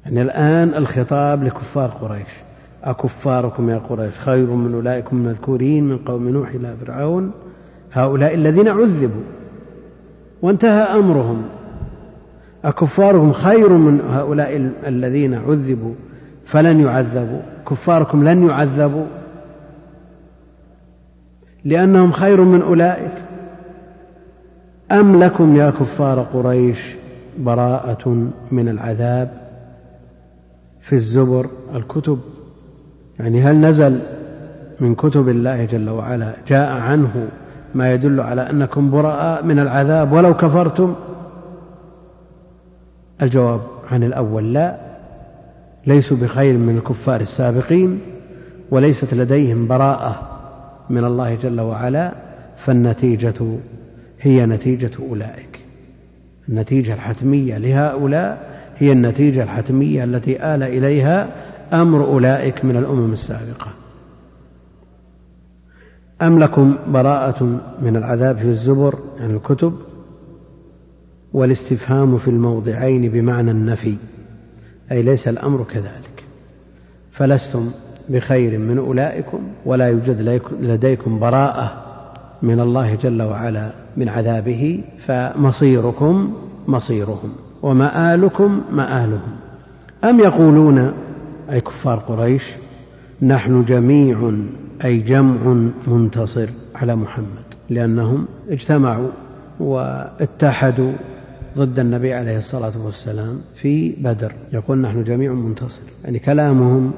يعني 0.04 0.22
الآن 0.22 0.74
الخطاب 0.74 1.44
لكفار 1.44 1.88
قريش. 1.90 2.28
أكفاركم 2.84 3.70
يا 3.70 3.78
قريش. 3.78 4.18
خير 4.18 4.50
من 4.50 4.74
أولئكم 4.74 5.16
المذكورين 5.16 5.88
من 5.88 5.98
قوم 5.98 6.28
نوح 6.28 6.50
إلى 6.50 6.76
فرعون. 6.76 7.30
هؤلاء 7.92 8.34
الذين 8.34 8.68
عذبوا. 8.68 9.22
وانتهى 10.42 10.82
أمرهم. 10.82 11.57
أكفاركم 12.64 13.32
خير 13.32 13.72
من 13.72 14.00
هؤلاء 14.00 14.72
الذين 14.86 15.34
عذبوا 15.34 15.94
فلن 16.44 16.80
يعذبوا. 16.80 17.40
كفاركم 17.70 18.28
لن 18.28 18.48
يعذبوا. 18.48 19.06
لأنهم 21.64 22.12
خير 22.12 22.44
من 22.44 22.62
أولئك. 22.62 23.12
أم 24.92 25.22
لكم 25.22 25.56
يا 25.56 25.70
كفار 25.70 26.20
قريش 26.20 26.94
براءة 27.38 28.30
من 28.50 28.68
العذاب؟ 28.68 29.30
في 30.80 30.92
الزبر 30.92 31.50
الكتب. 31.74 32.18
يعني 33.18 33.42
هل 33.42 33.60
نزل 33.60 34.00
من 34.80 34.94
كتب 34.94 35.28
الله 35.28 35.64
جل 35.64 35.90
وعلا 35.90 36.32
جاء 36.48 36.68
عنه 36.68 37.28
ما 37.74 37.92
يدل 37.92 38.20
على 38.20 38.50
أنكم 38.50 38.90
براء 38.90 39.44
من 39.44 39.58
العذاب 39.58 40.12
ولو 40.12 40.34
كفرتم؟ 40.34 40.94
الجواب 43.22 43.60
عن 43.90 44.02
الأول 44.02 44.54
لا 44.54 44.76
ليسوا 45.86 46.16
بخير 46.16 46.58
من 46.58 46.76
الكفار 46.76 47.20
السابقين 47.20 48.00
وليست 48.70 49.14
لديهم 49.14 49.66
براءة 49.66 50.38
من 50.90 51.04
الله 51.04 51.34
جل 51.34 51.60
وعلا 51.60 52.14
فالنتيجة 52.56 53.58
هي 54.20 54.46
نتيجة 54.46 54.90
أولئك. 55.10 55.60
النتيجة 56.48 56.94
الحتمية 56.94 57.58
لهؤلاء 57.58 58.60
هي 58.76 58.92
النتيجة 58.92 59.42
الحتمية 59.42 60.04
التي 60.04 60.54
آل 60.54 60.62
إليها 60.62 61.28
أمر 61.72 62.04
أولئك 62.04 62.64
من 62.64 62.76
الأمم 62.76 63.12
السابقة. 63.12 63.70
أم 66.22 66.38
لكم 66.38 66.78
براءة 66.88 67.60
من 67.80 67.96
العذاب 67.96 68.38
في 68.38 68.44
الزبر 68.44 68.98
يعني 69.20 69.32
الكتب؟ 69.32 69.74
والاستفهام 71.32 72.18
في 72.18 72.28
الموضعين 72.28 73.10
بمعنى 73.10 73.50
النفي 73.50 73.96
أي 74.92 75.02
ليس 75.02 75.28
الأمر 75.28 75.64
كذلك. 75.64 76.24
فلستم 77.12 77.70
بخير 78.08 78.58
من 78.58 78.78
أولئكم 78.78 79.40
ولا 79.66 79.86
يوجد 79.86 80.40
لديكم 80.60 81.18
براءة 81.18 81.84
من 82.42 82.60
الله 82.60 82.94
جل 82.94 83.22
وعلا 83.22 83.72
من 83.96 84.08
عذابه 84.08 84.84
فمصيركم 85.06 86.34
مصيرهم 86.68 87.32
ومآلكم 87.62 88.60
مآلهم. 88.72 89.36
أم 90.04 90.20
يقولون 90.20 90.92
أي 91.50 91.60
كفار 91.60 91.98
قريش 91.98 92.54
نحن 93.22 93.64
جميع 93.64 94.32
أي 94.84 94.98
جمع 94.98 95.70
منتصر 95.86 96.48
على 96.74 96.96
محمد 96.96 97.48
لأنهم 97.70 98.26
اجتمعوا 98.50 99.08
واتحدوا 99.60 100.92
ضد 101.56 101.78
النبي 101.78 102.14
عليه 102.14 102.38
الصلاة 102.38 102.72
والسلام 102.84 103.40
في 103.54 103.90
بدر. 103.90 104.32
يقول 104.52 104.78
نحن 104.78 105.04
جميع 105.04 105.32
منتصر. 105.32 105.82
يعني 106.04 106.18
كلامهم 106.18 106.92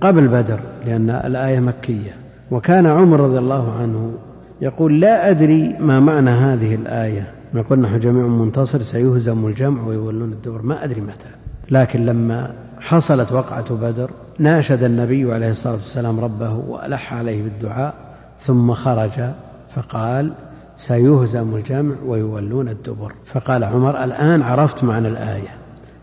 قبل 0.00 0.28
بدر 0.28 0.60
لأن 0.86 1.10
الآية 1.10 1.60
مكية. 1.60 2.16
وكان 2.50 2.86
عمر 2.86 3.20
رضي 3.20 3.38
الله 3.38 3.72
عنه 3.72 4.12
يقول 4.60 5.00
لا 5.00 5.30
أدري 5.30 5.76
ما 5.80 6.00
معنى 6.00 6.30
هذه 6.30 6.74
الآية. 6.74 7.32
يقول 7.54 7.80
نحن 7.80 7.98
جميع 7.98 8.26
منتصر 8.26 8.82
سيهزم 8.82 9.46
الجمع 9.46 9.86
ويولون 9.86 10.32
الدبر. 10.32 10.62
ما 10.62 10.84
أدري 10.84 11.00
متى. 11.00 11.28
لكن 11.70 12.06
لما 12.06 12.52
حصلت 12.80 13.32
وقعة 13.32 13.74
بدر 13.74 14.10
ناشد 14.38 14.82
النبي 14.82 15.32
عليه 15.32 15.50
الصلاة 15.50 15.74
والسلام 15.74 16.20
ربه 16.20 16.54
وألح 16.54 17.14
عليه 17.14 17.42
بالدعاء 17.42 17.94
ثم 18.38 18.72
خرج 18.72 19.30
فقال 19.68 20.32
سيهزم 20.76 21.56
الجمع 21.56 21.94
ويولون 22.06 22.68
الدبر. 22.68 23.12
فقال 23.24 23.64
عمر 23.64 24.04
الآن 24.04 24.42
عرفت 24.42 24.84
معنى 24.84 25.08
الآية. 25.08 25.48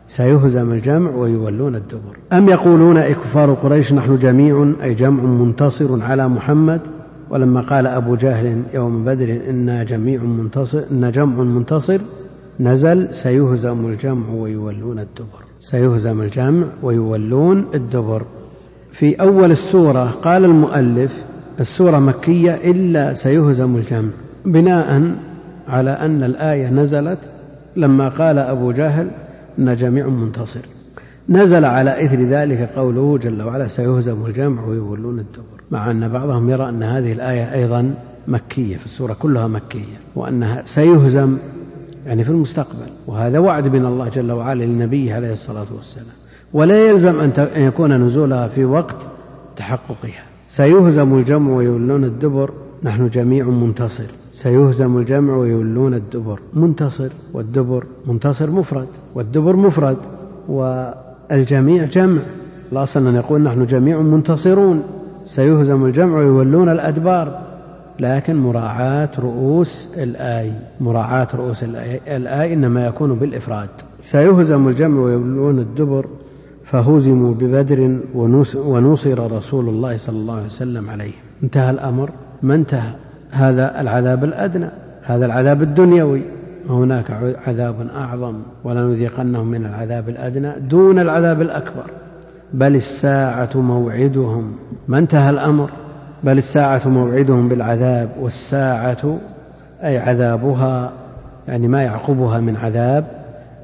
سيهزم 0.07 0.71
الجمع 0.71 1.11
ويولون 1.15 1.75
الدبر. 1.75 2.17
أم 2.33 2.49
يقولون 2.49 2.97
أي 2.97 3.13
كفار 3.13 3.53
قريش 3.53 3.93
نحن 3.93 4.17
جميع 4.17 4.73
أي 4.83 4.93
جمع 4.93 5.23
منتصر 5.23 6.03
على 6.03 6.29
محمد؟ 6.29 6.81
ولما 7.29 7.61
قال 7.61 7.87
أبو 7.87 8.15
جهل 8.15 8.63
يوم 8.73 9.05
بدر 9.05 9.39
إنا 9.49 9.83
جميع 9.83 10.23
منتصر 10.23 10.83
إن 10.91 11.11
جمع 11.11 11.43
منتصر 11.43 12.01
نزل 12.59 13.13
سيهزم 13.13 13.85
الجمع 13.85 14.29
ويولون 14.29 14.99
الدبر. 14.99 15.43
سيهزم 15.59 16.21
الجمع 16.21 16.65
ويولون 16.83 17.65
الدبر. 17.73 18.25
في 18.91 19.15
أول 19.15 19.51
السورة 19.51 20.03
قال 20.03 20.45
المؤلف 20.45 21.23
السورة 21.59 21.99
مكية 21.99 22.51
إلا 22.51 23.13
سيهزم 23.13 23.75
الجمع. 23.75 24.09
بناء 24.45 25.15
على 25.67 25.91
أن 25.91 26.23
الآية 26.23 26.69
نزلت 26.69 27.19
لما 27.75 28.09
قال 28.09 28.39
أبو 28.39 28.71
جهل 28.71 29.11
إن 29.59 29.75
جميع 29.75 30.07
منتصر. 30.07 30.59
نزل 31.29 31.65
على 31.65 32.05
إثر 32.05 32.21
ذلك 32.21 32.69
قوله 32.75 33.17
جل 33.17 33.41
وعلا 33.41 33.67
سيهزم 33.67 34.25
الجمع 34.25 34.65
ويولون 34.65 35.19
الدبر. 35.19 35.63
مع 35.71 35.91
أن 35.91 36.07
بعضهم 36.07 36.49
يرى 36.49 36.69
أن 36.69 36.83
هذه 36.83 37.11
الآية 37.11 37.53
أيضا 37.53 37.93
مكية 38.27 38.77
في 38.77 38.85
السورة 38.85 39.13
كلها 39.13 39.47
مكية 39.47 39.97
وأنها 40.15 40.61
سيهزم 40.65 41.37
يعني 42.05 42.23
في 42.23 42.29
المستقبل. 42.29 42.87
وهذا 43.07 43.39
وعد 43.39 43.67
من 43.67 43.85
الله 43.85 44.09
جل 44.09 44.31
وعلا 44.31 44.63
لنبيه 44.63 45.13
عليه 45.13 45.33
الصلاة 45.33 45.67
والسلام. 45.75 46.15
ولا 46.53 46.89
يلزم 46.89 47.19
أن 47.19 47.61
يكون 47.63 48.03
نزولها 48.05 48.47
في 48.47 48.65
وقت 48.65 48.97
تحققها. 49.55 50.23
سيهزم 50.47 51.17
الجمع 51.17 51.51
ويولون 51.51 52.03
الدبر. 52.03 52.51
نحن 52.83 53.09
جميع 53.09 53.49
منتصر. 53.49 54.22
سيهزم 54.43 54.97
الجمع 54.97 55.35
ويولون 55.35 55.93
الدبر. 55.93 56.39
منتصر. 56.53 57.09
والدبر 57.33 57.83
منتصر 58.07 58.51
مفرد. 58.51 58.87
والدبر 59.15 59.55
مفرد. 59.55 59.97
والجميع 60.49 61.85
جمع. 61.85 62.21
الأصل 62.71 63.07
أن 63.07 63.15
يقول 63.15 63.41
نحن 63.41 63.65
جميع 63.65 64.01
منتصرون. 64.01 64.83
سيهزم 65.25 65.85
الجمع 65.85 66.17
ويولون 66.17 66.69
الأدبار. 66.69 67.41
لكن 67.99 68.35
مراعاة 68.35 69.09
رؤوس 69.19 69.87
الآي. 69.97 70.51
مراعاة 70.81 71.27
رؤوس 71.35 71.63
الآي, 71.63 72.17
الآي 72.17 72.53
إنما 72.53 72.85
يكون 72.85 73.13
بالإفراد. 73.13 73.69
سيهزم 74.01 74.67
الجمع 74.67 75.01
ويولون 75.01 75.59
الدبر. 75.59 76.05
فهزموا 76.63 77.33
ببدر 77.33 77.97
ونصر 78.65 79.31
رسول 79.31 79.69
الله 79.69 79.97
صلى 79.97 80.15
الله 80.15 80.35
عليه 80.35 80.45
وسلم 80.45 80.89
عليه. 80.89 81.13
انتهى 81.43 81.69
الأمر. 81.69 82.11
ما 82.41 82.55
انتهى؟ 82.55 82.93
هذا 83.33 83.81
العذاب 83.81 84.23
الأدنى 84.23 84.69
هذا 85.03 85.25
العذاب 85.25 85.61
الدنيوي. 85.61 86.21
وهناك 86.69 87.11
عذاب 87.47 87.75
أعظم 87.95 88.41
ولنذيقنهم 88.63 89.47
من 89.47 89.65
العذاب 89.65 90.09
الأدنى 90.09 90.59
دون 90.59 90.99
العذاب 90.99 91.41
الأكبر. 91.41 91.91
بل 92.53 92.75
الساعة 92.75 93.49
موعدهم. 93.55 94.55
ما 94.87 94.97
انتهى 94.97 95.29
الأمر؟ 95.29 95.69
بل 96.23 96.37
الساعة 96.37 96.81
موعدهم 96.85 97.49
بالعذاب 97.49 98.09
والساعة 98.21 99.17
أي 99.83 99.97
عذابها 99.97 100.91
يعني 101.47 101.67
ما 101.67 101.83
يعقبها 101.83 102.39
من 102.39 102.55
عذاب 102.55 103.05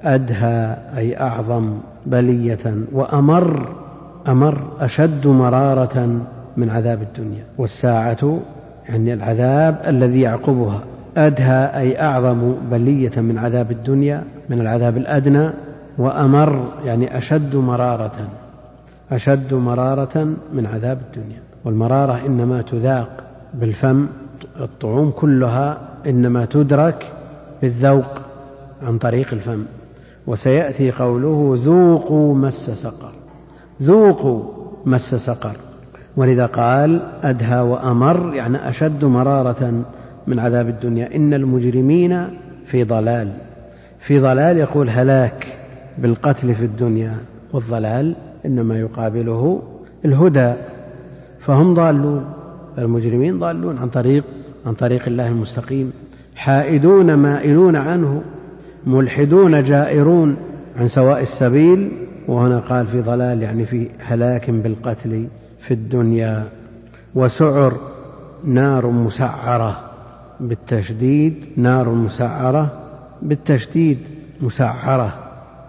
أدهى 0.03 0.77
أي 0.97 1.19
أعظم 1.19 1.79
بلية 2.05 2.75
وأمر 2.93 3.75
أمر 4.27 4.61
أشد 4.79 5.27
مرارة 5.27 6.21
من 6.57 6.69
عذاب 6.69 7.01
الدنيا. 7.01 7.43
والساعة 7.57 8.39
يعني 8.89 9.13
العذاب 9.13 9.81
الذي 9.87 10.21
يعقبها. 10.21 10.83
أدهى 11.17 11.79
أي 11.79 12.01
أعظم 12.01 12.53
بلية 12.71 13.11
من 13.17 13.37
عذاب 13.37 13.71
الدنيا 13.71 14.23
من 14.49 14.61
العذاب 14.61 14.97
الأدنى 14.97 15.49
وأمر 15.97 16.73
يعني 16.85 17.17
أشد 17.17 17.55
مرارة 17.55 18.27
أشد 19.11 19.53
مرارة 19.53 20.27
من 20.53 20.65
عذاب 20.65 21.01
الدنيا. 21.07 21.41
والمرارة 21.65 22.25
إنما 22.25 22.61
تذاق 22.61 23.23
بالفم 23.53 24.07
الطعوم 24.59 25.11
كلها 25.11 25.77
إنما 26.07 26.45
تدرك 26.45 27.11
بالذوق 27.61 28.21
عن 28.83 28.97
طريق 28.97 29.33
الفم. 29.33 29.65
وسيأتي 30.27 30.91
قوله 30.91 31.53
ذوقوا 31.57 32.35
مس 32.35 32.69
سقر. 32.69 33.11
ذوقوا 33.81 34.43
مس 34.85 35.15
سقر. 35.15 35.55
ولذا 36.19 36.45
قال 36.45 37.01
أدهى 37.23 37.59
وأمر 37.59 38.35
يعني 38.35 38.69
أشد 38.69 39.05
مرارة 39.05 39.83
من 40.27 40.39
عذاب 40.39 40.69
الدنيا. 40.69 41.15
إن 41.15 41.33
المجرمين 41.33 42.27
في 42.65 42.83
ضلال. 42.83 43.31
في 43.99 44.19
ضلال 44.19 44.57
يقول 44.57 44.89
هلاك 44.89 45.47
بالقتل 45.97 46.55
في 46.55 46.65
الدنيا 46.65 47.15
والضلال 47.53 48.15
إنما 48.45 48.79
يقابله 48.79 49.61
الهدى. 50.05 50.53
فهم 51.39 51.73
ضالون 51.73 52.25
المجرمين 52.77 53.39
ضالون 53.39 53.77
عن 53.77 53.89
طريق 53.89 54.23
عن 54.65 54.73
طريق 54.73 55.07
الله 55.07 55.27
المستقيم. 55.27 55.91
حائدون 56.35 57.13
مائلون 57.13 57.75
عنه 57.75 58.21
ملحدون 58.87 59.63
جائرون 59.63 60.35
عن 60.77 60.87
سواء 60.87 61.21
السبيل. 61.21 61.91
وهنا 62.27 62.59
قال 62.59 62.87
في 62.87 63.01
ضلال 63.01 63.41
يعني 63.41 63.65
في 63.65 63.89
هلاك 63.99 64.49
بالقتل. 64.49 65.27
في 65.59 65.73
الدنيا 65.73 66.43
وسعر 67.15 67.73
نار 68.43 68.87
مسعرة 68.87 69.89
بالتشديد 70.39 71.45
نار 71.57 71.89
مسعرة 71.89 72.71
بالتشديد 73.21 73.97
مسعرة 74.41 75.13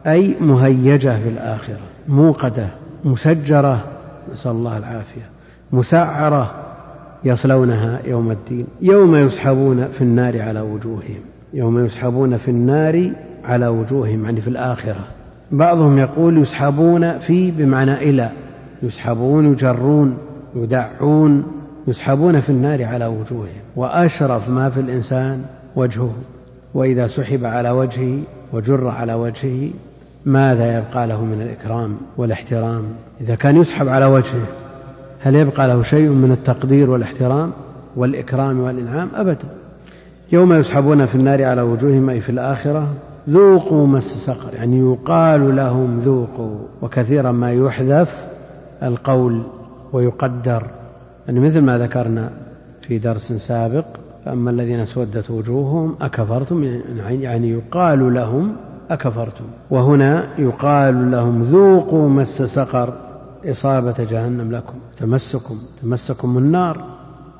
أي 0.07 0.35
مهيجة 0.41 1.19
في 1.19 1.29
الآخرة 1.29 1.81
موقدة 2.09 2.69
مسجرة 3.05 3.85
نسأل 4.33 4.51
الله 4.51 4.77
العافية 4.77 5.29
مسعرة 5.73 6.55
يصلونها 7.25 8.01
يوم 8.07 8.31
الدين 8.31 8.67
يوم 8.83 9.17
يسحبون 9.17 9.89
في 9.89 10.03
النار 10.03 10.43
على 10.43 10.61
وجوههم 10.61 11.21
يوم 11.55 11.85
يسحبون 11.85 12.37
في 12.37 12.51
النار 12.51 13.13
على 13.45 13.67
وجوههم 13.67 14.25
يعني 14.25 14.41
في 14.41 14.49
الآخرة. 14.49 15.05
بعضهم 15.53 15.99
يقول 15.99 16.39
يسحبون 16.39 17.19
في 17.19 17.51
بمعنى 17.51 17.93
إلى. 17.93 18.31
يسحبون 18.83 19.53
يجرون 19.53 20.19
يدعون 20.57 21.45
يسحبون 21.89 22.41
في 22.41 22.51
النار 22.51 22.85
على 22.85 23.07
وجوههم 23.07 23.63
وأشرف 23.77 24.49
ما 24.49 24.71
في 24.71 24.81
الإنسان 24.81 25.45
وجهه. 25.77 26.13
وإذا 26.75 27.07
سحب 27.07 27.45
على 27.45 27.71
وجهه 27.71 28.19
وجر 28.53 28.89
على 28.89 29.15
وجهه 29.15 29.71
ماذا 30.25 30.79
يبقى 30.79 31.07
له 31.07 31.25
من 31.25 31.43
الإكرام 31.43 31.97
والاحترام؟ 32.17 32.83
إذا 33.21 33.35
كان 33.35 33.57
يسحب 33.57 33.89
على 33.89 34.07
وجهه 34.07 34.47
هل 35.21 35.35
يبقى 35.35 35.69
له 35.69 35.83
شيء 35.83 36.09
من 36.09 36.33
التقدير 36.33 36.91
والاحترام 36.91 37.53
والإكرام 37.97 38.61
والإنعام؟ 38.61 39.09
أبدا. 39.15 39.49
يوم 40.33 40.53
يسحبون 40.53 41.07
في 41.07 41.15
النار 41.15 41.45
على 41.45 41.63
وجوههم 41.63 42.11
أي 42.11 42.21
في 42.21 42.31
الآخرة 42.31 42.95
ذوقوا 43.29 43.87
مس 43.87 44.15
سقر 44.15 44.55
يعني 44.55 44.79
يقال 44.79 45.57
لهم 45.57 45.99
ذوقوا 45.99 46.59
وكثيرا 46.83 47.33
ما 47.33 47.53
يحذف 47.53 48.30
القول 48.83 49.43
ويقدر. 49.93 50.67
يعني 51.27 51.41
مثل 51.41 51.61
ما 51.61 51.79
ذكرنا 51.79 52.31
في 52.83 52.99
درس 52.99 53.33
سابق 53.33 53.85
فأما 54.25 54.51
الذين 54.51 54.81
اسودت 54.81 55.31
وجوههم 55.31 55.97
أكفرتم 56.01 56.65
يعني 56.99 57.51
يقال 57.51 58.15
لهم 58.15 58.57
أكفرتم. 58.91 59.45
وهنا 59.71 60.25
يقال 60.39 61.11
لهم 61.11 61.43
ذوقوا 61.43 62.09
مس 62.09 62.43
سقر 62.43 62.95
إصابة 63.45 63.95
جهنم 64.11 64.53
لكم 64.53 64.75
تمسكم 64.97 65.59
تمسكم 65.83 66.39
النار 66.39 66.85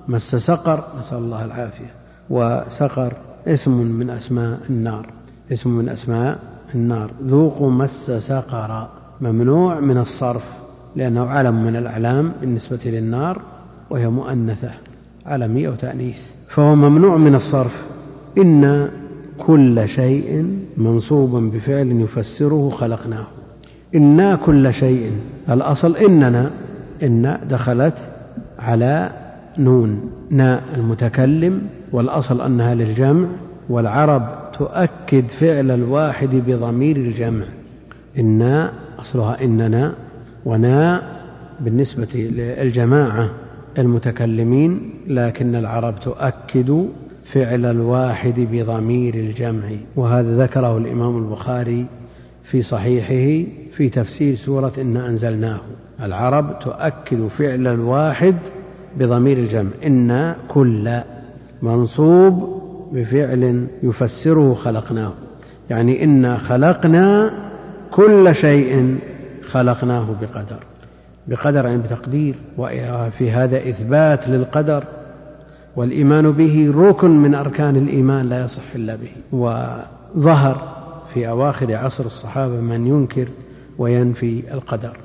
مس 0.09 0.37
سقر 0.37 0.85
نسأل 1.01 1.19
الله 1.19 1.45
العافية. 1.45 1.95
وسقر 2.31 3.13
اسم 3.47 3.71
من 3.71 4.11
أسماء 4.11 4.59
النار 4.71 5.07
اسم 5.53 5.71
من 5.71 5.89
أسماء 5.89 6.39
النار. 6.75 7.11
ذوقوا 7.23 7.71
مس 7.71 8.11
سقر 8.11 8.89
ممنوع 9.21 9.81
من 9.81 9.99
الصرف. 9.99 10.61
لأنه 10.97 11.27
علم 11.27 11.65
من 11.65 11.77
الأعلام 11.77 12.33
بالنسبة 12.41 12.79
للنار 12.85 13.43
وهي 13.91 14.09
مؤنثة 14.09 14.71
علمية 15.27 15.69
وتأنيث. 15.69 16.21
فهو 16.49 16.75
ممنوع 16.75 17.17
من 17.17 17.35
الصرف. 17.35 17.87
إن 18.39 18.89
كل 19.39 19.89
شيء 19.89 20.47
منصوب 20.77 21.37
بفعل 21.37 21.87
يفسره 21.87 22.71
خلقناه. 22.71 23.27
إنا 23.95 24.37
كل 24.37 24.75
شيء 24.75 25.13
الأصل 25.51 25.97
إننا 25.97 26.51
إن 27.03 27.39
دخلت 27.51 27.99
على 28.59 29.11
نون 29.59 30.11
ناء 30.31 30.63
المتكلم 30.77 31.63
والأصل 31.93 32.41
أنها 32.41 32.75
للجمع 32.75 33.29
والعرب 33.69 34.53
تؤكد 34.53 35.29
فعل 35.29 35.71
الواحد 35.71 36.29
بضمير 36.33 36.97
الجمع. 36.97 37.45
إنا 38.19 38.73
أصلها 39.01 39.45
إننا 39.45 39.95
ونا 40.45 41.03
بالنسبة 41.61 42.09
للجماعة 42.15 43.31
المتكلمين 43.79 44.95
لكن 45.07 45.55
العرب 45.55 46.01
تؤكد 46.01 46.87
فعل 47.25 47.67
الواحد 47.67 48.35
بضمير 48.53 49.15
الجمع. 49.15 49.71
وهذا 49.97 50.43
ذكره 50.43 50.79
الإمام 50.79 51.17
البخاري 51.17 51.87
في 52.43 52.63
صحيحه 52.63 53.51
في 53.73 53.89
تفسير 53.89 54.35
سورة 54.35 54.73
إنا 54.79 55.07
أنزلناه. 55.09 55.61
العرب 56.03 56.59
تؤكد 56.59 57.27
فعل 57.27 57.67
الواحد 57.67 58.37
بضمير 58.99 59.39
الجمع. 59.39 59.71
إنا 59.87 60.37
كل 60.49 61.01
منصوب 61.63 62.61
بفعل 62.93 63.67
يفسره 63.83 64.55
خلقناه. 64.55 65.13
يعني 65.71 66.05
إنا 66.05 66.37
خلقنا 66.37 67.31
كل 67.91 68.35
شيء 68.35 68.99
خلقناه 69.43 70.07
بقدر. 70.21 70.59
بقدر 71.29 71.65
يعني 71.65 71.83
بتقدير. 71.83 72.35
وفي 72.59 73.31
هذا 73.31 73.57
إثبات 73.57 74.29
للقدر. 74.29 74.85
والإيمان 75.77 76.31
به 76.33 76.73
ركن 76.77 77.11
من 77.11 77.35
أركان 77.35 77.77
الإيمان 77.77 78.29
لا 78.29 78.45
يصح 78.45 78.63
إلا 78.75 78.97
به. 78.97 79.11
وظهر 79.33 80.77
في 81.07 81.29
أواخر 81.29 81.77
عصر 81.77 82.05
الصحابة 82.05 82.61
من 82.61 82.87
ينكر 82.87 83.29
وينفي 83.79 84.55
القدر. 84.55 84.97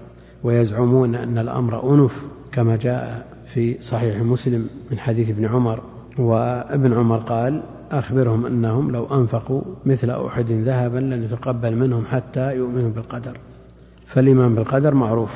ويزعمون 0.44 1.16
أن 1.16 1.38
الأمر 1.38 1.94
أنف 1.94 2.26
كما 2.52 2.76
جاء 2.76 3.28
في 3.46 3.78
صحيح 3.82 4.22
مسلم 4.22 4.70
من 4.92 5.00
حديث 5.00 5.30
ابن 5.30 5.46
عمر. 5.46 5.80
وابن 6.20 6.94
عمر 6.94 7.18
قال 7.18 7.64
أخبرهم 7.92 8.46
أنهم 8.46 8.92
لو 8.92 9.06
أنفقوا 9.06 9.62
مثل 9.86 10.10
أحد 10.10 10.52
ذهبا 10.52 10.98
لن 10.98 11.24
يتقبل 11.24 11.76
منهم 11.76 12.06
حتى 12.06 12.56
يؤمنوا 12.56 12.90
بالقدر. 12.90 13.38
فالإيمان 14.06 14.56
بالقدر 14.56 14.94
معروف. 14.94 15.30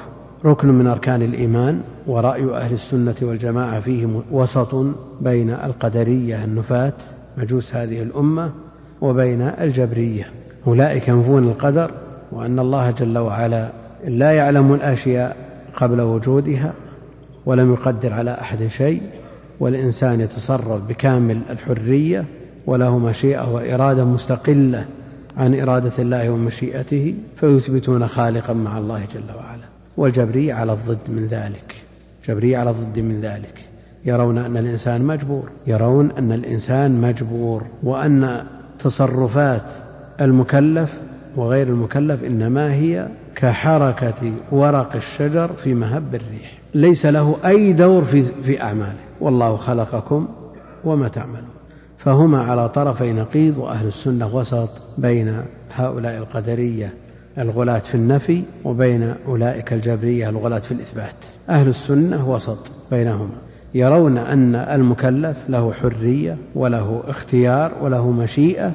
ركن 0.46 0.68
من 0.68 0.88
أركان 0.88 1.22
الإيمان 1.22 1.82
ورأي 2.08 2.44
أهل 2.54 2.74
السنة 2.74 3.16
والجماعة 3.22 3.80
فيه 3.80 4.22
وسط 4.32 4.86
بين 5.22 5.50
القدرية 5.50 6.44
النفاة 6.44 6.94
مجوس 7.38 7.76
هذه 7.76 8.02
الأمة 8.02 8.52
وبين 9.02 9.42
الجبرية. 9.42 10.28
أولئك 10.68 11.08
ينفون 11.08 11.48
القدر 11.48 11.92
وأن 12.32 12.60
الله 12.60 12.92
جل 12.92 13.18
وعلا 13.18 13.72
لا 14.08 14.32
يعلم 14.32 14.74
الأشياء 14.74 15.38
قبل 15.74 16.02
وجودها 16.02 16.74
ولم 17.46 17.74
يقدر 17.74 18.14
على 18.14 18.32
أحد 18.32 18.68
شيء 18.68 19.02
والإنسان 19.60 20.22
يتصرف 20.22 20.82
بكامل 20.90 21.42
الحرية 21.50 22.26
وله 22.68 23.00
مشيئة 23.00 23.54
وإرادة 23.54 24.06
مستقلة 24.06 24.86
عن 25.40 25.60
إرادة 25.60 25.92
الله 26.00 26.30
ومشيئته 26.30 27.16
فيثبتون 27.36 28.08
خالقا 28.08 28.54
مع 28.54 28.78
الله 28.78 29.00
جل 29.14 29.36
وعلا. 29.36 29.64
والجبرية 29.98 30.54
على 30.54 30.74
الضد 30.74 31.10
من 31.10 31.28
ذلك. 31.28 31.76
جبرية 32.28 32.58
على 32.58 32.70
الضد 32.70 33.00
من 33.00 33.22
ذلك. 33.22 33.60
يرون 34.06 34.38
أن 34.38 34.58
الإنسان 34.58 35.02
مجبور. 35.06 35.50
يرون 35.68 36.12
أن 36.12 36.32
الإنسان 36.32 37.02
مجبور. 37.02 37.64
وأن 37.84 38.44
تصرفات 38.80 39.66
المكلف 40.22 41.00
وغير 41.36 41.68
المكلف 41.68 42.24
إنما 42.24 42.74
هي 42.74 43.08
كحركة 43.36 44.34
ورق 44.52 44.96
الشجر 44.96 45.48
في 45.48 45.74
مهب 45.74 46.16
الريح. 46.16 46.60
ليس 46.76 47.06
له 47.06 47.36
أي 47.46 47.74
دور 47.74 48.04
في, 48.04 48.32
في 48.44 48.64
أعماله. 48.64 49.00
والله 49.22 49.56
خلقكم 49.56 50.28
وما 50.84 51.08
تعملون. 51.08 51.59
فهما 52.00 52.44
على 52.44 52.70
طرفي 52.70 53.12
نقيض 53.14 53.58
وأهل 53.58 53.88
السنة 53.88 54.36
وسط 54.36 54.70
بين 54.98 55.42
هؤلاء 55.76 56.18
القدرية 56.18 56.94
الغلاة 57.38 57.80
في 57.80 57.96
النفي 57.96 58.44
وبين 58.66 59.14
أولئك 59.28 59.74
الجبرية 59.74 60.30
الغلاة 60.30 60.60
في 60.60 60.72
الإثبات. 60.72 61.16
أهل 61.50 61.68
السنة 61.68 62.30
وسط 62.30 62.72
بينهما. 62.92 63.36
يرون 63.74 64.18
أن 64.18 64.56
المكلف 64.56 65.38
له 65.50 65.74
حرية 65.74 66.38
وله 66.56 67.04
اختيار 67.08 67.72
وله 67.82 68.12
مشيئة 68.12 68.72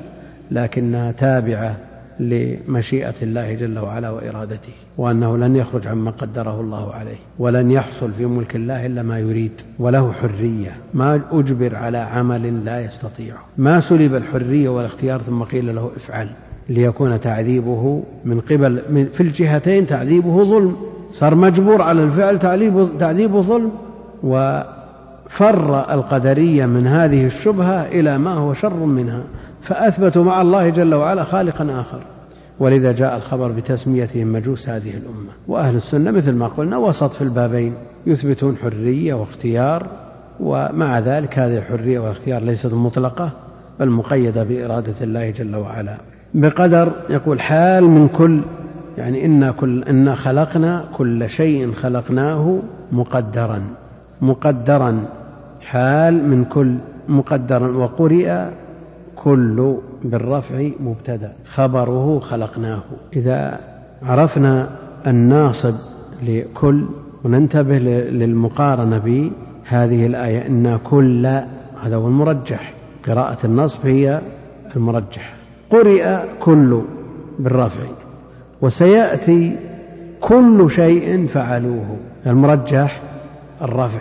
لكنها 0.50 1.12
تابعة 1.12 1.76
لمشيئة 2.20 3.14
الله 3.22 3.54
جل 3.54 3.78
وعلا 3.78 4.10
وإرادته 4.10 4.72
وأنه 4.98 5.36
لن 5.36 5.56
يخرج 5.56 5.86
عما 5.86 6.10
قدره 6.10 6.60
الله 6.60 6.92
عليه 6.92 7.16
ولن 7.38 7.70
يحصل 7.70 8.12
في 8.12 8.26
ملك 8.26 8.56
الله 8.56 8.86
إلا 8.86 9.02
ما 9.02 9.18
يريد 9.18 9.60
وله 9.78 10.12
حرية. 10.12 10.76
ما 10.94 11.20
أجبر 11.32 11.76
على 11.76 11.98
عمل 11.98 12.64
لا 12.64 12.80
يستطيعه. 12.80 13.38
ما 13.58 13.80
سلب 13.80 14.14
الحرية 14.14 14.68
والاختيار 14.68 15.22
ثم 15.22 15.42
قيل 15.42 15.74
له 15.74 15.90
افعل. 15.96 16.28
ليكون 16.68 17.20
تعذيبه 17.20 18.02
من 18.24 18.40
قبل 18.40 18.82
من 18.90 19.06
في 19.06 19.20
الجهتين 19.20 19.86
تعذيبه 19.86 20.44
ظلم. 20.44 20.76
صار 21.12 21.34
مجبور 21.34 21.82
على 21.82 22.02
الفعل 22.02 22.38
تعذيبه 22.98 23.40
ظلم. 23.40 23.72
وفر 24.22 25.94
القدرية 25.94 26.66
من 26.66 26.86
هذه 26.86 27.26
الشبهة 27.26 27.86
إلى 27.86 28.18
ما 28.18 28.34
هو 28.34 28.54
شر 28.54 28.84
منها. 28.84 29.24
فأثبتوا 29.64 30.24
مع 30.24 30.40
الله 30.40 30.68
جل 30.68 30.94
وعلا 30.94 31.24
خالقا 31.24 31.80
آخر. 31.80 32.00
ولذا 32.60 32.92
جاء 32.92 33.16
الخبر 33.16 33.52
بتسميتهم 33.52 34.32
مجوس 34.32 34.68
هذه 34.68 34.90
الأمة. 34.90 35.32
وأهل 35.48 35.76
السنة 35.76 36.10
مثل 36.10 36.32
ما 36.32 36.46
قلنا 36.46 36.76
وسط 36.76 37.12
في 37.12 37.22
البابين. 37.22 37.74
يثبتون 38.06 38.56
حرية 38.56 39.14
واختيار 39.14 39.86
ومع 40.40 40.98
ذلك 40.98 41.38
هذه 41.38 41.58
الحرية 41.58 41.98
والاختيار 41.98 42.42
ليست 42.42 42.74
مطلقة 42.74 43.30
بل 43.80 43.90
مقيدة 43.90 44.42
بإرادة 44.44 44.94
الله 45.00 45.30
جل 45.30 45.56
وعلا. 45.56 45.98
بقدر 46.34 46.92
يقول 47.10 47.40
حال 47.40 47.84
من 47.84 48.08
كل 48.08 48.40
يعني 48.98 49.24
إنا 49.24 49.52
كل 49.52 49.82
إنا 49.82 50.14
خلقنا 50.14 50.84
كل 50.92 51.28
شيء 51.28 51.72
خلقناه 51.72 52.58
مقدرا. 52.92 53.62
مقدرا. 54.20 55.04
حال 55.60 56.28
من 56.28 56.44
كل 56.44 56.78
مقدرا. 57.08 57.76
وقرئ 57.76 58.50
كل 59.24 59.76
بالرفع 60.04 60.68
مبتدا 60.80 61.32
خبره 61.44 62.18
خلقناه. 62.18 62.82
إذا 63.16 63.60
عرفنا 64.02 64.70
الناصب 65.06 65.74
لكل 66.22 66.84
وننتبه 67.24 67.78
للمقارنة 67.78 68.98
بهذه 68.98 70.06
الآية 70.06 70.46
إن 70.46 70.76
كل 70.76 71.26
هذا 71.82 71.96
هو 71.96 72.08
المرجح. 72.08 72.74
قراءة 73.06 73.46
النصب 73.46 73.86
هي 73.86 74.20
المرجح. 74.76 75.34
قرئ 75.70 76.18
كل 76.40 76.82
بالرفع. 77.38 77.84
وسيأتي 78.62 79.56
كل 80.20 80.70
شيء 80.70 81.26
فعلوه. 81.26 81.96
المرجح 82.26 83.02
الرفع. 83.62 84.00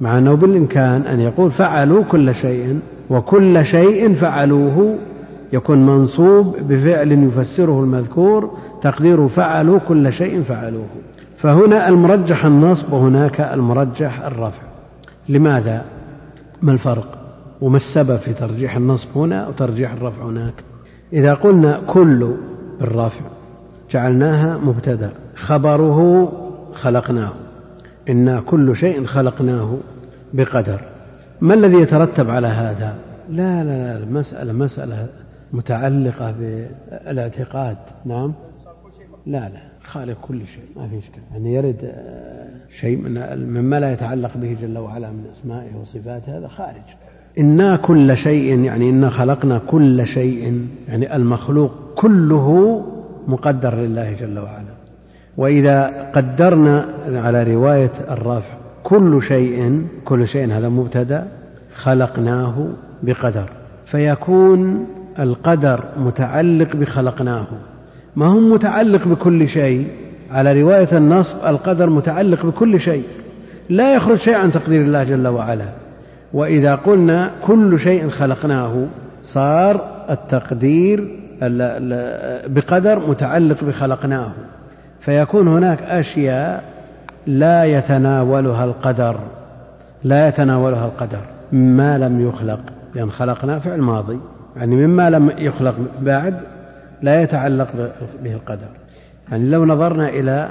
مع 0.00 0.18
أنه 0.18 0.34
بالإمكان 0.34 1.02
أن 1.02 1.20
يقول 1.20 1.52
فعلوا 1.52 2.04
كل 2.04 2.34
شيء 2.34 2.80
وكل 3.10 3.66
شيء 3.66 4.14
فعلوه. 4.14 4.98
يكون 5.52 5.86
منصوب 5.86 6.56
بفعل 6.60 7.12
يفسره 7.12 7.80
المذكور 7.80 8.58
تقديره 8.82 9.26
فعلوا 9.26 9.78
كل 9.78 10.12
شيء 10.12 10.42
فعلوه. 10.42 10.86
فهنا 11.36 11.88
المرجح 11.88 12.44
النصب 12.44 12.92
وهناك 12.92 13.40
المرجح 13.40 14.20
الرفع. 14.20 14.62
لماذا؟ 15.28 15.84
ما 16.62 16.72
الفرق؟ 16.72 17.18
وما 17.60 17.76
السبب 17.76 18.16
في 18.16 18.32
ترجيح 18.32 18.76
النصب 18.76 19.08
هنا 19.16 19.48
وترجيح 19.48 19.92
الرفع 19.92 20.24
هناك؟ 20.24 20.54
إذا 21.12 21.34
قلنا 21.34 21.80
كل 21.86 22.34
بالرفع 22.80 23.20
جعلناها 23.90 24.58
مبتدأ. 24.58 25.12
خبره 25.36 26.32
خلقناه. 26.74 27.32
إنا 28.08 28.40
كل 28.40 28.76
شيء 28.76 29.04
خلقناه 29.04 29.76
بقدر. 30.32 30.80
ما 31.40 31.54
الذي 31.54 31.76
يترتب 31.76 32.30
على 32.30 32.46
هذا؟ 32.46 32.94
لا 33.30 33.64
لا 33.64 33.64
لا 33.64 33.98
المسألة 33.98 34.52
مسألة 34.52 35.08
متعلقة 35.52 36.30
بالاعتقاد. 36.30 37.76
نعم. 38.04 38.32
لا 39.26 39.38
لا 39.38 39.62
خالق 39.82 40.16
كل 40.20 40.46
شيء 40.46 40.64
ما 40.76 40.88
في 40.88 40.98
إشكال. 40.98 41.22
يعني 41.32 41.54
يرد 41.54 41.76
آه، 41.84 42.48
شيء 42.80 42.96
من 42.96 43.14
مما 43.48 43.80
لا 43.80 43.92
يتعلق 43.92 44.36
به 44.36 44.56
جل 44.62 44.78
وعلا 44.78 45.10
من 45.10 45.24
أسمائه 45.32 45.76
وصفاته 45.80 46.38
هذا 46.38 46.48
خارج. 46.48 46.82
إنا 47.38 47.76
كل 47.76 48.16
شيء 48.16 48.58
يعني 48.58 48.90
إنا 48.90 49.10
خلقنا 49.10 49.58
كل 49.58 50.06
شيء 50.06 50.66
يعني 50.88 51.16
المخلوق 51.16 51.72
كله 51.94 52.80
مقدر 53.26 53.74
لله 53.74 54.12
جل 54.12 54.38
وعلا. 54.38 54.74
وإذا 55.36 56.10
قدرنا 56.10 56.88
على 57.06 57.42
رواية 57.42 57.92
الرافع 58.10 58.59
كل 58.82 59.22
شيء 59.22 59.86
كل 60.04 60.28
شيء 60.28 60.52
هذا 60.52 60.68
مبتدأ 60.68 61.28
خلقناه 61.74 62.68
بقدر. 63.02 63.50
فيكون 63.84 64.86
القدر 65.18 65.84
متعلق 65.96 66.76
بخلقناه. 66.76 67.46
ما 68.16 68.26
هو 68.26 68.40
متعلق 68.40 69.08
بكل 69.08 69.48
شيء؟ 69.48 69.88
على 70.30 70.62
رواية 70.62 70.88
النصب 70.92 71.36
القدر 71.46 71.90
متعلق 71.90 72.46
بكل 72.46 72.80
شيء. 72.80 73.04
لا 73.68 73.94
يخرج 73.94 74.18
شيء 74.18 74.34
عن 74.34 74.52
تقدير 74.52 74.80
الله 74.80 75.04
جل 75.04 75.28
وعلا. 75.28 75.68
وإذا 76.32 76.74
قلنا 76.74 77.30
كل 77.46 77.78
شيء 77.78 78.08
خلقناه 78.08 78.86
صار 79.22 80.04
التقدير 80.10 81.16
بقدر 82.48 83.08
متعلق 83.08 83.64
بخلقناه. 83.64 84.32
فيكون 85.00 85.48
هناك 85.48 85.82
أشياء 85.82 86.64
لا 87.26 87.64
يتناولها 87.64 88.64
القدر 88.64 89.20
لا 90.04 90.28
يتناولها 90.28 90.86
القدر 90.86 91.22
ما 91.52 91.98
لم 91.98 92.28
يخلق 92.28 92.60
لأن 92.94 93.10
خلقنا 93.10 93.58
فعل 93.58 93.80
ماضي 93.80 94.18
يعني 94.56 94.76
مما 94.86 95.10
لم 95.10 95.32
يخلق 95.38 95.74
بعد 96.00 96.40
لا 97.02 97.22
يتعلق 97.22 97.92
به 98.22 98.32
القدر. 98.32 98.68
يعني 99.30 99.50
لو 99.50 99.64
نظرنا 99.64 100.08
إلى 100.08 100.50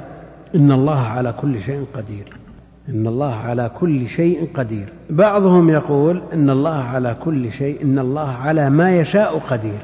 إن 0.56 0.72
الله 0.72 1.00
على 1.00 1.34
كل 1.42 1.62
شيء 1.62 1.86
قدير 1.94 2.34
إن 2.90 3.08
الله 3.08 3.36
على 3.36 3.72
كل 3.80 4.08
شيء 4.08 4.50
قدير. 4.54 4.94
بعضهم 5.10 5.70
يقول 5.70 6.22
إن 6.34 6.50
الله 6.50 6.76
على 6.76 7.16
كل 7.24 7.52
شيء 7.52 7.84
إن 7.84 8.00
الله 8.00 8.30
على 8.30 8.70
ما 8.70 8.96
يشاء 8.96 9.40
قدير. 9.40 9.80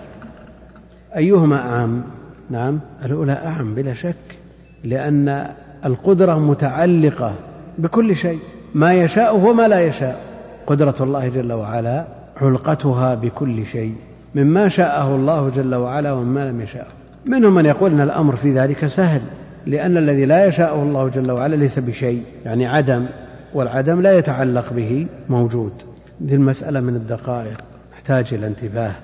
أيهما 1.16 1.62
أعم؟ 1.62 2.04
نعم 2.50 2.80
الأولى 3.06 3.34
أعم 3.34 3.76
بلا 3.76 3.94
شك 3.94 4.40
لأن 4.84 5.48
القدرة 5.86 6.40
متعلقة 6.40 7.34
بكل 7.78 8.16
شيء. 8.16 8.40
ما 8.74 8.94
يشاء 8.94 9.38
وما 9.38 9.68
لا 9.68 9.80
يشاء. 9.80 10.22
قدرة 10.68 10.96
الله 11.02 11.28
جل 11.28 11.54
وعلا 11.54 12.06
علقتها 12.38 13.16
بكل 13.16 13.66
شيء. 13.66 13.96
مما 14.36 14.68
شاءه 14.68 15.16
الله 15.16 15.50
جل 15.50 15.76
وعلا 15.76 16.12
ومما 16.12 16.50
لم 16.50 16.62
يشاءه. 16.62 16.92
منهم 17.26 17.56
من 17.56 17.66
يقول 17.66 17.92
إن 17.92 18.02
الأمر 18.02 18.36
في 18.36 18.52
ذلك 18.52 18.88
سهل 18.88 19.22
لأن 19.66 19.98
الذي 19.98 20.26
لا 20.26 20.46
يشاءه 20.46 20.84
الله 20.84 21.10
جل 21.10 21.32
وعلا 21.32 21.56
ليس 21.56 21.80
بشيء. 21.80 22.24
يعني 22.46 22.68
عدم 22.68 23.06
والعدم 23.54 24.02
لا 24.02 24.18
يتعلق 24.18 24.74
به 24.74 25.08
موجود. 25.30 25.74
هذه 26.22 26.36
المسألة 26.36 26.80
من 26.80 26.96
الدقائق. 26.96 27.62
تحتاج 27.92 28.34
إلى 28.34 28.48
انتباه. 28.48 28.96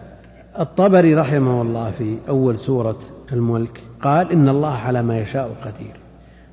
الطبري 0.59 1.15
رحمه 1.15 1.61
الله 1.61 1.91
في 1.91 2.17
أول 2.29 2.59
سورة 2.59 2.99
الملك 3.31 3.81
قال 4.01 4.31
إن 4.31 4.49
الله 4.49 4.77
على 4.77 5.01
ما 5.01 5.19
يشاء 5.19 5.51
قدير. 5.65 6.00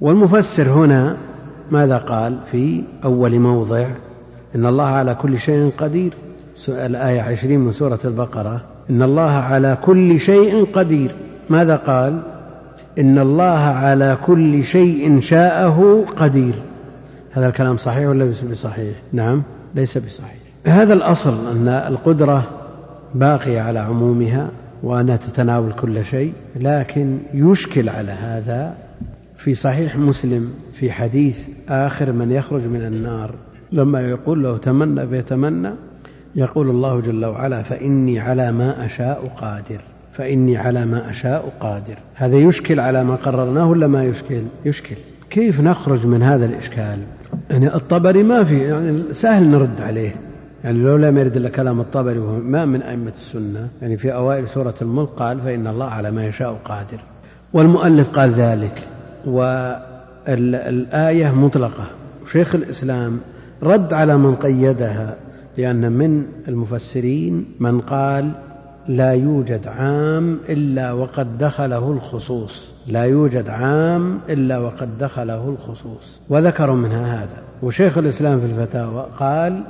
والمفسر 0.01 0.69
هنا 0.69 1.16
ماذا 1.70 1.97
قال 1.97 2.39
في 2.47 2.83
أول 3.05 3.39
موضع؟ 3.39 3.91
إن 4.55 4.66
الله 4.66 4.85
على 4.85 5.15
كل 5.15 5.39
شيء 5.39 5.73
قدير. 5.79 6.12
الآية 6.69 7.20
عشرين 7.20 7.61
من 7.61 7.73
سورة 7.73 7.99
البقرة. 8.05 8.65
إن 8.91 9.03
الله 9.03 9.31
على 9.31 9.79
كل 9.85 10.20
شيء 10.20 10.65
قدير. 10.65 11.11
ماذا 11.51 11.77
قال؟ 11.77 12.23
إن 12.99 13.19
الله 13.19 13.59
على 13.59 14.19
كل 14.27 14.65
شيء 14.65 15.20
شاءه 15.20 16.05
قدير. 16.16 16.55
هذا 17.33 17.47
الكلام 17.47 17.77
صحيح 17.77 18.09
ولا 18.09 18.25
ليس 18.25 18.43
بصحيح؟ 18.43 18.97
نعم. 19.12 19.43
ليس 19.75 19.99
بصحيح. 19.99 20.37
هذا 20.66 20.93
الأصل 20.95 21.35
أن 21.53 21.69
القدرة 21.69 22.45
باقية 23.15 23.61
على 23.61 23.79
عمومها 23.79 24.51
وأنها 24.83 25.16
تتناول 25.16 25.73
كل 25.73 26.05
شيء 26.05 26.33
لكن 26.57 27.19
يشكل 27.35 27.89
على 27.89 28.12
هذا 28.12 28.88
في 29.39 29.55
صحيح 29.55 29.97
مسلم 29.97 30.55
في 30.73 30.93
حديث 30.93 31.48
آخر 31.69 32.12
من 32.12 32.32
يخرج 32.32 32.62
من 32.66 32.85
النار 32.85 33.35
لما 33.73 34.01
يقول 34.01 34.43
له 34.43 34.59
تمنى 34.59 35.06
فيتمنى 35.06 35.73
يقول 36.36 36.70
الله 36.70 37.01
جل 37.01 37.24
وعلا 37.24 37.62
فإني 37.62 38.20
على 38.20 38.52
ما 38.52 38.85
أشاء 38.86 39.27
قادر 39.40 39.81
فإني 40.12 40.56
على 40.56 40.86
ما 40.86 41.10
أشاء 41.10 41.52
قادر. 41.60 41.98
هذا 42.15 42.36
يشكل 42.36 42.81
على 42.81 43.05
ما 43.05 43.15
قررناه 43.15 43.70
ولا 43.70 43.86
ما 43.86 44.05
يشكل؟ 44.05 44.43
يشكل. 44.65 44.97
كيف 45.31 45.60
نخرج 45.60 46.06
من 46.06 46.23
هذا 46.23 46.47
الإشكال؟ 46.47 46.98
يعني 47.51 47.74
الطبري 47.74 48.23
ما 48.23 48.44
في 48.44 48.59
يعني 48.59 49.02
سهل 49.12 49.51
نرد 49.51 49.81
عليه. 49.81 50.12
يعني 50.65 50.78
لو 50.78 50.97
لم 50.97 51.19
يرد 51.19 51.36
إلا 51.36 51.48
كلام 51.48 51.81
الطبري 51.81 52.19
وهو 52.19 52.39
ما 52.39 52.65
من 52.65 52.82
أئمة 52.82 53.10
السنة 53.10 53.69
يعني 53.82 53.97
في 53.97 54.15
أوائل 54.15 54.48
سورة 54.48 54.74
الملك 54.82 55.09
قال 55.09 55.40
فإن 55.40 55.66
الله 55.66 55.86
على 55.86 56.10
ما 56.10 56.27
يشاء 56.27 56.55
قادر. 56.65 57.01
والمؤلف 57.52 58.09
قال 58.09 58.32
ذلك. 58.32 58.89
والآية 59.27 60.61
مطلقة. 61.35 61.90
شيخ 62.32 62.55
الإسلام 62.55 63.20
رد 63.62 63.95
على 63.95 64.16
من 64.16 64.35
قيدها 64.35 65.16
لأن 65.59 65.93
من 65.93 66.27
المفسرين 66.49 67.45
من 67.61 67.81
قال 67.81 68.32
لا 68.89 69.12
يوجد 69.12 69.66
عام 69.66 70.39
إلا 70.49 70.93
وقد 70.93 71.39
دخله 71.39 71.93
الخصوص. 71.93 72.73
لا 72.86 73.03
يوجد 73.03 73.49
عام 73.49 74.20
إلا 74.28 74.59
وقد 74.59 74.99
دخله 74.99 75.49
الخصوص. 75.49 76.20
وذكروا 76.28 76.77
منها 76.77 77.15
هذا. 77.15 77.43
وشيخ 77.62 77.99
الإسلام 77.99 78.40
في 78.40 78.47
الفتاوى 78.47 79.07
قال 79.19 79.62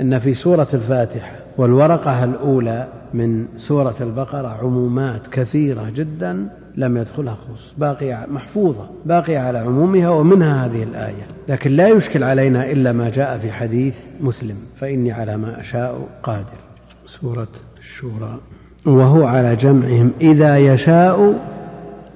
إن 0.00 0.18
في 0.18 0.34
سورة 0.34 0.68
الفاتحة 0.74 1.36
والورقة 1.58 2.24
الأولى 2.24 2.88
من 3.14 3.46
سورة 3.56 3.94
البقرة 4.00 4.48
عمومات 4.48 5.26
كثيرة 5.26 5.90
جدا 5.94 6.48
لم 6.76 6.96
يدخلها 6.96 7.34
خصوص. 7.34 7.74
باقية 7.78 8.26
محفوظة 8.28 8.88
باقية 9.04 9.38
على 9.38 9.58
عمومها 9.58 10.08
ومنها 10.08 10.66
هذه 10.66 10.82
الآية. 10.82 11.26
لكن 11.48 11.70
لا 11.70 11.88
يشكل 11.88 12.24
علينا 12.24 12.70
إلا 12.70 12.92
ما 12.92 13.10
جاء 13.10 13.38
في 13.38 13.52
حديث 13.52 13.98
مسلم. 14.20 14.56
فإني 14.80 15.12
على 15.12 15.36
ما 15.36 15.60
أشاء 15.60 16.08
قادر. 16.22 16.58
سورة 17.06 17.48
الشورى. 17.78 18.40
وهو 18.86 19.24
على 19.24 19.56
جمعهم 19.56 20.12
إذا 20.20 20.58
يشاء 20.58 21.34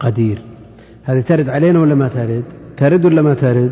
قدير. 0.00 0.38
هذه 1.04 1.20
ترد 1.20 1.48
علينا 1.48 1.80
ولا 1.80 1.94
ما 1.94 2.08
ترد؟ 2.08 2.44
ترد 2.76 3.06
ولا 3.06 3.22
ما 3.22 3.34
ترد؟ 3.34 3.70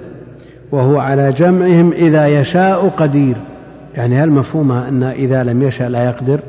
وهو 0.73 0.99
على 0.99 1.33
جمعهم 1.33 1.93
إذا 1.93 2.27
يشاء 2.27 2.89
قدير. 2.89 3.37
يعني 3.95 4.19
هل 4.19 4.31
مفهومها 4.31 4.89
أن 4.89 5.03
إذا 5.03 5.45
لم 5.45 5.63
يشاء 5.63 5.89
لا 5.89 6.05
يقدر؟ 6.05 6.41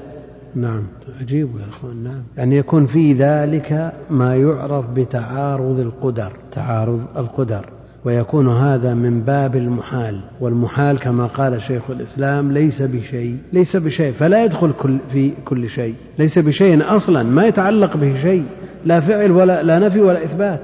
نعم. 0.56 0.84
عجيب 1.22 1.48
يا 1.60 1.70
أخوان 1.70 2.04
نعم. 2.04 2.24
يعني 2.38 2.58
يكون 2.58 2.86
في 2.86 3.14
ذلك 3.14 3.94
ما 4.10 4.36
يعرف 4.36 4.86
بتعارض 4.90 5.80
القدر 5.80 6.32
تعارض 6.52 7.18
القدر. 7.18 7.70
ويكون 8.06 8.48
هذا 8.48 8.94
من 8.94 9.18
باب 9.18 9.56
المحال. 9.56 10.22
والمحال 10.42 11.00
كما 11.00 11.28
قال 11.28 11.62
شيخ 11.62 11.90
الإسلام 11.90 12.52
ليس 12.52 12.82
بشيء 12.82 13.38
ليس 13.54 13.78
بشيء. 13.78 14.12
فلا 14.12 14.46
يدخل 14.46 14.74
كل 14.74 15.00
في 15.10 15.34
كل 15.46 15.70
شيء. 15.70 15.96
ليس 16.20 16.40
بشيء 16.40 16.96
أصلا 16.96 17.24
ما 17.24 17.44
يتعلق 17.44 17.98
به 17.98 18.22
شيء. 18.22 18.46
لا 18.86 19.00
فعل 19.00 19.32
ولا 19.32 19.64
لا 19.64 19.80
نفي 19.80 20.02
ولا 20.02 20.24
إثبات. 20.24 20.62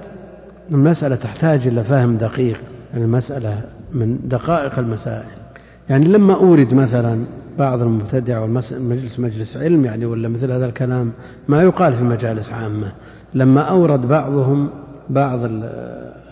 المسألة 0.72 1.16
تحتاج 1.16 1.68
إلى 1.68 1.84
فهم 1.84 2.18
دقيق. 2.18 2.62
المسألة 2.94 3.62
من 3.94 4.18
دقائق 4.28 4.80
المسائل. 4.80 5.45
يعني 5.90 6.06
لما 6.06 6.34
أورد 6.34 6.74
مثلا 6.74 7.26
بعض 7.60 7.82
المبتدع 7.82 8.40
والمجلس 8.40 9.19
مجلس 9.19 9.57
علم 9.57 9.86
يعني 9.86 10.06
ولا 10.06 10.30
مثل 10.30 10.52
هذا 10.52 10.65
الكلام 10.65 11.11
ما 11.48 11.64
يقال 11.64 11.94
في 11.94 12.03
مجالس 12.03 12.53
عامة. 12.53 12.91
لما 13.34 13.61
أورد 13.61 14.07
بعضهم 14.07 14.69
بعض 15.10 15.40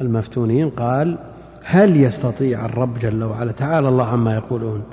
المفتونين 0.01 0.69
قال 0.69 1.17
هل 1.63 2.03
يستطيع 2.03 2.65
الرب 2.65 2.99
جل 2.99 3.23
وعلا 3.23 3.51
تعالى 3.51 3.87
الله 3.89 4.05
عما 4.05 4.35
يقولون 4.35 4.83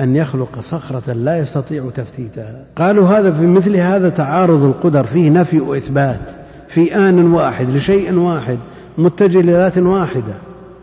أن 0.00 0.16
يخلق 0.16 0.60
صخرة 0.60 1.12
لا 1.12 1.38
يستطيع 1.38 1.90
تفتيتها؟ 1.90 2.64
قالوا 2.76 3.08
هذا 3.08 3.32
في 3.32 3.46
مثل 3.46 3.76
هذا 3.76 4.08
تعارض 4.08 4.64
القدر 4.64 5.04
فيه 5.04 5.30
نفي 5.30 5.60
وإثبات 5.60 6.30
في 6.68 6.96
آن 6.96 7.32
واحد 7.32 7.70
لشيء 7.70 8.14
واحد 8.14 8.58
متجه 8.98 9.40
لذات 9.40 9.78
واحدة. 9.78 10.34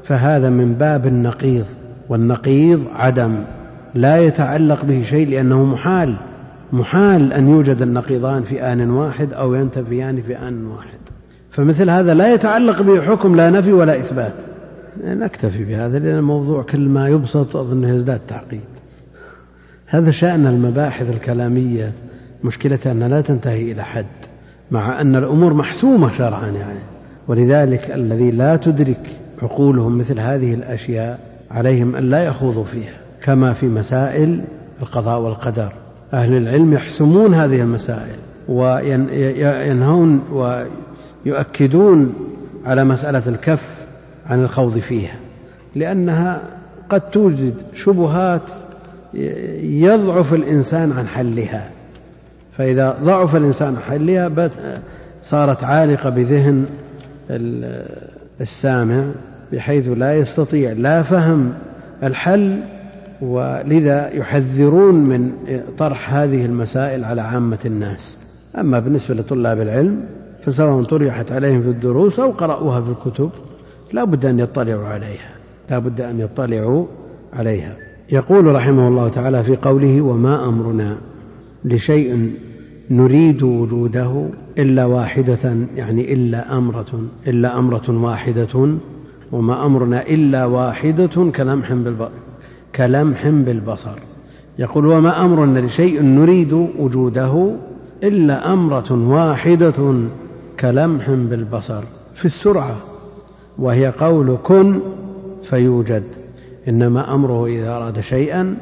فهذا 0.04 0.50
من 0.50 0.74
باب 0.74 1.08
النقيض 1.08 1.66
والنقيض 2.10 2.86
عدم. 2.96 3.36
لا 3.95 4.18
يتعلق 4.18 4.86
به 4.86 5.02
شيء 5.02 5.30
لأنه 5.30 5.66
محال. 5.66 6.18
محال 6.74 7.34
أن 7.34 7.49
يوجد 7.49 7.82
النقيضان 7.82 8.44
في 8.44 8.64
آن 8.64 8.90
واحد 8.90 9.34
أو 9.34 9.53
ينتفيان 9.53 10.22
في 10.22 10.38
آن 10.38 10.66
واحد. 10.66 10.99
فمثل 11.52 11.90
هذا 11.90 12.14
لا 12.14 12.34
يتعلق 12.34 12.82
به 12.82 13.02
حكم 13.02 13.36
لا 13.36 13.49
نفي 13.49 13.74
ولا 13.74 13.99
إثبات. 13.99 14.34
نكتفي 15.03 15.64
بهذا 15.64 15.99
لأن 15.99 16.18
الموضوع 16.18 16.64
كل 16.64 16.90
ما 16.90 17.07
يبسط 17.07 17.56
أظنه 17.56 17.95
يزداد 17.95 18.20
تعقيد. 18.28 18.61
هذا 19.88 20.11
شأن 20.11 20.48
المباحث 20.48 21.10
الكلامية. 21.10 21.91
مشكلتها 22.44 22.91
أنها 22.91 23.07
لا 23.07 23.22
تنتهي 23.22 23.72
إلى 23.72 23.84
حد 23.84 24.06
مع 24.72 25.02
أن 25.02 25.16
الأمور 25.16 25.53
محسومة 25.53 26.11
شرعا 26.11 26.48
يعني. 26.48 26.80
ولذلك 27.28 27.91
الذي 27.91 28.32
لا 28.32 28.56
تدرك 28.56 29.20
عقولهم 29.41 29.98
مثل 29.98 30.20
هذه 30.20 30.53
الأشياء 30.53 31.20
عليهم 31.52 31.95
أن 31.95 32.03
لا 32.03 32.24
يخوضوا 32.24 32.64
فيها. 32.64 33.09
كما 33.30 33.54
في 33.54 33.66
مسائل 33.68 34.42
القضاء 34.82 35.22
والقدر. 35.22 35.74
أهل 36.14 36.38
العلم 36.38 36.74
يحسمون 36.74 37.34
هذه 37.34 37.62
المسائل 37.62 38.16
وينهون 38.48 40.22
ويؤكدون 41.26 42.14
على 42.66 42.86
مسألة 42.86 43.24
الكف 43.28 43.66
عن 44.26 44.44
الخوض 44.44 44.78
فيها 44.78 45.16
لأنها 45.76 46.42
قد 46.90 47.02
توجد 47.02 47.54
شبهات 47.74 48.42
يضعف 49.64 50.34
الإنسان 50.34 50.92
عن 50.92 51.08
حلها. 51.08 51.70
فإذا 52.58 52.98
ضعف 53.04 53.36
الإنسان 53.36 53.76
عن 53.76 53.82
حلها 53.82 54.50
صارت 55.22 55.64
عالقة 55.64 56.10
بذهن 56.10 56.66
السامع 58.42 59.04
بحيث 59.54 59.88
لا 59.88 60.14
يستطيع 60.14 60.72
لا 60.72 61.04
فهم 61.04 61.54
الحل 62.04 62.79
ولذا 63.22 64.10
يحذرون 64.14 64.96
من 64.96 65.32
طرح 65.78 66.14
هذه 66.14 66.46
المسائل 66.46 67.06
على 67.06 67.22
عامة 67.22 67.60
الناس. 67.66 68.18
أما 68.60 68.80
بالنسبة 68.80 69.16
لطلاب 69.16 69.62
العلم 69.62 70.04
فسواء 70.44 70.84
طرحت 70.84 71.32
عليهم 71.32 71.62
في 71.62 71.70
الدروس 71.70 72.20
أو 72.20 72.32
قرأوها 72.32 72.82
في 72.82 72.90
الكتب 72.90 73.30
لا 73.94 74.04
بد 74.04 74.26
أن 74.26 74.40
يطلعوا 74.40 74.88
عليها. 74.88 75.36
لا 75.70 75.80
بد 75.80 76.02
أن 76.02 76.20
يطلعوا 76.20 76.86
عليها. 77.34 77.76
يقول 78.12 78.46
رحمه 78.46 78.88
الله 78.88 79.10
تعالى 79.10 79.44
في 79.44 79.56
قوله 79.56 80.02
وما 80.02 80.50
أمرنا 80.50 80.98
لشيء 81.66 82.32
نريد 82.91 83.44
وجوده 83.44 84.26
إلا 84.58 84.86
واحدة 84.86 85.56
يعني 85.76 86.14
إلا 86.14 86.58
أمرة 86.58 87.02
إلا 87.28 87.60
أمرة 87.60 87.84
واحدة 87.90 88.78
وما 89.32 89.66
أمرنا 89.66 90.08
إلا 90.08 90.46
واحدة 90.46 91.32
كلمح 91.36 91.74
كلمح 92.76 93.28
بالبصر. 93.28 94.00
يقول 94.60 94.88
وما 94.88 95.26
أمرنا 95.26 95.60
لشيء 95.60 96.04
نريد 96.04 96.54
وجوده 96.54 97.52
إلا 98.04 98.54
أمرة 98.54 99.10
واحدة 99.10 99.94
كلمح 100.60 101.10
بالبصر. 101.10 101.84
في 102.14 102.26
السرعة 102.26 102.78
وهي 103.58 103.88
قول 103.88 104.38
كن 104.44 104.80
فيوجد. 105.44 106.04
إنما 106.68 107.14
أمره 107.14 107.46
إذا 107.46 107.70
أراد 107.70 108.00
شيئا 108.00 108.58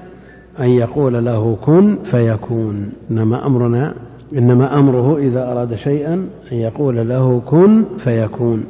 أن 0.60 0.70
يقول 0.70 1.26
له 1.26 1.58
كن 1.62 1.98
فيكون. 2.04 2.90
إنما 3.12 3.46
أمرنا 3.48 3.94
إنما 4.34 4.80
أمره 4.80 5.18
إذا 5.18 5.52
أراد 5.52 5.76
شيئا 5.76 6.14
أن 6.52 6.58
يقول 6.58 7.10
له 7.10 7.40
كن 7.40 7.84
فيكون. 7.98 8.66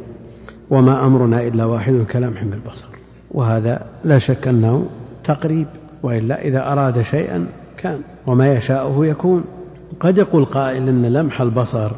وما 0.70 1.06
أمرنا 1.06 1.48
إلا 1.48 1.66
واحد 1.66 2.06
كلمح 2.12 2.44
بالبصر. 2.44 2.86
وهذا 3.32 3.86
لا 4.04 4.18
شك 4.18 4.48
أنه 4.48 4.86
تقريب 5.28 5.68
وإلا 6.04 6.42
إذا 6.42 6.72
أراد 6.72 7.02
شيئا 7.02 7.48
كان 7.78 8.02
وما 8.28 8.54
يشاءه 8.54 9.06
يكون. 9.06 9.44
قد 10.00 10.18
يقول 10.18 10.46
قائل 10.46 10.88
أن 10.90 11.06
لمح 11.06 11.42
البصر 11.42 11.92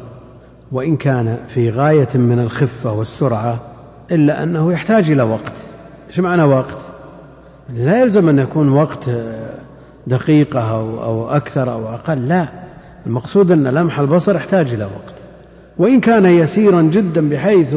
وإن 0.72 0.96
كان 0.96 1.36
في 1.48 1.70
غاية 1.70 2.08
من 2.14 2.38
الخفة 2.38 2.92
والسرعة 2.92 3.60
إلا 4.12 4.42
أنه 4.42 4.72
يحتاج 4.72 5.10
إلى 5.10 5.22
وقت. 5.22 5.52
إيش 6.08 6.20
معنى 6.20 6.42
وقت؟ 6.42 6.76
لا 7.74 8.00
يلزم 8.00 8.28
أن 8.28 8.38
يكون 8.38 8.68
وقت 8.68 9.10
دقيقة 10.06 10.70
أو, 10.70 11.02
أو 11.02 11.28
أكثر 11.28 11.72
أو 11.72 11.88
أقل 11.88 12.28
لا. 12.28 12.48
المقصود 13.06 13.52
أن 13.52 13.66
لمح 13.66 13.98
البصر 13.98 14.36
يحتاج 14.36 14.74
إلى 14.74 14.84
وقت. 14.84 15.14
وإن 15.78 16.00
كان 16.00 16.26
يسيرا 16.26 16.82
جدا 16.82 17.28
بحيث 17.28 17.76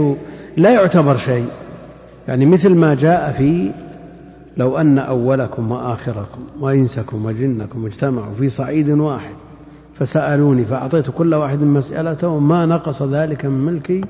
لا 0.58 0.72
يعتبر 0.72 1.16
شيء 1.16 1.48
يعني 2.28 2.46
مثل 2.46 2.76
ما 2.76 2.96
جاء 2.96 3.32
في 3.32 3.72
لو 4.58 4.78
أن 4.78 5.00
أولكم 5.00 5.72
وآخركم 5.72 6.42
وإنسكم 6.60 7.26
وجنكم 7.26 7.86
اجتمعوا 7.86 8.34
في 8.34 8.50
صعيد 8.50 8.90
واحد 8.90 9.36
فسألوني 9.94 10.66
فأعطيت 10.66 11.10
كل 11.10 11.34
واحد 11.34 11.60
مسألته 11.60 12.40
ما 12.40 12.66
نقص 12.66 13.04
ذلك 13.04 13.46
من 13.46 13.66
ملكي 13.66 14.02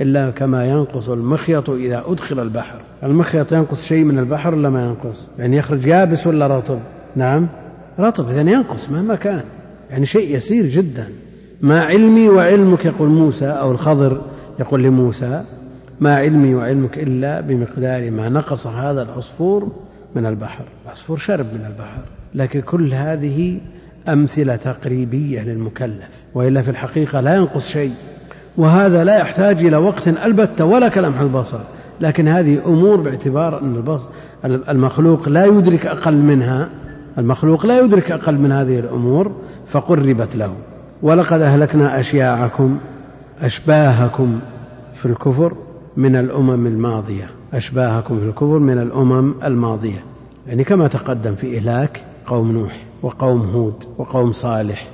إلا 0.00 0.30
كما 0.30 0.64
ينقص 0.64 1.08
المخيط 1.08 1.70
إذا 1.70 2.04
أدخل 2.06 2.40
البحر. 2.40 2.80
المخيط 3.02 3.52
ينقص 3.52 3.84
شيء 3.84 4.04
من 4.04 4.18
البحر 4.18 4.54
ولا 4.54 4.70
ما 4.70 4.84
ينقص؟ 4.84 5.28
يعني 5.38 5.56
يخرج 5.56 5.86
يابس 5.86 6.26
ولا 6.26 6.46
رطب؟ 6.46 6.78
نعم. 7.16 7.48
رطب 7.98 8.28
إذا 8.28 8.40
ينقص 8.40 8.90
مهما 8.90 9.14
كان. 9.14 9.44
يعني 9.90 10.06
شيء 10.06 10.36
يسير 10.36 10.66
جدا. 10.66 11.08
ما 11.60 11.80
علمي 11.80 12.28
وعلمك 12.28 12.84
يقول 12.84 13.08
موسى 13.08 13.46
أو 13.46 13.72
الخضر 13.72 14.20
يقول 14.60 14.82
لموسى 14.82 15.44
ما 16.00 16.14
علمي 16.14 16.54
وعلمك 16.54 16.98
إلا 16.98 17.40
بمقدار 17.40 18.10
ما 18.10 18.28
نقص 18.28 18.66
هذا 18.66 19.02
العصفور 19.02 19.72
من 20.14 20.26
البحر. 20.26 20.64
العصفور 20.86 21.16
شرب 21.16 21.46
من 21.46 21.66
البحر. 21.66 22.02
لكن 22.34 22.60
كل 22.60 22.94
هذه 22.94 23.60
أمثلة 24.08 24.56
تقريبية 24.56 25.42
للمكلف 25.42 26.08
وإلا 26.34 26.62
في 26.62 26.70
الحقيقة 26.70 27.20
لا 27.20 27.36
ينقص 27.36 27.68
شيء. 27.68 27.92
وهذا 28.56 29.04
لا 29.04 29.18
يحتاج 29.18 29.64
إلى 29.66 29.76
وقت 29.76 30.08
البتة 30.08 30.64
ولا 30.64 30.88
كلمح 30.88 31.20
البصر. 31.20 31.60
لكن 32.00 32.28
هذه 32.28 32.66
أمور 32.66 33.00
باعتبار 33.00 33.62
أن 33.62 33.76
البصر 33.76 34.08
المخلوق 34.44 35.28
لا 35.28 35.44
يدرك 35.44 35.86
أقل 35.86 36.16
منها 36.16 36.70
المخلوق 37.18 37.66
لا 37.66 37.80
يدرك 37.80 38.10
أقل 38.10 38.38
من 38.38 38.52
هذه 38.52 38.78
الأمور 38.78 39.32
فقربت 39.66 40.36
له. 40.36 40.54
ولقد 41.02 41.40
أهلكنا 41.40 42.00
أشياعكم 42.00 42.78
أشباهكم 43.40 44.40
في 44.94 45.06
الكفر 45.06 45.56
من 45.96 46.16
الأمم 46.16 46.66
الماضية. 46.66 47.39
أشباهكم 47.52 48.18
في 48.20 48.24
الكفر 48.24 48.58
من 48.58 48.78
الأمم 48.78 49.34
الماضية. 49.44 50.04
يعني 50.46 50.64
كما 50.64 50.88
تقدم 50.88 51.34
في 51.34 51.58
إهلاك 51.58 52.04
قوم 52.26 52.52
نوح 52.52 52.82
وقوم 53.02 53.40
هود 53.40 53.84
وقوم 53.98 54.32
صالح 54.32 54.88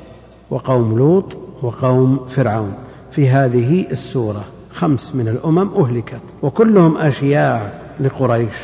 وقوم 0.51 0.99
لوط 0.99 1.37
وقوم 1.63 2.27
فرعون. 2.29 2.75
في 3.11 3.29
هذه 3.29 3.91
السورة 3.91 4.45
خمس 4.71 5.15
من 5.15 5.29
الأمم 5.29 5.69
أهلكت 5.75 6.21
وكلهم 6.43 6.97
أشياع 6.97 7.73
لقريش 8.01 8.55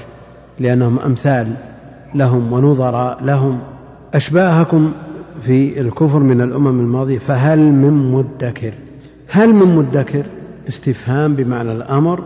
لأنهم 0.60 0.98
أمثال 0.98 1.56
لهم 2.14 2.52
ونظراء 2.52 3.24
لهم. 3.24 3.60
أشباهكم 4.14 4.92
في 5.42 5.80
الكفر 5.80 6.18
من 6.18 6.40
الأمم 6.40 6.80
الماضية 6.80 7.18
فهل 7.18 7.60
من 7.60 8.12
مدكر؟ 8.12 8.74
هل 9.28 9.54
من 9.54 9.76
مدكر؟ 9.76 10.26
استفهام 10.68 11.34
بمعنى 11.34 11.72
الأمر 11.72 12.24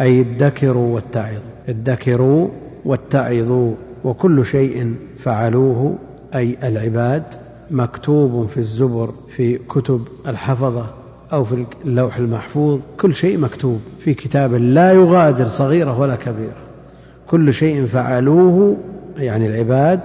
أي 0.00 0.20
ادكروا 0.20 0.94
واتعظوا 0.94 1.40
ادكروا 1.68 2.48
واتعظوا 2.84 3.74
وكل 4.04 4.44
شيء 4.44 4.94
فعلوه 5.18 5.98
أي 6.34 6.56
العباد 6.62 7.22
مكتوب 7.70 8.46
في 8.46 8.56
الزبر 8.58 9.14
في 9.36 9.58
كتب 9.58 10.08
الحفظة 10.26 10.86
أو 11.32 11.44
في 11.44 11.66
اللوح 11.84 12.16
المحفوظ 12.16 12.80
كل 13.00 13.14
شيء 13.14 13.38
مكتوب 13.38 13.80
في 13.98 14.14
كتاب 14.14 14.54
لا 14.54 14.92
يغادر 14.92 15.48
صغيرة 15.48 15.98
ولا 16.00 16.16
كبيرة. 16.16 16.62
كل 17.26 17.52
شيء 17.52 17.84
فعلوه 17.86 18.76
يعني 19.16 19.46
العباد 19.46 20.00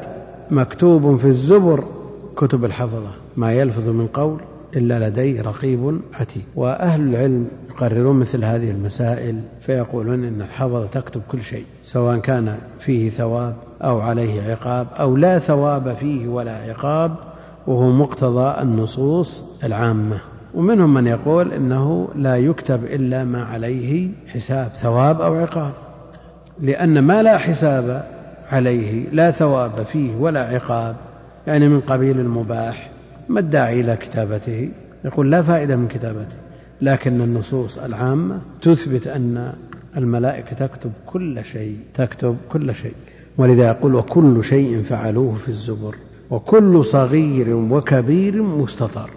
مكتوب 0.52 1.18
في 1.18 1.28
الزبر 1.28 1.84
كتب 2.38 2.66
الحفظة. 2.66 3.12
ما 3.38 3.54
يلفظ 3.54 3.90
من 3.90 4.08
قول 4.08 4.42
إلا 4.76 5.10
لديه 5.10 5.42
رقيب 5.42 6.02
عتيد 6.14 6.44
وأهل 6.56 7.02
العلم 7.02 7.48
يقررون 7.70 8.20
مثل 8.20 8.46
هذه 8.46 8.70
المسائل 8.70 9.42
فيقولون 9.62 10.24
إن 10.24 10.42
الحفظة 10.42 10.86
تكتب 10.86 11.22
كل 11.32 11.42
شيء 11.42 11.66
سواء 11.82 12.18
كان 12.20 12.58
فيه 12.80 13.10
ثواب 13.10 13.56
أو 13.82 14.02
عليه 14.02 14.42
عقاب 14.52 14.88
أو 15.00 15.16
لا 15.16 15.40
ثواب 15.40 15.94
فيه 15.94 16.28
ولا 16.28 16.56
عقاب 16.56 17.16
وهو 17.68 17.90
مقتضى 17.90 18.62
النصوص 18.62 19.44
العامة. 19.64 20.22
ومنهم 20.54 20.94
من 20.94 21.08
يقول 21.08 21.52
إنه 21.52 22.10
لا 22.16 22.38
يكتب 22.38 22.84
إلا 22.84 23.24
ما 23.24 23.44
عليه 23.44 24.10
حساب 24.28 24.68
ثواب 24.68 25.22
أو 25.22 25.34
عقاب. 25.34 25.74
لأن 26.62 27.00
ما 27.00 27.24
لا 27.24 27.38
حساب 27.38 28.06
عليه 28.52 29.10
لا 29.12 29.32
ثواب 29.32 29.86
فيه 29.86 30.16
ولا 30.16 30.44
عقاب 30.44 30.96
يعني 31.48 31.68
من 31.68 31.80
قبيل 31.82 32.20
المباح 32.20 32.93
ما 33.30 33.40
الداعي 33.40 33.82
إلى 33.82 33.96
كتابته؟ 33.96 34.70
يقول 35.06 35.32
لا 35.32 35.42
فائدة 35.42 35.76
من 35.76 35.88
كتابته. 35.88 36.36
لكن 36.82 37.22
النصوص 37.22 37.78
العامة 37.78 38.42
تثبت 38.62 39.08
أن 39.08 39.54
الملائكة 39.98 40.68
تكتب 40.68 40.92
كل 41.06 41.46
شيء 41.46 41.78
تكتب 41.94 42.38
كل 42.52 42.76
شيء. 42.76 42.94
ولذا 43.38 43.68
يقول 43.68 43.96
وكل 43.96 44.44
شيء 44.44 44.82
فعلوه 44.84 45.34
في 45.34 45.50
الزبر. 45.50 45.96
وكل 46.30 46.86
صغير 46.86 47.56
وكبير 47.56 48.44
مستطر. 48.44 49.10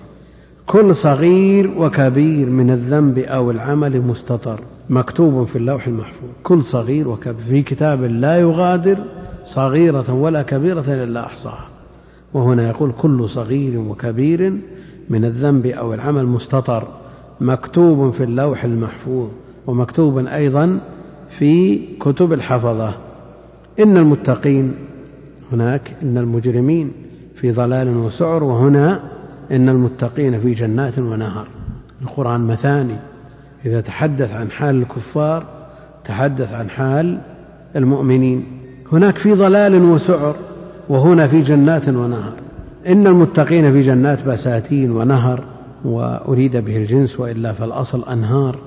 كل 0.67 0.95
صغير 0.95 1.71
وكبير 1.79 2.51
من 2.51 2.71
الذنب 2.71 3.19
أو 3.19 3.51
العمل 3.51 4.01
مستطر. 4.01 4.61
مكتوب 4.91 5.47
في 5.47 5.57
اللوح 5.57 5.87
المحفوظ. 5.87 6.31
كل 6.43 6.65
صغير 6.65 7.09
وكبير. 7.09 7.45
في 7.49 7.63
كتاب 7.63 8.03
لا 8.03 8.37
يغادر 8.37 8.99
صغيرة 9.45 10.15
ولا 10.15 10.43
كبيرة 10.43 11.05
إلا 11.05 11.27
أحصاها. 11.27 11.76
وهنا 12.37 12.69
يقول 12.69 12.93
كل 12.93 13.29
صغير 13.29 13.79
وكبير 13.79 14.59
من 15.11 15.25
الذنب 15.25 15.67
أو 15.67 15.95
العمل 15.95 16.27
مستطر 16.27 16.89
مكتوب 17.41 18.11
في 18.11 18.25
اللوح 18.25 18.65
المحفوظ 18.65 19.29
ومكتوب 19.67 20.19
أيضا 20.19 20.81
في 21.29 21.79
كتب 21.99 22.33
الحفظة. 22.33 22.95
إن 23.81 23.97
المتقين 23.97 24.75
هناك 25.53 25.97
إن 26.03 26.19
المجرمين 26.19 26.93
في 27.35 27.53
ضلال 27.53 27.97
وسعر 27.97 28.45
وهنا 28.45 29.11
إن 29.53 29.69
المتقين 29.69 30.41
في 30.41 30.55
جنات 30.55 30.99
ونهر. 30.99 31.49
القرآن 32.03 32.41
مثاني 32.41 32.97
إذا 33.67 33.81
تحدث 33.81 34.33
عن 34.33 34.51
حال 34.51 34.83
الكفار 34.83 35.47
تحدث 36.05 36.53
عن 36.53 36.71
حال 36.71 37.21
المؤمنين. 37.77 38.45
هناك 38.93 39.19
في 39.19 39.33
ضلال 39.33 39.83
وسعر 39.83 40.35
وهنا 40.89 41.27
في 41.27 41.43
جنات 41.43 41.89
ونهر. 41.89 42.33
إن 42.87 43.07
المتقين 43.07 43.73
في 43.73 43.81
جنات 43.81 44.29
بساتين 44.29 44.91
ونهر 44.91 45.45
وأريد 45.85 46.57
به 46.57 46.77
الجنس 46.77 47.21
وإلا 47.21 47.53
فالأصل 47.53 48.05
أنهار. 48.13 48.59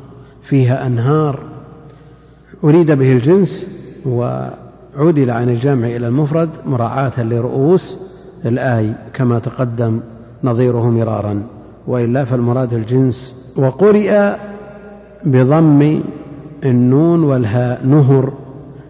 فيها 0.42 0.88
أنهار. 0.88 1.40
أريد 2.64 2.92
به 2.92 3.12
الجنس 3.12 3.66
وعدل 4.06 5.32
عن 5.32 5.50
الجمع 5.50 5.88
إلى 5.88 6.08
المفرد 6.08 6.50
مراعاة 6.66 7.24
لرؤوس 7.24 7.98
الآي 8.46 8.94
كما 9.14 9.40
تقدم 9.40 10.00
نظيره 10.44 10.90
مرارا. 10.90 11.44
وإلا 11.88 12.26
فالمراد 12.26 12.74
الجنس. 12.74 13.36
وقرئ 13.58 14.36
بضم 15.26 16.02
النون 16.66 17.24
والهاء 17.24 17.86
نهر 17.86 18.34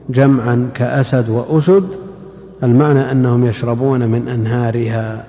جمعا 0.10 0.70
كأسد 0.74 1.30
وأسد 1.30 1.84
المعنى 2.64 3.12
أنهم 3.12 3.46
يشربون 3.46 4.08
من 4.08 4.28
أنهارها 4.28 5.26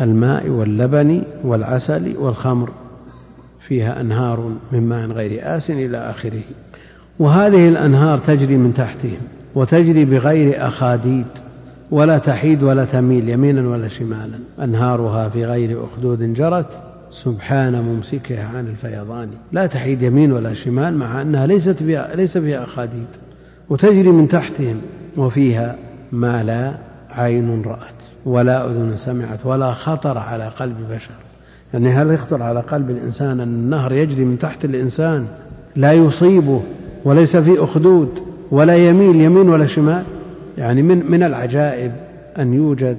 الماء 0.00 0.48
واللبن 0.48 1.22
والعسل 1.44 2.16
والخمر 2.16 2.70
فيها 3.60 4.00
أنهار 4.00 4.52
من 4.72 4.88
ماء 4.88 5.06
غير 5.06 5.56
آس 5.56 5.70
إلى 5.70 5.98
آخره. 5.98 6.42
وهذه 7.18 7.68
الأنهار 7.68 8.18
تجري 8.18 8.56
من 8.56 8.74
تحتهم 8.74 9.18
وتجري 9.54 10.04
بغير 10.04 10.66
أخاديد 10.66 11.26
ولا 11.90 12.18
تحيد 12.18 12.62
ولا 12.62 12.84
تميل 12.84 13.28
يمينا 13.28 13.68
ولا 13.68 13.88
شمالا. 13.88 14.38
أنهارها 14.62 15.28
في 15.28 15.44
غير 15.44 15.84
أخدود 15.84 16.34
جرت 16.34 16.82
سبحان 17.10 17.80
ممسكها 17.80 18.44
عن 18.44 18.66
الفيضان. 18.66 19.30
لا 19.52 19.66
تحيد 19.66 20.02
يمين 20.02 20.32
ولا 20.32 20.54
شمال 20.54 20.96
مع 20.96 21.22
أنها 21.22 21.46
ليست 21.46 21.82
فيها 21.82 22.16
ليس 22.16 22.38
فيها 22.38 22.64
أخاديد. 22.64 23.06
وتجري 23.70 24.08
من 24.08 24.28
تحتهم 24.28 24.76
وفيها 25.16 25.76
ما 26.12 26.42
لا 26.42 26.74
عين 27.10 27.62
رأت 27.62 27.94
ولا 28.24 28.66
أذن 28.66 28.96
سمعت 28.96 29.46
ولا 29.46 29.72
خطر 29.72 30.18
على 30.18 30.48
قلب 30.48 30.76
بشر. 30.90 31.14
يعني 31.74 31.88
هل 31.88 32.10
يخطر 32.10 32.42
على 32.42 32.60
قلب 32.60 32.90
الإنسان 32.90 33.40
أن 33.40 33.54
النهر 33.54 33.92
يجري 33.92 34.24
من 34.24 34.38
تحت 34.38 34.64
الإنسان؟ 34.64 35.26
لا 35.76 35.92
يصيبه 35.92 36.62
وليس 37.04 37.36
في 37.36 37.64
أخدود 37.64 38.20
ولا 38.50 38.76
يميل 38.76 39.20
يمين 39.20 39.48
ولا 39.48 39.66
شمال. 39.66 40.04
يعني 40.58 40.82
من 40.82 41.10
من 41.10 41.22
العجائب 41.22 41.92
أن 42.38 42.54
يوجد 42.54 42.96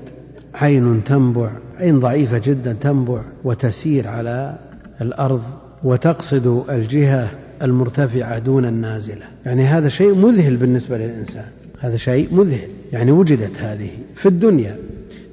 عين 0.54 1.04
تنبع 1.04 1.50
عين 1.78 2.00
ضعيفة 2.00 2.38
جدا 2.38 2.74
تنبع 2.74 3.22
وتسير 3.44 4.08
على 4.08 4.56
الأرض 5.02 5.42
وتقصد 5.84 6.64
الجهة 6.70 7.30
المرتفعة 7.62 8.40
دون 8.40 8.66
النازلة. 8.66 9.26
يعني 9.46 9.66
هذا 9.66 9.90
شيء 9.90 10.16
مذهل 10.16 10.58
بالنسبة 10.58 10.98
للإنسان. 10.98 11.46
هذا 11.82 11.98
شيء 11.98 12.36
مذهل 12.36 12.68
يعني 12.92 13.12
وجدت 13.12 13.62
هذه 13.62 13.90
في 14.16 14.26
الدنيا 14.26 14.76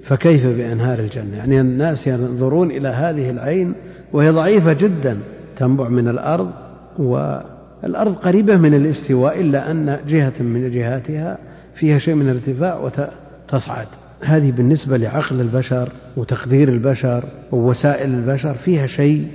فكيف 0.02 0.46
بأنهار 0.46 0.98
الجنة؟ 0.98 1.36
يعني 1.36 1.60
الناس 1.60 2.06
ينظرون 2.06 2.70
إلى 2.70 2.88
هذه 2.88 3.30
العين 3.30 3.74
وهي 4.12 4.30
ضعيفة 4.30 4.72
جدا 4.72 5.18
تنبع 5.56 5.88
من 5.88 6.08
الأرض 6.08 6.50
والأرض 6.98 8.14
قريبة 8.14 8.56
من 8.56 8.74
الاستواء 8.74 9.40
إلا 9.40 9.70
أن 9.70 9.98
جهة 10.08 10.32
من 10.40 10.70
جهاتها 10.70 11.38
فيها 11.74 11.98
شيء 11.98 12.14
من 12.14 12.28
الارتفاع 12.28 12.80
وتصعد. 12.80 13.86
هذه 14.20 14.52
بالنسبة 14.52 14.96
لعقل 14.96 15.40
البشر 15.40 15.88
وتقدير 16.16 16.68
البشر 16.68 17.24
ووسائل 17.52 18.14
البشر 18.14 18.54
فيها 18.54 18.86
شيء 18.86 19.28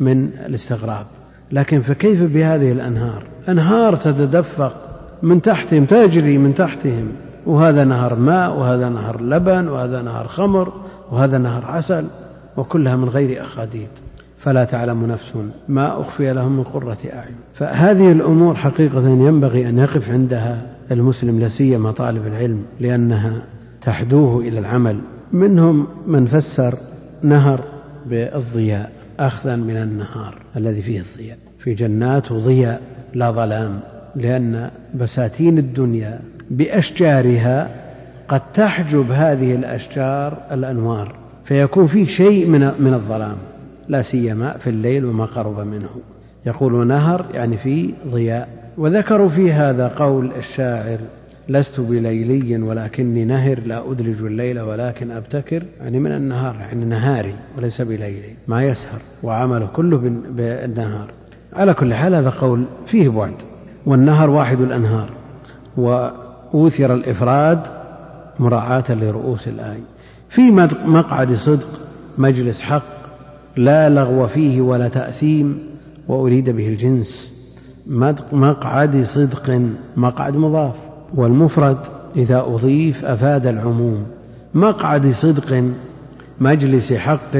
من 0.00 0.24
الاستغراب. 0.24 1.06
لكن 1.52 1.80
فكيف 1.80 2.22
بهذه 2.22 2.72
الأنهار؟ 2.72 3.26
أنهار 3.48 3.96
تتدفق 3.96 4.87
من 5.22 5.42
تحتهم 5.42 5.84
تجري 5.84 6.38
من 6.38 6.54
تحتهم. 6.54 7.08
وهذا 7.46 7.84
نهر 7.84 8.14
ماء 8.14 8.58
وهذا 8.58 8.88
نهر 8.88 9.22
لبن 9.22 9.68
وهذا 9.68 10.02
نهر 10.02 10.26
خمر 10.26 10.72
وهذا 11.10 11.38
نهر 11.38 11.64
عسل 11.64 12.06
وكلها 12.56 12.96
من 12.96 13.08
غير 13.08 13.42
أخاديد. 13.42 13.88
فلا 14.38 14.64
تعلم 14.64 15.06
نفس 15.06 15.32
ما 15.68 16.00
أخفي 16.00 16.32
لهم 16.32 16.56
من 16.56 16.62
قرة 16.62 16.98
أعين. 17.12 17.36
فهذه 17.54 18.12
الأمور 18.12 18.54
حقيقة 18.54 19.08
ينبغي 19.08 19.68
أن 19.68 19.78
يقف 19.78 20.10
عندها 20.10 20.66
المسلم 20.90 21.40
لا 21.40 21.48
سيما 21.48 21.90
طالب 21.90 22.26
العلم 22.26 22.62
لأنها 22.80 23.42
تحدوه 23.82 24.40
إلى 24.40 24.58
العمل. 24.58 25.00
منهم 25.32 25.86
من 26.06 26.26
فسر 26.26 26.74
نهر 27.22 27.60
بالضياء 28.06 28.92
أخذا 29.20 29.56
من 29.56 29.76
النهار 29.76 30.42
الذي 30.56 30.82
فيه 30.82 31.00
الضياء. 31.00 31.38
في 31.58 31.74
جنات 31.74 32.32
وضياء 32.32 32.80
لا 33.14 33.30
ظلام. 33.30 33.80
لأن 34.16 34.70
بساتين 34.94 35.58
الدنيا 35.58 36.20
بأشجارها 36.50 37.70
قد 38.28 38.52
تحجب 38.52 39.10
هذه 39.10 39.54
الأشجار 39.54 40.38
الأنوار 40.52 41.16
فيكون 41.44 41.86
فيه 41.86 42.06
شيء 42.06 42.46
من 42.46 42.60
من 42.60 42.94
الظلام 42.94 43.36
لا 43.88 44.02
سيما 44.02 44.52
في 44.52 44.70
الليل 44.70 45.04
وما 45.04 45.24
قرب 45.24 45.60
منه. 45.60 45.88
يقول 46.46 46.86
نهر 46.86 47.26
يعني 47.34 47.56
في 47.56 47.94
ضياء. 48.06 48.48
وذكروا 48.78 49.28
في 49.28 49.52
هذا 49.52 49.88
قول 49.88 50.32
الشاعر 50.38 50.98
لست 51.48 51.80
بليلي 51.80 52.62
ولكني 52.62 53.24
نهر 53.24 53.60
لا 53.60 53.92
أدلج 53.92 54.22
الليل 54.22 54.60
ولكن 54.60 55.10
أبتكر 55.10 55.62
يعني 55.80 55.98
من 55.98 56.12
النهار 56.12 56.56
يعني 56.56 56.84
نهاري 56.84 57.34
وليس 57.56 57.82
بليلي. 57.82 58.34
ما 58.48 58.62
يسهر 58.62 59.00
وعمله 59.22 59.66
كله 59.66 59.96
بالنهار 60.30 61.10
على 61.52 61.74
كل 61.74 61.94
حال 61.94 62.14
هذا 62.14 62.30
قول 62.30 62.64
فيه 62.86 63.08
بعد. 63.08 63.34
والنهر 63.88 64.30
واحد 64.30 64.60
الأنهار 64.60 65.10
وأوثر 65.76 66.94
الإفراد 66.94 67.60
مراعاة 68.38 68.84
لرؤوس 68.90 69.48
الآية 69.48 69.84
في 70.28 70.50
مقعد 70.86 71.32
صدق 71.32 71.80
مجلس 72.18 72.60
حق 72.60 72.82
لا 73.56 73.88
لغو 73.88 74.26
فيه 74.26 74.60
ولا 74.60 74.88
تأثيم 74.88 75.58
وأريد 76.08 76.50
به 76.50 76.68
الجنس. 76.68 77.30
مقعد 78.32 79.04
صدق 79.04 79.60
مقعد 79.96 80.36
مضاف. 80.36 80.74
والمفرد 81.14 81.78
إذا 82.16 82.40
أضيف 82.40 83.04
أفاد 83.04 83.46
العموم. 83.46 84.06
مقعد 84.54 85.10
صدق 85.10 85.64
مجلس 86.40 86.92
حق 86.92 87.36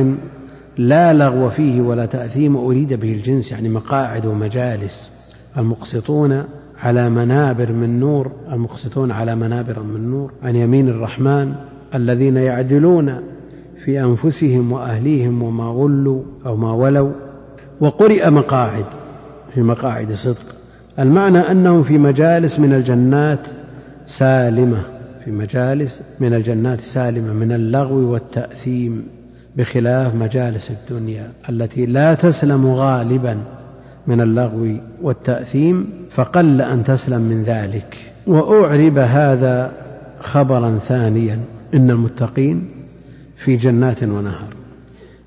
لا 0.78 1.12
لغو 1.12 1.48
فيه 1.48 1.80
ولا 1.80 2.06
تأثيم 2.06 2.56
أريد 2.56 2.92
به 2.94 3.12
الجنس 3.12 3.52
يعني 3.52 3.68
مقاعد 3.68 4.26
ومجالس. 4.26 5.10
المقسطون 5.58 6.44
على 6.78 7.10
منابر 7.10 7.72
من 7.72 8.00
نور 8.00 8.32
المقسطون 8.52 9.12
على 9.12 9.34
منابر 9.34 9.82
من 9.82 10.06
نور 10.06 10.32
عن 10.42 10.56
يمين 10.56 10.88
الرحمن 10.88 11.54
الذين 11.94 12.36
يعدلون 12.36 13.20
في 13.84 14.00
أنفسهم 14.00 14.72
وأهليهم 14.72 15.42
وما 15.42 15.64
غلوا 15.64 16.22
أو 16.46 16.56
ما 16.56 16.72
ولوا. 16.72 17.12
وقرئ 17.80 18.30
مقاعد 18.30 18.84
في 19.54 19.62
مقاعد 19.62 20.12
صدق. 20.12 20.54
المعنى 20.98 21.38
أنهم 21.38 21.82
في 21.82 21.98
مجالس 21.98 22.60
من 22.60 22.72
الجنات 22.72 23.40
سالمة 24.06 24.82
في 25.24 25.30
مجالس 25.30 26.00
من 26.20 26.34
الجنات 26.34 26.80
سالمة 26.80 27.32
من 27.32 27.52
اللغو 27.52 28.12
والتأثيم 28.12 29.06
بخلاف 29.56 30.14
مجالس 30.14 30.70
الدنيا 30.70 31.32
التي 31.48 31.86
لا 31.86 32.14
تسلم 32.14 32.66
غالبا. 32.66 33.57
من 34.08 34.20
اللغو 34.20 34.76
والتأثيم 35.02 35.86
فقل 36.10 36.62
أن 36.62 36.84
تسلم 36.84 37.20
من 37.20 37.42
ذلك. 37.42 37.96
وأعرب 38.26 38.98
هذا 38.98 39.72
خبرا 40.20 40.78
ثانيا. 40.78 41.38
إن 41.74 41.90
المتقين 41.90 42.68
في 43.36 43.56
جنات 43.56 44.02
ونهر. 44.02 44.54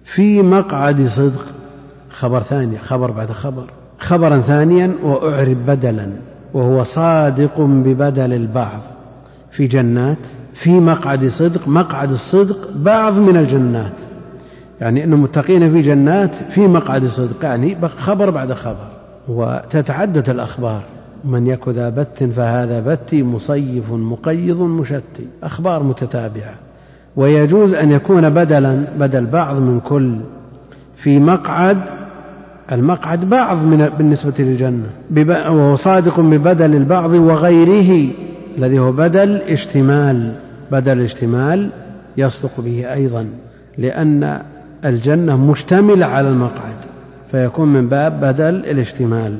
في 0.03 0.41
مقعد 0.41 1.07
صدق 1.07 1.45
خبر 2.09 2.41
ثاني 2.41 2.77
خبر 2.77 3.11
بعد 3.11 3.31
خبر. 3.31 3.65
خبرا 3.99 4.39
ثانيا 4.39 4.91
وأعرب 5.03 5.65
بدلا. 5.65 6.09
وهو 6.53 6.83
صادق 6.83 7.61
ببدل 7.61 8.33
البعض. 8.33 8.81
في 9.51 9.67
جنات 9.67 10.17
في 10.53 10.71
مقعد 10.71 11.27
صدق 11.27 11.67
مقعد 11.67 12.09
الصدق 12.09 12.57
بعض 12.75 13.19
من 13.19 13.37
الجنات. 13.37 14.10
يعني 14.81 15.03
أن 15.03 15.13
المتقين 15.13 15.71
في 15.71 15.81
جنات 15.81 16.35
في 16.35 16.61
مقعد 16.61 17.05
صدق. 17.05 17.45
يعني 17.45 17.77
خبر 17.97 18.29
بعد 18.29 18.53
خبر. 18.53 18.87
وتتعدد 19.27 20.29
الأخبار. 20.29 20.83
من 21.25 21.47
يك 21.47 21.69
ذا 21.69 21.89
بت 21.89 22.23
فهذا 22.23 22.79
بتي 22.79 23.23
مصيف 23.23 23.91
مقيض 23.91 24.61
مشتي 24.61 25.27
أخبار 25.43 25.83
متتابعة. 25.83 26.55
ويجوز 27.15 27.73
أن 27.73 27.91
يكون 27.91 28.29
بدلا 28.29 28.97
بدل 28.97 29.25
بعض 29.25 29.55
من 29.55 29.79
كل. 29.79 30.19
في 30.95 31.19
مقعد 31.19 31.77
المقعد 32.71 33.29
بعض 33.29 33.65
من 33.65 33.89
بالنسبة 33.97 34.33
للجنة. 34.39 34.89
وهو 35.27 35.75
صادق 35.75 36.19
ببدل 36.19 36.75
البعض 36.75 37.13
وغيره. 37.13 38.11
الذي 38.57 38.79
هو 38.79 38.91
بدل 38.91 39.41
اشتمال. 39.41 40.35
بدل 40.71 41.01
اشتمال 41.01 41.69
يصدق 42.17 42.61
به 42.61 42.93
أيضا. 42.93 43.27
لأن 43.77 44.41
الجنة 44.85 45.35
مشتملة 45.51 46.05
على 46.05 46.29
المقعد 46.29 46.75
فيكون 47.31 47.73
من 47.73 47.89
باب 47.89 48.19
بدل 48.19 48.55
الاشتمال. 48.55 49.37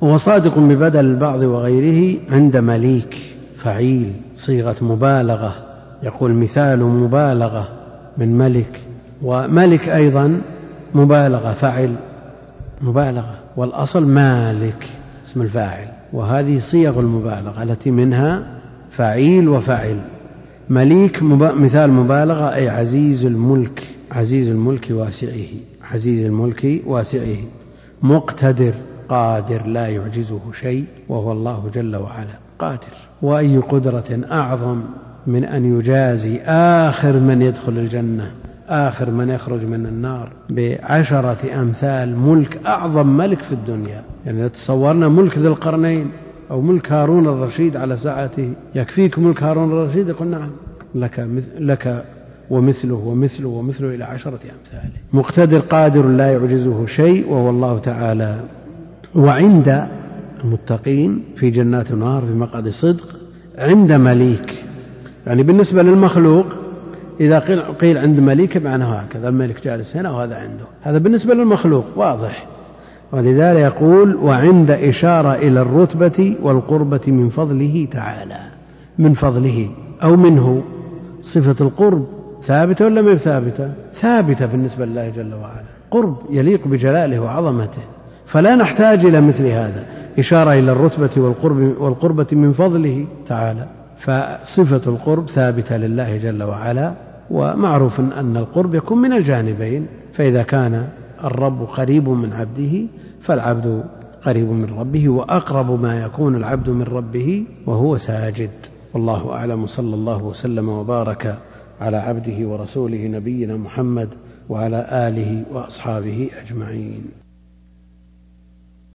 وهو 0.00 0.16
صادق 0.16 0.58
ببدل 0.58 1.00
البعض 1.06 1.42
وغيره 1.42 2.18
عند 2.30 2.56
مليك 2.56 3.16
فعيل 3.56 4.12
صيغة 4.34 4.76
مبالغة. 4.82 5.54
يقول 6.02 6.32
مثال 6.32 6.84
مبالغة 6.84 7.68
من 8.18 8.38
ملك 8.38 8.80
وملك 9.22 9.88
أيضا 9.88 10.42
مبالغة 10.94 11.52
فعل 11.52 11.94
مبالغة. 12.82 13.34
والأصل 13.56 14.06
مالك 14.06 14.86
اسم 15.26 15.42
الفاعل. 15.42 15.88
وهذه 16.12 16.58
صيغ 16.58 17.00
المبالغة 17.00 17.62
التي 17.62 17.90
منها 17.90 18.60
فعيل 18.90 19.48
وفعل 19.48 20.00
مليك 20.70 21.22
مثال 21.56 21.90
مبالغة 21.90 22.54
أي 22.54 22.68
عزيز 22.68 23.24
الملك. 23.24 23.93
عزيز 24.14 24.48
الملك 24.48 24.86
واسعه 24.90 25.46
عزيز 25.92 26.24
الملك 26.24 26.82
واسعه 26.86 27.36
مقتدر 28.02 28.74
قادر 29.08 29.66
لا 29.66 29.86
يعجزه 29.86 30.40
شيء 30.60 30.84
وهو 31.08 31.32
الله 31.32 31.70
جل 31.74 31.96
وعلا 31.96 32.38
قادر. 32.58 32.94
وأي 33.22 33.58
قدرة 33.58 34.20
أعظم 34.32 34.82
من 35.26 35.44
أن 35.44 35.78
يجازي 35.78 36.40
آخر 36.46 37.12
من 37.12 37.42
يدخل 37.42 37.72
الجنة 37.72 38.30
آخر 38.68 39.10
من 39.10 39.30
يخرج 39.30 39.64
من 39.64 39.86
النار 39.86 40.32
بعشرة 40.50 41.60
أمثال 41.60 42.18
ملك 42.18 42.60
أعظم 42.66 43.06
ملك 43.06 43.42
في 43.42 43.52
الدنيا. 43.52 44.04
يعني 44.26 44.48
تصورنا 44.48 45.08
ملك 45.08 45.38
ذي 45.38 45.48
القرنين 45.48 46.10
أو 46.50 46.60
ملك 46.60 46.92
هارون 46.92 47.26
الرشيد 47.26 47.76
على 47.76 47.96
ساعته 47.96 48.52
يكفيك 48.74 49.18
ملك 49.18 49.42
هارون 49.42 49.72
الرشيد؟ 49.72 50.08
يقول 50.08 50.28
نعم. 50.28 50.50
لك 50.94 51.28
لك 51.58 52.04
ومثله 52.50 52.94
ومثله 52.94 53.48
ومثله 53.48 53.94
إلى 53.94 54.04
عشرة 54.04 54.40
أمثاله 54.58 54.92
مقتدر 55.12 55.58
قادر 55.58 56.06
لا 56.06 56.32
يعجزه 56.32 56.86
شيء 56.86 57.30
وهو 57.30 57.50
الله 57.50 57.78
تعالى. 57.78 58.44
وعند 59.14 59.88
المتقين 60.44 61.22
في 61.36 61.50
جنات 61.50 61.90
النار 61.90 62.22
في 62.26 62.32
مقعد 62.32 62.68
صدق 62.68 63.16
عند 63.58 63.92
مليك. 63.92 64.64
يعني 65.26 65.42
بالنسبة 65.42 65.82
للمخلوق 65.82 66.46
إذا 67.20 67.38
قيل 67.80 67.98
عند 67.98 68.20
مليك 68.20 68.56
معناه 68.56 69.00
هكذا. 69.00 69.28
الملك 69.28 69.64
جالس 69.64 69.96
هنا 69.96 70.10
وهذا 70.10 70.34
عنده. 70.34 70.64
هذا 70.82 70.98
بالنسبة 70.98 71.34
للمخلوق 71.34 71.84
واضح. 71.96 72.46
ولذلك 73.12 73.60
يقول 73.60 74.16
وعند 74.16 74.70
إشارة 74.70 75.34
إلى 75.34 75.60
الرتبة 75.60 76.36
والقربة 76.42 77.00
من 77.06 77.28
فضله 77.28 77.88
تعالى. 77.90 78.40
من 78.98 79.12
فضله 79.12 79.70
أو 80.02 80.16
منه. 80.16 80.62
صفة 81.22 81.66
القرب. 81.66 82.06
ثابتة 82.44 82.84
ولا 82.84 83.02
ما 83.02 83.14
ثابتة؟ 83.14 83.72
ثابتة 83.92 84.46
بالنسبة 84.46 84.84
لله 84.84 85.08
جل 85.08 85.34
وعلا. 85.34 85.64
قرب 85.90 86.16
يليق 86.30 86.68
بجلاله 86.68 87.20
وعظمته. 87.20 87.82
فلا 88.26 88.56
نحتاج 88.56 89.04
إلى 89.04 89.20
مثل 89.20 89.46
هذا. 89.46 89.86
إشارة 90.18 90.52
إلى 90.52 90.72
الرتبة 90.72 91.10
والقرب 91.22 91.56
والقربة 91.80 92.26
من 92.32 92.52
فضله 92.52 93.06
تعالى. 93.26 93.66
فصفة 93.98 94.92
القرب 94.92 95.28
ثابتة 95.28 95.76
لله 95.76 96.16
جل 96.16 96.42
وعلا 96.42 96.94
ومعروف 97.30 98.00
أن 98.00 98.36
القرب 98.36 98.74
يكون 98.74 98.98
من 98.98 99.12
الجانبين. 99.12 99.86
فإذا 100.12 100.42
كان 100.42 100.88
الرب 101.24 101.62
قريب 101.62 102.08
من 102.08 102.32
عبده 102.32 102.86
فالعبد 103.20 103.84
قريب 104.26 104.50
من 104.50 104.78
ربه 104.78 105.08
وأقرب 105.08 105.82
ما 105.82 106.00
يكون 106.00 106.34
العبد 106.34 106.70
من 106.70 106.82
ربه 106.82 107.46
وهو 107.66 107.96
ساجد. 107.96 108.50
والله 108.94 109.32
أعلم. 109.32 109.66
صلى 109.66 109.94
الله 109.94 110.24
وسلم 110.24 110.68
وبارك 110.68 111.38
على 111.80 111.96
عبده 111.96 112.48
ورسوله 112.48 113.06
نبينا 113.06 113.56
محمد 113.56 114.08
وعلى 114.48 115.08
آله 115.08 115.44
وأصحابه 115.52 116.30
أجمعين. 116.42 117.23